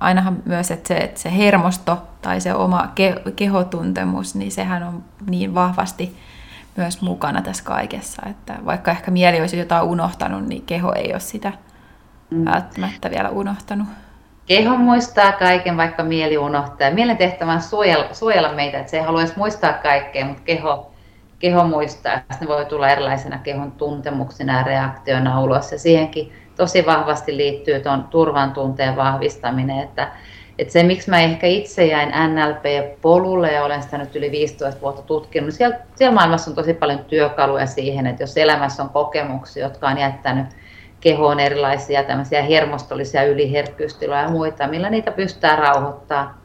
ainahan 0.00 0.42
myös, 0.44 0.70
että 0.70 0.88
se, 0.88 0.96
että 0.96 1.20
se 1.20 1.36
hermosto 1.36 2.08
tai 2.22 2.40
se 2.40 2.54
oma 2.54 2.92
ke- 2.94 3.32
kehotuntemus, 3.36 4.34
niin 4.34 4.52
sehän 4.52 4.82
on 4.82 5.04
niin 5.30 5.54
vahvasti 5.54 6.16
myös 6.76 7.02
mukana 7.02 7.42
tässä 7.42 7.64
kaikessa, 7.64 8.22
että 8.30 8.58
vaikka 8.64 8.90
ehkä 8.90 9.10
mieli 9.10 9.40
olisi 9.40 9.58
jotain 9.58 9.84
unohtanut, 9.84 10.46
niin 10.46 10.62
keho 10.62 10.92
ei 10.92 11.12
ole 11.12 11.20
sitä 11.20 11.52
mm. 12.30 12.44
välttämättä 12.44 13.10
vielä 13.10 13.28
unohtanut. 13.28 13.88
Keho 14.48 14.76
muistaa 14.76 15.32
kaiken, 15.32 15.76
vaikka 15.76 16.02
mieli 16.02 16.38
unohtaa. 16.38 16.90
Mielen 16.90 17.16
tehtävä 17.16 17.52
on 17.52 17.62
suojella, 17.62 18.14
suojella 18.14 18.52
meitä, 18.52 18.78
että 18.78 18.90
se 18.90 18.96
ei 18.96 19.02
haluaisi 19.02 19.32
muistaa 19.36 19.72
kaikkea, 19.72 20.24
mutta 20.24 20.42
keho, 20.44 20.90
keho 21.38 21.64
muistaa. 21.64 22.20
Ne 22.40 22.48
voi 22.48 22.66
tulla 22.66 22.88
erilaisena 22.88 23.38
kehon 23.38 23.72
tuntemuksina 23.72 24.58
ja 24.58 24.62
reaktioina 24.62 25.40
ulos. 25.40 25.72
Ja 25.72 25.78
siihenkin 25.78 26.32
tosi 26.56 26.86
vahvasti 26.86 27.36
liittyy 27.36 27.80
tuon 27.80 28.04
turvan 28.04 28.52
tunteen 28.52 28.96
vahvistaminen, 28.96 29.78
että, 29.78 30.12
että 30.58 30.72
se, 30.72 30.82
miksi 30.82 31.10
mä 31.10 31.20
ehkä 31.20 31.46
itse 31.46 31.86
jäin 31.86 32.08
NLP-polulle 32.08 33.52
ja 33.52 33.64
olen 33.64 33.82
sitä 33.82 33.98
nyt 33.98 34.16
yli 34.16 34.30
15 34.30 34.80
vuotta 34.80 35.02
tutkinut, 35.02 35.46
niin 35.46 35.56
siellä, 35.56 35.76
siellä 35.94 36.14
maailmassa 36.14 36.50
on 36.50 36.54
tosi 36.54 36.74
paljon 36.74 37.04
työkaluja 37.04 37.66
siihen, 37.66 38.06
että 38.06 38.22
jos 38.22 38.36
elämässä 38.36 38.82
on 38.82 38.90
kokemuksia, 38.90 39.62
jotka 39.66 39.88
on 39.88 39.98
jättänyt 39.98 40.46
kehoon 41.00 41.40
erilaisia 41.40 42.02
tämmöisiä 42.02 42.42
hermostollisia 42.42 43.24
yliherkkyystiloja 43.24 44.22
ja 44.22 44.30
muita, 44.30 44.68
millä 44.68 44.90
niitä 44.90 45.10
pystytään 45.10 45.58
rauhoittaa 45.58 46.38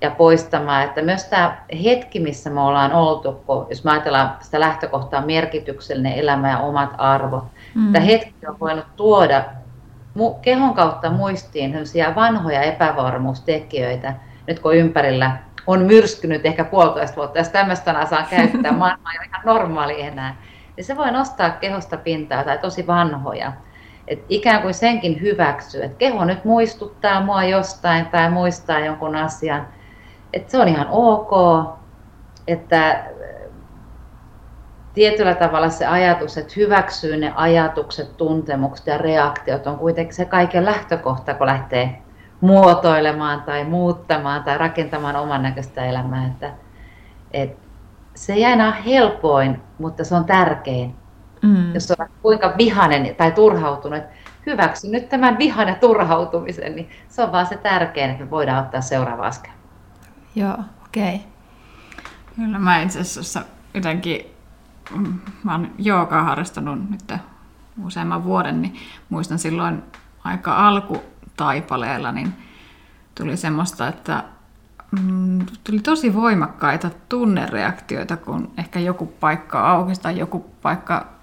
ja 0.00 0.10
poistamaan. 0.10 0.84
Että 0.84 1.02
myös 1.02 1.24
tämä 1.24 1.56
hetki, 1.84 2.20
missä 2.20 2.50
me 2.50 2.60
ollaan 2.60 2.92
oltu, 2.92 3.32
kun 3.32 3.66
jos 3.70 3.84
me 3.84 3.90
ajatellaan 3.90 4.36
sitä 4.40 4.60
lähtökohtaa 4.60 5.26
merkityksellinen 5.26 6.12
elämä 6.12 6.50
ja 6.50 6.58
omat 6.58 6.90
arvot, 6.98 7.44
mm. 7.74 7.92
tämä 7.92 8.04
hetki 8.04 8.46
on 8.48 8.60
voinut 8.60 8.86
tuoda 8.96 9.44
kehon 10.42 10.74
kautta 10.74 11.10
muistiin 11.10 11.74
vanhoja 12.14 12.62
epävarmuustekijöitä, 12.62 14.14
nyt 14.46 14.58
kun 14.58 14.76
ympärillä 14.76 15.36
on 15.66 15.82
myrskynyt 15.82 16.46
ehkä 16.46 16.64
puolitoista 16.64 17.16
vuotta, 17.16 17.38
jos 17.38 17.48
tämmöistä 17.48 17.84
sanaa 17.84 18.06
saa 18.06 18.26
käyttää, 18.30 18.72
maailma 18.78 19.12
ei 19.12 19.18
ole 19.18 19.26
ihan 19.26 19.42
normaali 19.44 20.02
enää, 20.02 20.36
niin 20.76 20.84
se 20.84 20.96
voi 20.96 21.12
nostaa 21.12 21.50
kehosta 21.50 21.96
pintaa 21.96 22.44
tai 22.44 22.58
tosi 22.58 22.86
vanhoja. 22.86 23.52
Et 24.08 24.24
ikään 24.28 24.62
kuin 24.62 24.74
senkin 24.74 25.20
hyväksyy, 25.20 25.82
että 25.82 25.98
keho 25.98 26.24
nyt 26.24 26.44
muistuttaa 26.44 27.20
mua 27.20 27.44
jostain 27.44 28.06
tai 28.06 28.30
muistaa 28.30 28.78
jonkun 28.78 29.16
asian, 29.16 29.66
että 30.32 30.50
se 30.50 30.58
on 30.58 30.68
ihan 30.68 30.86
ok, 30.90 31.30
että 32.48 33.04
tietyllä 34.94 35.34
tavalla 35.34 35.70
se 35.70 35.86
ajatus, 35.86 36.38
että 36.38 36.52
hyväksyy 36.56 37.16
ne 37.16 37.32
ajatukset, 37.36 38.16
tuntemukset 38.16 38.86
ja 38.86 38.98
reaktiot 38.98 39.66
on 39.66 39.78
kuitenkin 39.78 40.14
se 40.14 40.24
kaiken 40.24 40.64
lähtökohta, 40.64 41.34
kun 41.34 41.46
lähtee 41.46 42.02
muotoilemaan 42.40 43.42
tai 43.42 43.64
muuttamaan 43.64 44.44
tai 44.44 44.58
rakentamaan 44.58 45.16
oman 45.16 45.42
näköistä 45.42 45.84
elämää. 45.84 46.26
Että, 46.26 46.50
että 47.32 47.64
se 48.14 48.32
ei 48.32 48.44
aina 48.44 48.66
ole 48.66 48.84
helpoin, 48.86 49.62
mutta 49.78 50.04
se 50.04 50.14
on 50.14 50.24
tärkein. 50.24 50.94
Mm. 51.44 51.74
Jos 51.74 51.90
on 51.90 52.06
kuinka 52.22 52.54
vihanen 52.58 53.14
tai 53.14 53.32
turhautunut, 53.32 53.98
että 53.98 54.14
hyväksy 54.46 54.88
nyt 54.88 55.08
tämän 55.08 55.38
vihan 55.38 55.68
ja 55.68 55.74
turhautumisen, 55.74 56.76
niin 56.76 56.90
se 57.08 57.22
on 57.22 57.32
vaan 57.32 57.46
se 57.46 57.56
tärkein, 57.56 58.10
että 58.10 58.24
me 58.24 58.30
voidaan 58.30 58.64
ottaa 58.64 58.80
seuraava 58.80 59.26
askel. 59.26 59.52
Joo, 60.34 60.58
okei. 60.84 61.14
Okay. 61.14 61.18
Kyllä 62.36 62.58
mä 62.58 62.82
itse 62.82 63.00
asiassa 63.00 63.42
jotenkin 63.74 64.34
mä 65.44 65.52
oon 65.52 65.70
joogaa 65.78 66.22
harrastanut 66.22 66.90
nyt 66.90 67.14
useamman 67.84 68.24
vuoden, 68.24 68.62
niin 68.62 68.76
muistan 69.08 69.38
silloin 69.38 69.82
aika 70.24 70.68
alkutaipaleella, 70.68 72.12
niin 72.12 72.32
tuli 73.14 73.36
semmoista, 73.36 73.88
että 73.88 74.24
mm, 75.00 75.46
tuli 75.64 75.78
tosi 75.78 76.14
voimakkaita 76.14 76.90
tunnereaktioita, 77.08 78.16
kun 78.16 78.50
ehkä 78.58 78.80
joku 78.80 79.06
paikka 79.06 79.70
aukesi 79.70 80.00
tai 80.00 80.18
joku 80.18 80.40
paikka 80.62 81.13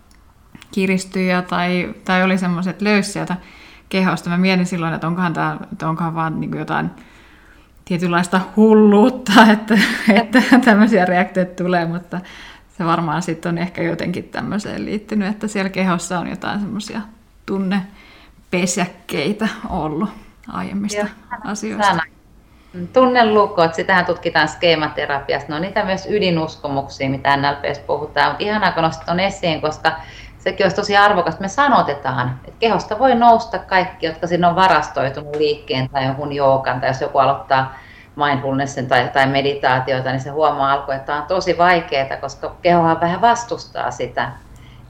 kiristyi 0.72 1.30
tai, 1.50 1.94
tai 2.06 2.24
oli 2.24 2.38
semmoiset 2.38 2.82
löyssiä 2.82 3.26
kehosta. 3.90 4.30
Mä 4.30 4.38
mietin 4.38 4.66
silloin, 4.66 4.94
että 4.94 5.08
onkohan, 5.08 5.34
tämä, 5.34 5.58
että 5.74 5.90
onkohan 5.90 6.16
vaan 6.16 6.42
niin 6.42 6.58
jotain 6.58 6.92
tietynlaista 7.86 8.42
hulluutta, 8.56 9.32
että, 9.54 9.78
että 10.14 10.42
tämmöisiä 10.66 11.06
reaktioita 11.06 11.64
tulee, 11.64 11.86
mutta 11.86 12.20
se 12.78 12.86
varmaan 12.86 13.22
sitten 13.22 13.50
on 13.50 13.58
ehkä 13.58 13.82
jotenkin 13.82 14.24
tämmöiseen 14.24 14.86
liittynyt, 14.86 15.28
että 15.28 15.48
siellä 15.48 15.70
kehossa 15.70 16.20
on 16.20 16.28
jotain 16.28 16.60
semmoisia 16.60 17.02
tunnepesäkkeitä 17.46 19.48
ollut 19.70 20.10
aiemmista 20.48 21.00
Joo, 21.00 21.08
asioista. 21.44 21.88
Sana. 21.88 22.04
Tunnelukot, 22.94 23.74
sitähän 23.74 24.06
tutkitaan 24.06 24.48
skeematerapiasta. 24.48 25.54
No 25.54 25.60
niitä 25.60 25.86
myös 25.86 26.08
ydinuskomuksia, 26.10 27.10
mitä 27.10 27.38
NLPssä 27.38 27.84
puhutaan. 27.88 28.32
Mutta 28.32 28.44
ihanaa, 28.44 28.72
kun 28.72 28.84
nostat 28.84 29.20
esiin, 29.20 29.62
koska 29.62 29.92
sekin 30.42 30.66
olisi 30.66 30.76
tosi 30.76 30.98
arvokasta. 30.98 31.42
Me 31.42 31.48
sanotetaan, 31.48 32.40
että 32.48 32.60
kehosta 32.60 33.00
voi 33.00 33.16
nousta 33.16 33.60
kaikki, 33.60 34.06
jotka 34.06 34.28
sinne 34.28 34.48
on 34.48 34.56
varastoitunut 34.56 35.36
liikkeen 35.36 35.90
tai 35.90 36.06
jonkun 36.06 36.34
joogan, 36.34 36.82
tai 36.82 36.90
jos 36.90 37.02
joku 37.02 37.18
aloittaa 37.18 37.76
mindfulnessin 38.16 38.88
tai, 38.88 39.10
tai 39.14 39.28
meditaatioita, 39.28 40.12
niin 40.12 40.22
se 40.22 40.30
huomaa 40.30 40.72
alkoi, 40.74 40.96
että 40.96 41.06
tämä 41.06 41.22
on 41.22 41.28
tosi 41.28 41.58
vaikeaa, 41.58 42.18
koska 42.22 42.56
kehohan 42.62 43.02
vähän 43.02 43.22
vastustaa 43.22 43.92
sitä. 43.92 44.32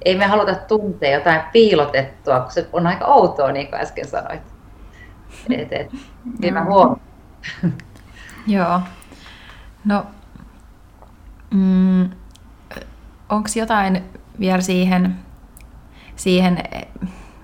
Ei 0.06 0.18
me 0.18 0.26
haluta 0.26 0.56
tuntea 0.56 1.12
jotain 1.12 1.42
piilotettua, 1.52 2.40
kun 2.40 2.52
se 2.52 2.68
on 2.74 2.88
aika 2.88 3.06
outoa, 3.06 3.52
niin 3.52 3.68
kuin 3.68 3.82
äsken 3.82 4.08
sanoit. 4.08 4.42
Et, 5.50 5.74
et, 5.74 5.92
niin 6.40 6.54
mä 6.54 6.64
huomaan. 6.64 7.02
Joo. 8.48 8.80
No, 9.86 10.06
mm, 11.50 12.10
onko 13.30 13.50
jotain 13.56 14.04
vielä 14.40 14.62
siihen, 14.62 15.16
siihen 16.22 16.64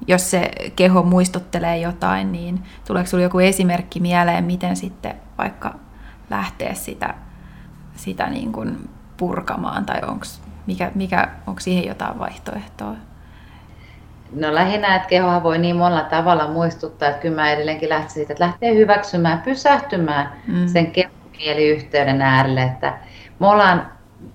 jos 0.08 0.32
se 0.32 0.52
keho 0.76 1.04
muistuttelee 1.04 1.78
jotain, 1.78 2.32
niin 2.32 2.64
tuleeko 2.88 3.10
sinulle 3.10 3.24
joku 3.24 3.40
esimerkki 3.40 4.00
mieleen, 4.00 4.44
miten 4.44 4.76
sitten 4.76 5.16
vaikka 5.38 5.76
lähteä 6.30 6.74
sitä, 6.74 7.14
sitä 7.96 8.30
niin 8.30 8.52
kuin 8.52 8.90
purkamaan, 9.18 9.86
tai 9.86 10.02
onks, 10.08 10.42
mikä, 10.68 10.92
mikä, 10.96 11.28
onko 11.48 11.60
siihen 11.60 11.88
jotain 11.88 12.20
vaihtoehtoa? 12.20 12.94
No 14.36 14.56
lähinnä, 14.56 14.96
että 14.96 15.08
kehohan 15.08 15.44
voi 15.44 15.58
niin 15.58 15.76
monella 15.76 16.04
tavalla 16.04 16.48
muistuttaa, 16.48 17.10
että 17.10 17.22
kyllä 17.22 17.36
mä 17.36 17.52
edelleenkin 17.52 17.90
lähtisin 17.90 18.14
siitä, 18.14 18.34
että 18.34 18.46
lähtee 18.46 18.76
hyväksymään, 18.76 19.42
pysähtymään 19.42 20.34
mm. 20.48 20.68
sen 20.68 20.92
kehokieliyhteyden 20.92 22.22
äärelle, 22.22 22.64
että 22.64 22.98
me 23.40 23.48
ollaan 23.48 23.92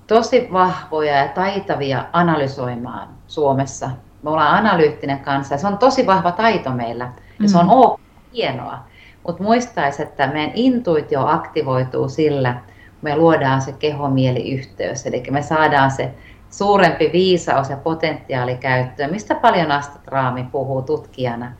tosi 0.06 0.48
vahvoja 0.52 1.16
ja 1.16 1.28
taitavia 1.28 2.04
analysoimaan 2.12 3.08
Suomessa 3.26 3.90
me 4.22 4.30
ollaan 4.30 4.66
analyyttinen 4.66 5.20
kanssa 5.20 5.56
se 5.56 5.66
on 5.66 5.78
tosi 5.78 6.06
vahva 6.06 6.32
taito 6.32 6.70
meillä 6.70 7.12
ja 7.42 7.48
se 7.48 7.58
on 7.58 7.64
mm. 7.64 7.70
ok, 7.70 8.00
hienoa. 8.32 8.78
Mutta 9.26 9.42
muistaisi, 9.42 10.02
että 10.02 10.26
meidän 10.26 10.52
intuitio 10.54 11.26
aktivoituu 11.26 12.08
sillä, 12.08 12.52
kun 12.52 12.62
me 13.02 13.16
luodaan 13.16 13.62
se 13.62 13.72
kehomieliyhteys, 13.72 15.06
eli 15.06 15.22
me 15.30 15.42
saadaan 15.42 15.90
se 15.90 16.14
suurempi 16.50 17.10
viisaus 17.12 17.70
ja 17.70 17.76
potentiaali 17.76 18.56
käyttöön, 18.56 19.10
mistä 19.10 19.34
paljon 19.34 19.72
Astat 19.72 20.06
Raami 20.06 20.44
puhuu 20.52 20.82
tutkijana. 20.82 21.52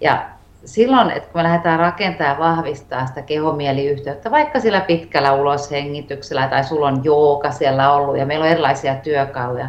Ja 0.00 0.28
silloin, 0.64 1.10
että 1.10 1.32
kun 1.32 1.38
me 1.38 1.42
lähdetään 1.42 1.78
rakentamaan 1.78 2.34
ja 2.34 2.38
vahvistaa 2.38 3.06
sitä 3.06 3.22
kehomieliyhteyttä, 3.22 4.30
vaikka 4.30 4.60
sillä 4.60 4.80
pitkällä 4.80 5.32
uloshengityksellä 5.32 6.48
tai 6.48 6.64
sulla 6.64 6.86
on 6.86 7.04
jooga 7.04 7.50
siellä 7.50 7.92
ollut 7.92 8.18
ja 8.18 8.26
meillä 8.26 8.44
on 8.44 8.50
erilaisia 8.50 8.94
työkaluja, 8.94 9.68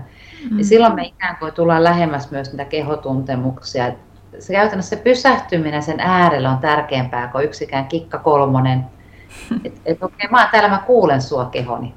Mm. 0.52 0.58
Ja 0.58 0.66
silloin 0.66 0.96
me 0.96 1.04
ikään 1.04 1.38
kuin 1.38 1.54
tullaan 1.54 1.84
lähemmäs 1.84 2.32
myös 2.32 2.52
niitä 2.52 2.66
kehotuntemuksia. 2.66 3.92
Se 4.40 4.54
käytännössä 4.54 4.96
se 4.96 5.02
pysähtyminen 5.02 5.84
sen 5.84 6.00
äärellä 6.00 6.50
on 6.50 6.58
tärkeämpää 6.58 7.28
kuin 7.28 7.46
yksikään 7.46 7.86
kikka 7.86 8.18
kolmonen, 8.18 8.86
Että 9.66 9.82
et, 9.86 10.04
okei, 10.04 10.28
okay, 10.28 10.32
mä, 10.32 10.50
täällä 10.52 10.70
mä 10.70 10.84
kuulen 10.88 11.22
sua 11.22 11.46
kehoni. 11.46 11.94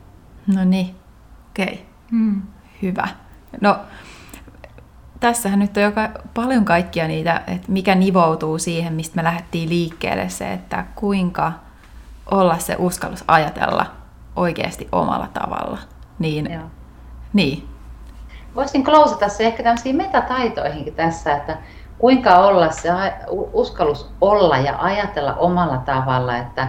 No 0.55 0.64
niin, 0.64 0.95
okei. 1.51 1.66
Okay. 1.66 1.78
Hmm. 2.11 2.43
Hyvä. 2.82 3.09
No, 3.61 3.76
tässähän 5.20 5.59
nyt 5.59 5.76
on 5.76 5.82
joka, 5.82 6.11
paljon 6.34 6.64
kaikkia 6.64 7.09
niitä, 7.09 7.43
että 7.47 7.72
mikä 7.72 7.95
nivoutuu 7.95 8.59
siihen, 8.59 8.93
mistä 8.93 9.16
me 9.16 9.24
lähdettiin 9.24 9.68
liikkeelle, 9.68 10.28
se, 10.28 10.53
että 10.53 10.84
kuinka 10.95 11.53
olla 12.30 12.59
se 12.59 12.76
uskallus 12.78 13.24
ajatella 13.28 13.86
oikeasti 14.36 14.88
omalla 14.93 15.28
tavalla. 15.32 15.78
Niin, 16.18 16.53
Joo. 16.53 16.62
niin. 17.32 17.68
Voisin 18.55 18.85
klousata 18.85 19.29
se 19.29 19.47
ehkä 19.47 19.63
tämmöisiin 19.63 19.97
metataitoihinkin 19.97 20.95
tässä, 20.95 21.33
että 21.33 21.57
kuinka 21.99 22.39
olla 22.39 22.71
se 22.71 22.89
uskallus 23.53 24.11
olla 24.21 24.59
ja 24.59 24.75
ajatella 24.79 25.35
omalla 25.35 25.77
tavalla, 25.77 26.37
että 26.37 26.69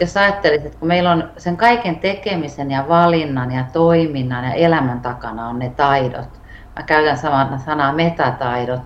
jos 0.00 0.16
ajattelisit, 0.16 0.66
että 0.66 0.78
kun 0.78 0.88
meillä 0.88 1.10
on 1.10 1.30
sen 1.36 1.56
kaiken 1.56 1.96
tekemisen 1.96 2.70
ja 2.70 2.84
valinnan 2.88 3.52
ja 3.52 3.64
toiminnan 3.72 4.44
ja 4.44 4.52
elämän 4.52 5.00
takana 5.00 5.48
on 5.48 5.58
ne 5.58 5.70
taidot, 5.76 6.40
mä 6.76 6.82
käytän 6.82 7.18
samaa 7.18 7.58
sanaa 7.58 7.92
metataidot, 7.92 8.80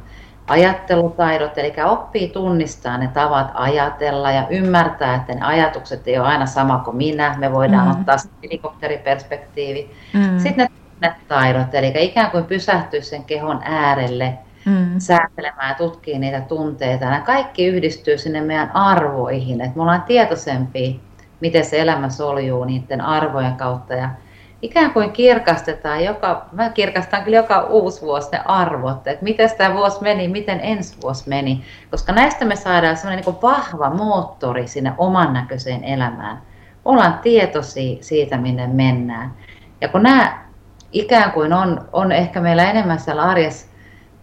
ajattelutaidot, 0.47 1.59
eli 1.59 1.75
oppii 1.85 2.29
tunnistaa 2.29 2.99
ne 2.99 3.09
tavat 3.09 3.51
ajatella 3.55 4.31
ja 4.31 4.47
ymmärtää, 4.51 5.15
että 5.15 5.35
ne 5.35 5.41
ajatukset 5.43 6.09
ei 6.09 6.19
ole 6.19 6.29
aina 6.29 6.47
sama 6.47 6.79
kuin 6.79 6.97
minä. 6.97 7.35
Me 7.39 7.53
voidaan 7.53 7.87
mm. 7.87 7.91
ottaa 7.91 8.17
helikopteriperspektiivi. 8.43 9.91
Mm. 10.13 10.39
Sitten 10.39 10.69
ne 10.73 10.76
taidot, 11.29 11.75
eli 11.75 11.93
ikään 11.97 12.31
kuin 12.31 12.45
pysähtyä 12.45 13.01
sen 13.01 13.25
kehon 13.25 13.61
äärelle, 13.65 14.39
mm. 14.65 14.95
säätelemään 14.99 15.69
ja 15.69 15.75
tutkii 15.75 16.19
niitä 16.19 16.41
tunteita. 16.41 17.05
Nämä 17.05 17.21
kaikki 17.21 17.67
yhdistyy 17.67 18.19
sinne 18.19 18.41
meidän 18.41 18.71
arvoihin, 18.77 19.61
että 19.61 19.77
me 19.77 19.83
ollaan 19.83 20.03
tietoisempia, 20.03 20.95
miten 21.41 21.65
se 21.65 21.81
elämä 21.81 22.09
soljuu 22.09 22.65
niiden 22.65 23.01
arvojen 23.01 23.57
kautta. 23.57 23.95
Ja 23.95 24.11
ikään 24.63 24.91
kuin 24.91 25.13
kirkastetaan, 25.13 26.05
joka, 26.05 26.47
mä 26.53 26.71
kirkastan 26.71 27.23
kyllä 27.23 27.37
joka 27.37 27.61
uusi 27.61 28.03
vuosi 28.03 28.31
ne 28.33 28.41
arvot, 28.45 29.07
että 29.07 29.25
miten 29.25 29.51
tämä 29.59 29.75
vuosi 29.75 30.03
meni, 30.03 30.29
miten 30.29 30.61
ensi 30.63 30.97
vuosi 31.03 31.29
meni, 31.29 31.65
koska 31.91 32.13
näistä 32.13 32.45
me 32.45 32.57
saadaan 32.57 32.97
sellainen 32.97 33.25
niin 33.27 33.43
vahva 33.43 33.91
moottori 33.91 34.67
sinne 34.67 34.93
oman 34.99 35.33
näköiseen 35.33 35.85
elämään. 35.85 36.43
Ollaan 36.85 37.19
tietoisia 37.19 37.97
siitä, 38.01 38.37
minne 38.37 38.67
mennään. 38.67 39.35
Ja 39.81 39.89
kun 39.89 40.03
nämä 40.03 40.46
ikään 40.99 41.33
kuin 41.33 41.53
on, 41.53 41.89
on 41.93 42.13
ehkä 42.13 42.41
meillä 42.41 42.71
enemmän 42.71 43.01
siellä 43.01 43.23
arjessa 43.23 43.67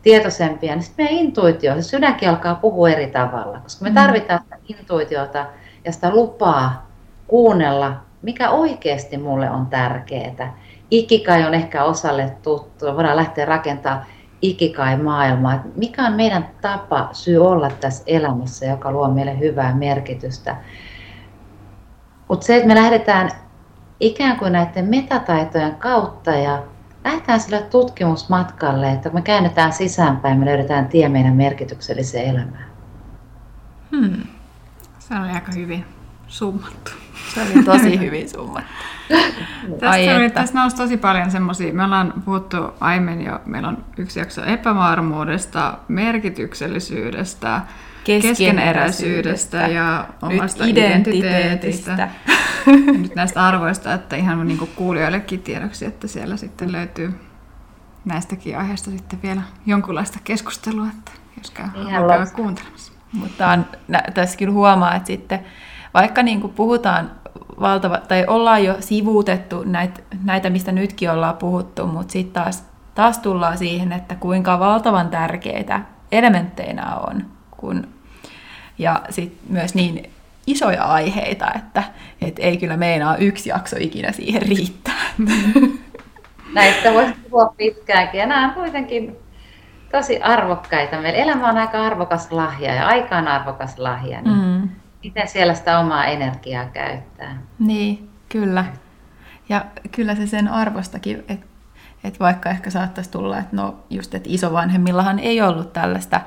tietoisempia, 0.02 0.76
niin 0.76 0.84
sitten 0.84 1.06
meidän 1.06 1.20
intuitio, 1.26 1.76
se 1.76 1.82
sydänkin 1.82 2.30
alkaa 2.30 2.56
puhua 2.56 2.90
eri 2.90 3.08
tavalla, 3.08 3.60
koska 3.60 3.84
me 3.84 3.90
mm. 3.90 3.96
tarvitaan 3.96 4.40
sitä 4.44 4.58
intuitiota 4.68 5.46
ja 5.86 5.92
sitä 5.92 6.10
lupaa 6.10 6.88
kuunnella 7.28 7.96
mikä 8.24 8.50
oikeasti 8.50 9.18
mulle 9.18 9.50
on 9.50 9.66
tärkeää. 9.66 10.58
Ikikai 10.92 11.46
on 11.46 11.54
ehkä 11.54 11.84
osalle 11.84 12.38
tuttu, 12.42 12.86
voidaan 12.86 13.16
lähteä 13.16 13.46
rakentamaan 13.46 14.06
ikikai-maailmaa. 14.42 15.64
Mikä 15.76 16.04
on 16.04 16.14
meidän 16.14 16.50
tapa, 16.62 17.10
syy 17.12 17.38
olla 17.38 17.70
tässä 17.70 18.04
elämässä, 18.08 18.66
joka 18.66 18.92
luo 18.92 19.08
meille 19.08 19.40
hyvää 19.40 19.76
merkitystä. 19.76 20.56
Mutta 22.28 22.46
se, 22.46 22.56
että 22.56 22.68
me 22.68 22.76
lähdetään 22.76 23.30
ikään 24.04 24.38
kuin 24.38 24.54
näiden 24.54 24.86
metataitojen 24.86 25.76
kautta 25.76 26.32
ja 26.32 26.64
lähdetään 27.04 27.40
sille 27.40 27.62
tutkimusmatkalle, 27.62 28.92
että 28.92 29.10
me 29.10 29.22
käännetään 29.22 29.74
sisäänpäin, 29.74 30.40
me 30.40 30.46
löydetään 30.46 30.88
tie 30.88 31.10
meidän 31.10 31.36
merkitykselliseen 31.36 32.30
elämään. 32.30 32.66
Hmm. 33.92 34.24
Se 35.00 35.14
oli 35.20 35.30
aika 35.30 35.52
hyvin 35.56 35.86
summattu. 36.28 36.92
Se 37.34 37.42
oli 37.42 37.64
tosi 37.64 38.00
hyvin 38.06 38.30
summattu. 38.30 38.70
Tästä, 39.80 40.16
oli, 40.16 40.30
tästä 40.30 40.60
nousi 40.60 40.76
tosi 40.76 40.98
paljon 40.98 41.32
semmoisia, 41.32 41.74
me 41.74 41.84
ollaan 41.84 42.14
puhuttu 42.26 42.58
aiemmin 42.80 43.22
jo, 43.22 43.40
meillä 43.46 43.68
on 43.68 43.86
yksi 43.98 44.20
jakso 44.20 44.44
epävarmuudesta, 44.44 45.78
merkityksellisyydestä, 45.88 47.62
keskeneräisyydestä 48.04 49.58
ja 49.58 50.08
omasta 50.22 50.66
identiteetistä. 50.66 51.94
identiteetistä. 51.94 52.10
Nyt 53.02 53.16
näistä 53.16 53.48
arvoista, 53.48 53.94
että 53.94 54.16
ihan 54.16 54.48
niin 54.48 54.58
kuin 54.58 54.72
kuulijoillekin 54.76 55.42
tiedoksi, 55.42 55.86
että 55.86 56.08
siellä 56.08 56.38
sitten 56.38 56.72
löytyy 56.72 57.14
näistäkin 58.06 58.58
aiheista 58.58 58.92
sitten 58.92 59.20
vielä 59.24 59.42
jonkunlaista 59.66 60.20
keskustelua, 60.24 60.88
että 60.98 61.12
jos 61.38 61.52
käy, 61.52 61.68
käy 61.90 62.26
kuuntelemassa. 62.36 62.94
Mutta 63.14 63.48
on, 63.48 63.66
tässä 64.14 64.38
kyllä 64.38 64.54
huomaa, 64.54 64.96
että 64.96 65.08
sitten 65.08 65.40
vaikka 65.94 66.24
niin 66.24 66.42
kuin 66.42 66.54
puhutaan 66.54 67.12
valtava, 67.60 67.98
tai 67.98 68.26
ollaan 68.28 68.64
jo 68.64 68.76
sivuutettu 68.80 69.64
näitä, 69.64 70.02
näitä 70.24 70.50
mistä 70.50 70.72
nytkin 70.72 71.12
ollaan 71.12 71.38
puhuttu, 71.38 71.88
mutta 71.88 72.12
sitten 72.12 72.44
taas, 72.44 72.64
taas 72.96 73.18
tullaan 73.18 73.58
siihen, 73.58 73.92
että 73.92 74.16
kuinka 74.16 74.60
valtavan 74.60 75.10
tärkeitä 75.10 75.82
elementteinä 76.12 76.96
on, 76.96 77.26
kun, 77.64 77.88
ja 78.78 79.02
sitten 79.10 79.54
myös 79.54 79.76
niin 79.76 80.10
isoja 80.48 80.84
aiheita, 80.84 81.52
että 81.56 81.84
et 82.22 82.40
ei 82.40 82.58
kyllä 82.58 82.78
meinaa 82.78 83.18
yksi 83.18 83.50
jakso 83.50 83.76
ikinä 83.80 84.12
siihen 84.12 84.42
riittää. 84.42 85.04
Näistä 86.54 86.94
voisi 86.94 87.14
puhua 87.30 87.54
pitkäänkin, 87.58 88.20
ja 88.20 88.26
nämä 88.26 88.48
on 88.48 88.54
kuitenkin 88.54 89.16
tosi 89.92 90.22
arvokkaita. 90.22 91.02
Meillä 91.02 91.20
elämä 91.20 91.50
on 91.50 91.58
aika 91.58 91.86
arvokas 91.86 92.32
lahja 92.32 92.74
ja 92.74 92.88
aika 92.88 93.18
on 93.18 93.28
arvokas 93.28 93.80
lahja. 93.80 94.22
Niin 94.22 94.36
mm 94.36 94.70
miten 95.04 95.28
siellä 95.28 95.54
sitä 95.54 95.80
omaa 95.80 96.06
energiaa 96.06 96.66
käyttää. 96.66 97.42
Niin, 97.60 98.10
kyllä. 98.30 98.66
Ja 99.50 99.66
kyllä 99.92 100.16
se 100.16 100.28
sen 100.28 100.48
arvostakin, 100.48 101.24
että 101.28 101.46
et 102.04 102.20
vaikka 102.20 102.50
ehkä 102.50 102.70
saattaisi 102.70 103.12
tulla, 103.12 103.38
että 103.38 103.56
no 103.56 103.76
just, 103.90 104.16
että 104.16 104.30
isovanhemmillahan 104.32 105.20
ei 105.20 105.42
ollut 105.42 105.74
tällaista 105.74 106.22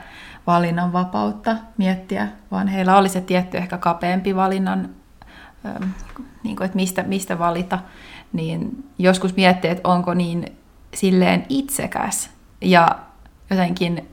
valinnanvapautta 0.46 1.56
miettiä, 1.76 2.28
vaan 2.50 2.68
heillä 2.68 2.96
oli 2.96 3.08
se 3.08 3.20
tietty 3.20 3.56
ehkä 3.56 3.78
kapeampi 3.78 4.36
valinnan, 4.36 4.88
ähm, 5.66 5.88
niin 6.42 6.56
kuin, 6.56 6.64
että 6.64 6.76
mistä, 6.76 7.02
mistä 7.02 7.38
valita, 7.38 7.78
niin 8.32 8.84
joskus 8.98 9.36
miettii, 9.36 9.70
että 9.70 9.88
onko 9.88 10.14
niin 10.14 10.56
silleen 10.94 11.46
itsekäs 11.48 12.30
ja 12.60 12.98
jotenkin, 13.50 14.08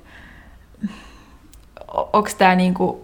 onko 1.93 2.29
tämä 2.37 2.55
niin 2.55 2.73
kuin 2.73 2.97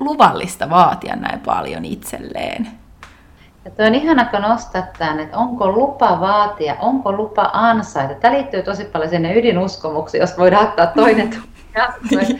luvallista 0.00 0.70
vaatia 0.70 1.16
näin 1.16 1.40
paljon 1.40 1.84
itselleen. 1.84 2.68
Ja 3.64 3.70
tuo 3.70 3.86
on 3.86 3.94
ihana, 3.94 4.24
kun 4.24 4.42
nostat 4.42 4.92
tämän, 4.98 5.20
että 5.20 5.36
onko 5.36 5.72
lupa 5.72 6.20
vaatia, 6.20 6.76
onko 6.80 7.12
lupa 7.12 7.50
ansaita. 7.52 8.14
Tämä 8.14 8.34
liittyy 8.34 8.62
tosi 8.62 8.84
paljon 8.84 9.10
sinne 9.10 9.38
ydinuskomuksiin, 9.38 10.20
jos 10.20 10.38
voidaan 10.38 10.68
ottaa 10.68 10.86
toinen 10.86 11.30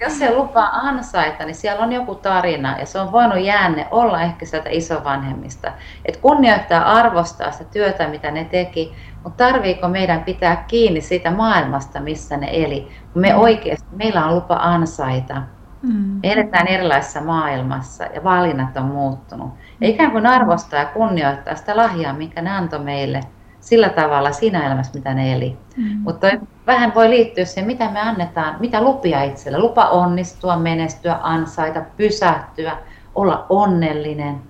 Jos 0.00 0.18
se 0.18 0.34
lupa 0.34 0.64
ansaita, 0.72 1.44
niin 1.44 1.54
siellä 1.54 1.84
on 1.84 1.92
joku 1.92 2.14
tarina 2.14 2.78
ja 2.78 2.86
se 2.86 3.00
on 3.00 3.12
voinut 3.12 3.38
jäänne 3.38 3.88
olla 3.90 4.22
ehkä 4.22 4.46
sieltä 4.46 4.68
isovanhemmista. 4.70 5.72
Että 6.04 6.20
kunnioittaa 6.20 6.92
arvostaa 6.92 7.52
sitä 7.52 7.64
työtä, 7.64 8.08
mitä 8.08 8.30
ne 8.30 8.44
teki, 8.44 8.94
mutta 9.24 9.44
tarviiko 9.44 9.88
meidän 9.88 10.24
pitää 10.24 10.64
kiinni 10.68 11.00
siitä 11.00 11.30
maailmasta, 11.30 12.00
missä 12.00 12.36
ne 12.36 12.48
eli. 12.52 12.88
Me 13.14 13.32
mm. 13.32 13.38
oikeasti, 13.38 13.88
meillä 13.96 14.26
on 14.26 14.34
lupa 14.34 14.54
ansaita. 14.54 15.42
Mm. 15.82 16.20
Me 16.22 16.32
eletään 16.32 16.66
erilaisessa 16.66 17.20
maailmassa 17.20 18.04
ja 18.04 18.24
valinnat 18.24 18.76
on 18.76 18.84
muuttunut. 18.84 19.50
Ja 19.80 19.88
ikään 19.88 20.10
kuin 20.10 20.26
arvostaa 20.26 20.80
ja 20.80 20.86
kunnioittaa 20.86 21.54
sitä 21.54 21.76
lahjaa, 21.76 22.12
minkä 22.12 22.42
ne 22.42 22.50
antoi 22.50 22.78
meille 22.78 23.20
sillä 23.60 23.88
tavalla 23.88 24.32
siinä 24.32 24.66
elämässä, 24.66 24.92
mitä 24.94 25.14
ne 25.14 25.32
eli. 25.32 25.58
Mm. 25.76 25.98
Mutta 26.02 26.26
vähän 26.66 26.94
voi 26.94 27.10
liittyä 27.10 27.44
siihen, 27.44 27.66
mitä 27.66 27.90
me 27.90 28.00
annetaan, 28.00 28.56
mitä 28.60 28.80
lupia 28.80 29.22
itselle. 29.22 29.58
Lupa 29.58 29.88
onnistua, 29.88 30.56
menestyä, 30.56 31.18
ansaita, 31.22 31.80
pysähtyä, 31.96 32.78
olla 33.14 33.46
onnellinen. 33.48 34.40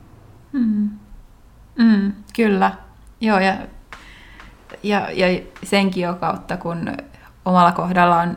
Mm. 0.53 0.91
Mm, 1.79 2.13
kyllä. 2.37 2.73
Joo, 3.21 3.39
ja, 3.39 3.55
ja, 4.83 5.11
ja 5.11 5.41
senkin 5.63 6.03
jo 6.03 6.15
kautta, 6.15 6.57
kun 6.57 6.97
omalla 7.45 7.73
kohdalla 7.73 8.21
on 8.21 8.37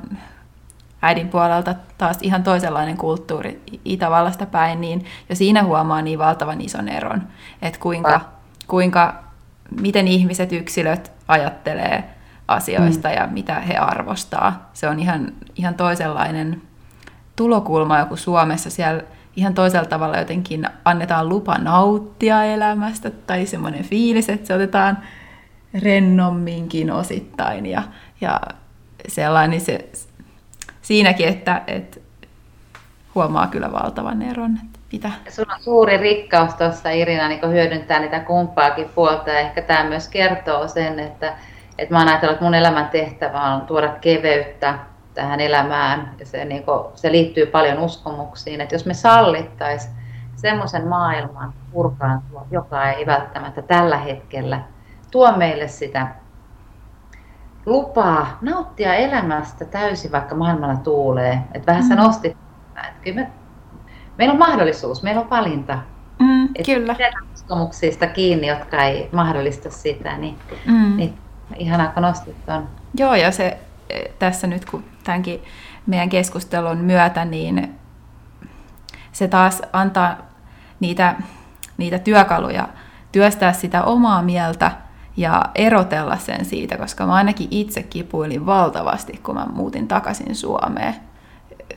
äidin 1.01 1.30
puolelta 1.30 1.75
taas 1.97 2.17
ihan 2.21 2.43
toisenlainen 2.43 2.97
kulttuuri 2.97 3.61
Itävallasta 3.86 4.45
päin, 4.45 4.82
niin 4.82 5.05
jo 5.30 5.36
siinä 5.36 5.63
huomaa 5.63 6.01
niin 6.01 6.19
valtavan 6.19 6.61
ison 6.61 6.89
eron, 6.89 7.23
että 7.61 7.80
kuinka, 7.80 8.21
kuinka 8.67 9.23
miten 9.82 10.07
ihmiset, 10.07 10.53
yksilöt 10.53 11.11
ajattelee 11.27 12.18
asioista 12.49 13.07
mm. 13.07 13.13
ja 13.13 13.27
mitä 13.27 13.59
he 13.59 13.77
arvostaa. 13.77 14.69
Se 14.73 14.87
on 14.87 14.99
ihan, 14.99 15.33
ihan 15.55 15.75
toisenlainen 15.75 16.61
tulokulma 17.35 17.99
joku 17.99 18.15
Suomessa. 18.15 18.69
Siellä 18.69 19.03
ihan 19.35 19.53
toisella 19.53 19.85
tavalla 19.85 20.17
jotenkin 20.17 20.65
annetaan 20.85 21.29
lupa 21.29 21.57
nauttia 21.57 22.43
elämästä 22.43 23.09
tai 23.09 23.45
semmoinen 23.45 23.83
fiilis, 23.83 24.29
että 24.29 24.47
se 24.47 24.53
otetaan 24.53 24.97
rennomminkin 25.81 26.91
osittain 26.91 27.65
ja, 27.65 27.83
ja 28.21 28.41
sellainen 29.07 29.61
se, 29.61 29.89
siinäkin, 30.81 31.27
että, 31.27 31.61
että 31.67 31.99
huomaa 33.15 33.47
kyllä 33.47 33.71
valtavan 33.71 34.21
eron. 34.21 34.59
Mitä? 34.91 35.11
Sulla 35.29 35.53
on 35.53 35.63
suuri 35.63 35.97
rikkaus 35.97 36.53
tuossa 36.53 36.89
Irina 36.89 37.27
niin 37.27 37.51
hyödyntää 37.51 37.99
niitä 37.99 38.19
kumpaakin 38.19 38.89
puolta 38.95 39.29
ja 39.29 39.39
ehkä 39.39 39.61
tämä 39.61 39.83
myös 39.83 40.07
kertoo 40.07 40.67
sen, 40.67 40.99
että, 40.99 41.33
että 41.82 41.93
mä 41.95 41.99
oon 41.99 42.07
ajatellut, 42.07 42.34
että 42.34 42.45
mun 42.45 42.55
elämän 42.55 42.89
tehtävä 42.89 43.41
on 43.41 43.61
tuoda 43.61 43.89
keveyttä 44.01 44.80
tähän 45.13 45.39
elämään 45.39 46.15
ja 46.19 46.25
se, 46.25 46.45
niin 46.45 46.63
kuin, 46.63 46.80
se 46.95 47.11
liittyy 47.11 47.45
paljon 47.45 47.80
uskomuksiin, 47.80 48.61
että 48.61 48.75
jos 48.75 48.86
me 48.86 48.93
sallittaisiin 48.93 49.93
semmoisen 50.36 50.88
maailman 50.88 51.53
purkaantua, 51.71 52.45
joka 52.51 52.89
ei 52.89 53.05
välttämättä 53.05 53.61
tällä 53.61 53.97
hetkellä 53.97 54.61
tuo 55.11 55.38
meille 55.38 55.67
sitä 55.67 56.07
lupaa 57.65 58.38
nauttia 58.41 58.93
elämästä 58.93 59.65
täysin, 59.65 60.11
vaikka 60.11 60.36
maailmalla 60.36 60.75
tuulee. 60.75 61.39
Että 61.53 61.71
vähän 61.71 61.88
sä 61.88 61.95
mm. 61.95 62.01
nostit, 62.01 62.38
että 62.67 63.01
kyllä 63.03 63.15
me, 63.15 63.32
meillä 64.17 64.32
on 64.32 64.39
mahdollisuus, 64.39 65.03
meillä 65.03 65.21
on 65.21 65.30
valinta. 65.30 65.80
Mm, 66.19 66.49
kyllä. 66.65 66.95
uskomuksista 67.34 68.07
kiinni, 68.07 68.47
jotka 68.47 68.84
ei 68.84 69.09
mahdollista 69.11 69.69
sitä, 69.69 70.17
niin, 70.17 70.38
mm. 70.65 70.97
niin 70.97 71.17
ihanaa 71.55 71.87
kun 71.87 72.03
nostit 72.03 72.45
ton. 72.45 72.67
Joo, 72.97 73.15
ja 73.15 73.31
se 73.31 73.57
tässä 74.19 74.47
nyt 74.47 74.65
kun 74.65 74.83
tämänkin 75.03 75.43
meidän 75.87 76.09
keskustelun 76.09 76.77
myötä, 76.77 77.25
niin 77.25 77.75
se 79.11 79.27
taas 79.27 79.61
antaa 79.73 80.17
niitä, 80.79 81.15
niitä 81.77 81.99
työkaluja 81.99 82.67
työstää 83.11 83.53
sitä 83.53 83.83
omaa 83.83 84.21
mieltä 84.21 84.71
ja 85.17 85.41
erotella 85.55 86.17
sen 86.17 86.45
siitä, 86.45 86.77
koska 86.77 87.05
mä 87.05 87.13
ainakin 87.13 87.47
itse 87.51 87.83
kipuilin 87.83 88.45
valtavasti, 88.45 89.19
kun 89.23 89.35
mä 89.35 89.45
muutin 89.53 89.87
takaisin 89.87 90.35
Suomeen 90.35 90.95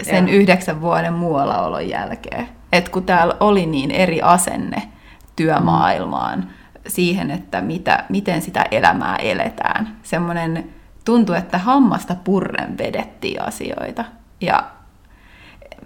sen 0.03 0.29
ja. 0.29 0.35
yhdeksän 0.35 0.81
vuoden 0.81 1.13
muuallaolon 1.13 1.89
jälkeen. 1.89 2.49
Et 2.73 2.89
kun 2.89 3.05
täällä 3.05 3.35
oli 3.41 3.67
niin 3.67 3.91
eri 3.91 4.23
asenne 4.23 4.83
työmaailmaan, 5.37 6.51
siihen, 6.87 7.31
että 7.31 7.61
mitä, 7.61 8.05
miten 8.09 8.43
sitä 8.43 8.65
elämää 8.71 9.17
eletään. 9.17 9.97
Semmoinen 10.03 10.69
tuntui, 11.05 11.39
että 11.39 11.59
hammasta 11.59 12.17
purren 12.25 12.79
vedettiin 12.79 13.43
asioita. 13.43 14.05
Ja 14.41 14.65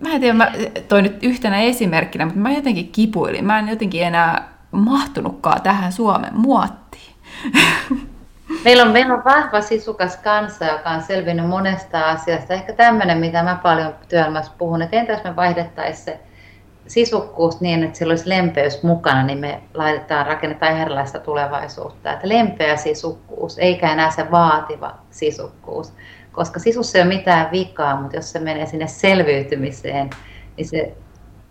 mä 0.01 0.13
en 0.15 0.21
tiedä, 0.21 0.35
mä 0.35 0.53
toi 0.89 1.03
nyt 1.03 1.23
yhtenä 1.23 1.61
esimerkkinä, 1.61 2.25
mutta 2.25 2.41
mä 2.41 2.53
jotenkin 2.53 2.93
kipuilin. 2.93 3.45
Mä 3.45 3.59
en 3.59 3.69
jotenkin 3.69 4.03
enää 4.03 4.49
mahtunutkaan 4.71 5.63
tähän 5.63 5.93
Suomen 5.93 6.37
muottiin. 6.37 7.15
Meillä 8.65 8.83
on, 8.83 8.91
meillä 8.91 9.15
on 9.15 9.25
vahva 9.25 9.61
sisukas 9.61 10.17
kansa, 10.17 10.65
joka 10.65 10.91
on 10.91 11.03
selvinnyt 11.03 11.49
monesta 11.49 12.11
asiasta. 12.11 12.55
Ehkä 12.55 12.73
tämmöinen, 12.73 13.19
mitä 13.19 13.43
mä 13.43 13.59
paljon 13.63 13.95
työelämässä 14.09 14.53
puhun, 14.59 14.83
että 14.83 14.97
entä 14.97 15.13
jos 15.13 15.25
me 15.25 15.37
vaihdettaisiin 15.37 16.05
se 16.05 16.21
sisukkuus 16.87 17.61
niin, 17.61 17.85
että 17.85 17.99
sillä 17.99 18.13
olisi 18.13 18.29
lempeys 18.29 18.83
mukana, 18.83 19.23
niin 19.23 19.39
me 19.39 19.63
laitetaan, 19.75 20.27
rakennetaan 20.27 20.81
erilaista 20.81 21.19
tulevaisuutta. 21.19 22.13
Että 22.13 22.29
lempeä 22.29 22.77
sisukkuus, 22.77 23.59
eikä 23.59 23.93
enää 23.93 24.11
se 24.11 24.31
vaativa 24.31 24.95
sisukkuus. 25.11 25.93
Koska 26.33 26.61
sisussa 26.61 26.99
ei 26.99 27.05
ole 27.05 27.15
mitään 27.15 27.51
vikaa, 27.53 28.01
mutta 28.01 28.17
jos 28.17 28.33
se 28.33 28.39
menee 28.39 28.67
sinne 28.67 28.87
selviytymiseen, 28.87 30.11
niin 30.57 30.69
se 30.69 30.97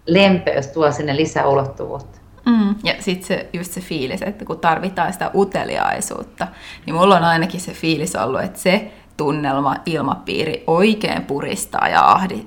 lempeys 0.08 0.68
tuo 0.68 0.92
sinne 0.92 1.16
lisäulottuvuutta. 1.16 2.20
Mm. 2.46 2.76
Ja 2.84 2.94
sitten 3.00 3.28
se, 3.28 3.50
just 3.54 3.72
se 3.72 3.82
fiilis, 3.82 4.22
että 4.22 4.46
kun 4.46 4.60
tarvitaan 4.60 5.14
sitä 5.14 5.32
uteliaisuutta, 5.36 6.48
niin 6.86 6.96
mulla 6.96 7.18
on 7.18 7.24
ainakin 7.24 7.60
se 7.60 7.74
fiilis 7.74 8.16
ollut, 8.16 8.42
että 8.42 8.60
se 8.60 8.92
tunnelma, 9.18 9.76
ilmapiiri 9.86 10.64
oikein 10.68 11.26
puristaa 11.26 11.88
ja 11.88 12.12
ahdi, 12.12 12.46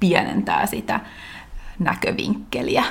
pienentää 0.00 0.66
sitä 0.66 1.00
näkövinkkeliä. 1.78 2.84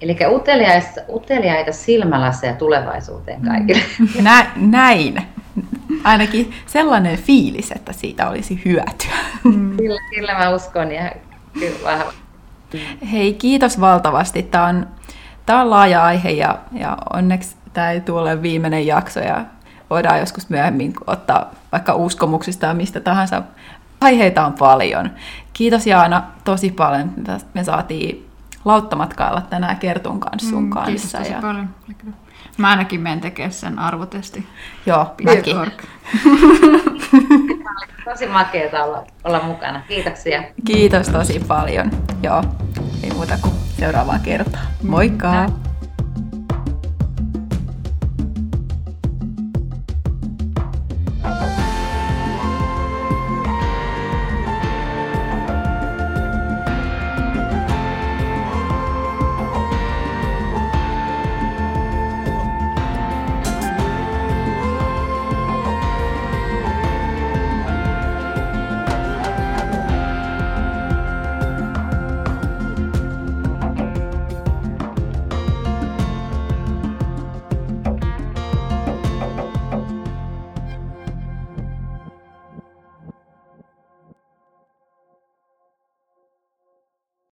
Eli 0.00 0.16
uteliaita, 0.34 1.00
uteliaita 1.08 1.72
silmälaseja 1.72 2.54
tulevaisuuteen 2.54 3.40
mm. 3.40 3.48
kaikille. 3.48 3.82
Nä, 4.22 4.46
näin. 4.56 5.22
Ainakin 6.04 6.52
sellainen 6.66 7.18
fiilis, 7.18 7.72
että 7.72 7.92
siitä 7.92 8.28
olisi 8.28 8.62
hyötyä. 8.64 9.16
Mm. 9.44 9.76
Kyllä, 9.76 10.00
kyllä 10.14 10.38
mä 10.38 10.50
uskon 10.50 10.92
ja 10.92 11.12
kyllä. 11.52 12.04
Hei, 13.12 13.34
kiitos 13.34 13.80
valtavasti. 13.80 14.42
Tämä 14.42 14.66
on, 14.66 14.86
tämä 15.46 15.62
on 15.62 15.70
laaja 15.70 16.04
aihe 16.04 16.30
ja, 16.30 16.58
ja 16.72 16.98
onneksi 17.12 17.56
tämä 17.72 17.90
ei 17.90 18.00
tule 18.00 18.42
viimeinen 18.42 18.86
jakso 18.86 19.20
ja 19.20 19.44
voidaan 19.90 20.20
joskus 20.20 20.50
myöhemmin 20.50 20.94
ottaa 21.06 21.50
vaikka 21.72 21.94
uskomuksista 21.94 22.66
ja 22.66 22.74
mistä 22.74 23.00
tahansa. 23.00 23.42
Aiheita 24.02 24.46
on 24.46 24.52
paljon. 24.52 25.10
Kiitos 25.52 25.86
Jaana 25.86 26.22
tosi 26.44 26.70
paljon. 26.70 27.12
Me 27.54 27.64
saatiin 27.64 28.28
lauttamatkailla 28.64 29.40
tänään 29.40 29.76
Kertun 29.76 30.20
kanssa 30.20 30.50
sun 30.50 30.62
mm, 30.62 30.70
kanssa. 30.70 30.90
Kiitos 30.90 31.12
tosi 31.12 31.32
ja... 31.32 31.38
paljon. 31.40 31.68
Mä 32.56 32.70
ainakin 32.70 33.00
menen 33.00 33.20
tekemään 33.20 33.52
sen 33.52 33.78
arvotesti. 33.78 34.46
Joo, 34.86 35.14
mäkin. 35.24 35.56
tosi 38.04 38.26
makeeta 38.26 38.84
olla, 38.84 39.06
olla 39.24 39.42
mukana. 39.42 39.82
Kiitoksia. 39.88 40.42
Kiitos 40.64 41.08
tosi 41.08 41.44
paljon. 41.48 41.90
Joo, 42.22 42.44
ei 43.02 43.10
muuta 43.10 43.38
kuin 43.42 43.54
seuraavaan 43.78 44.20
kertaan. 44.20 44.66
Moikka! 44.82 45.32
Näin. 45.32 45.71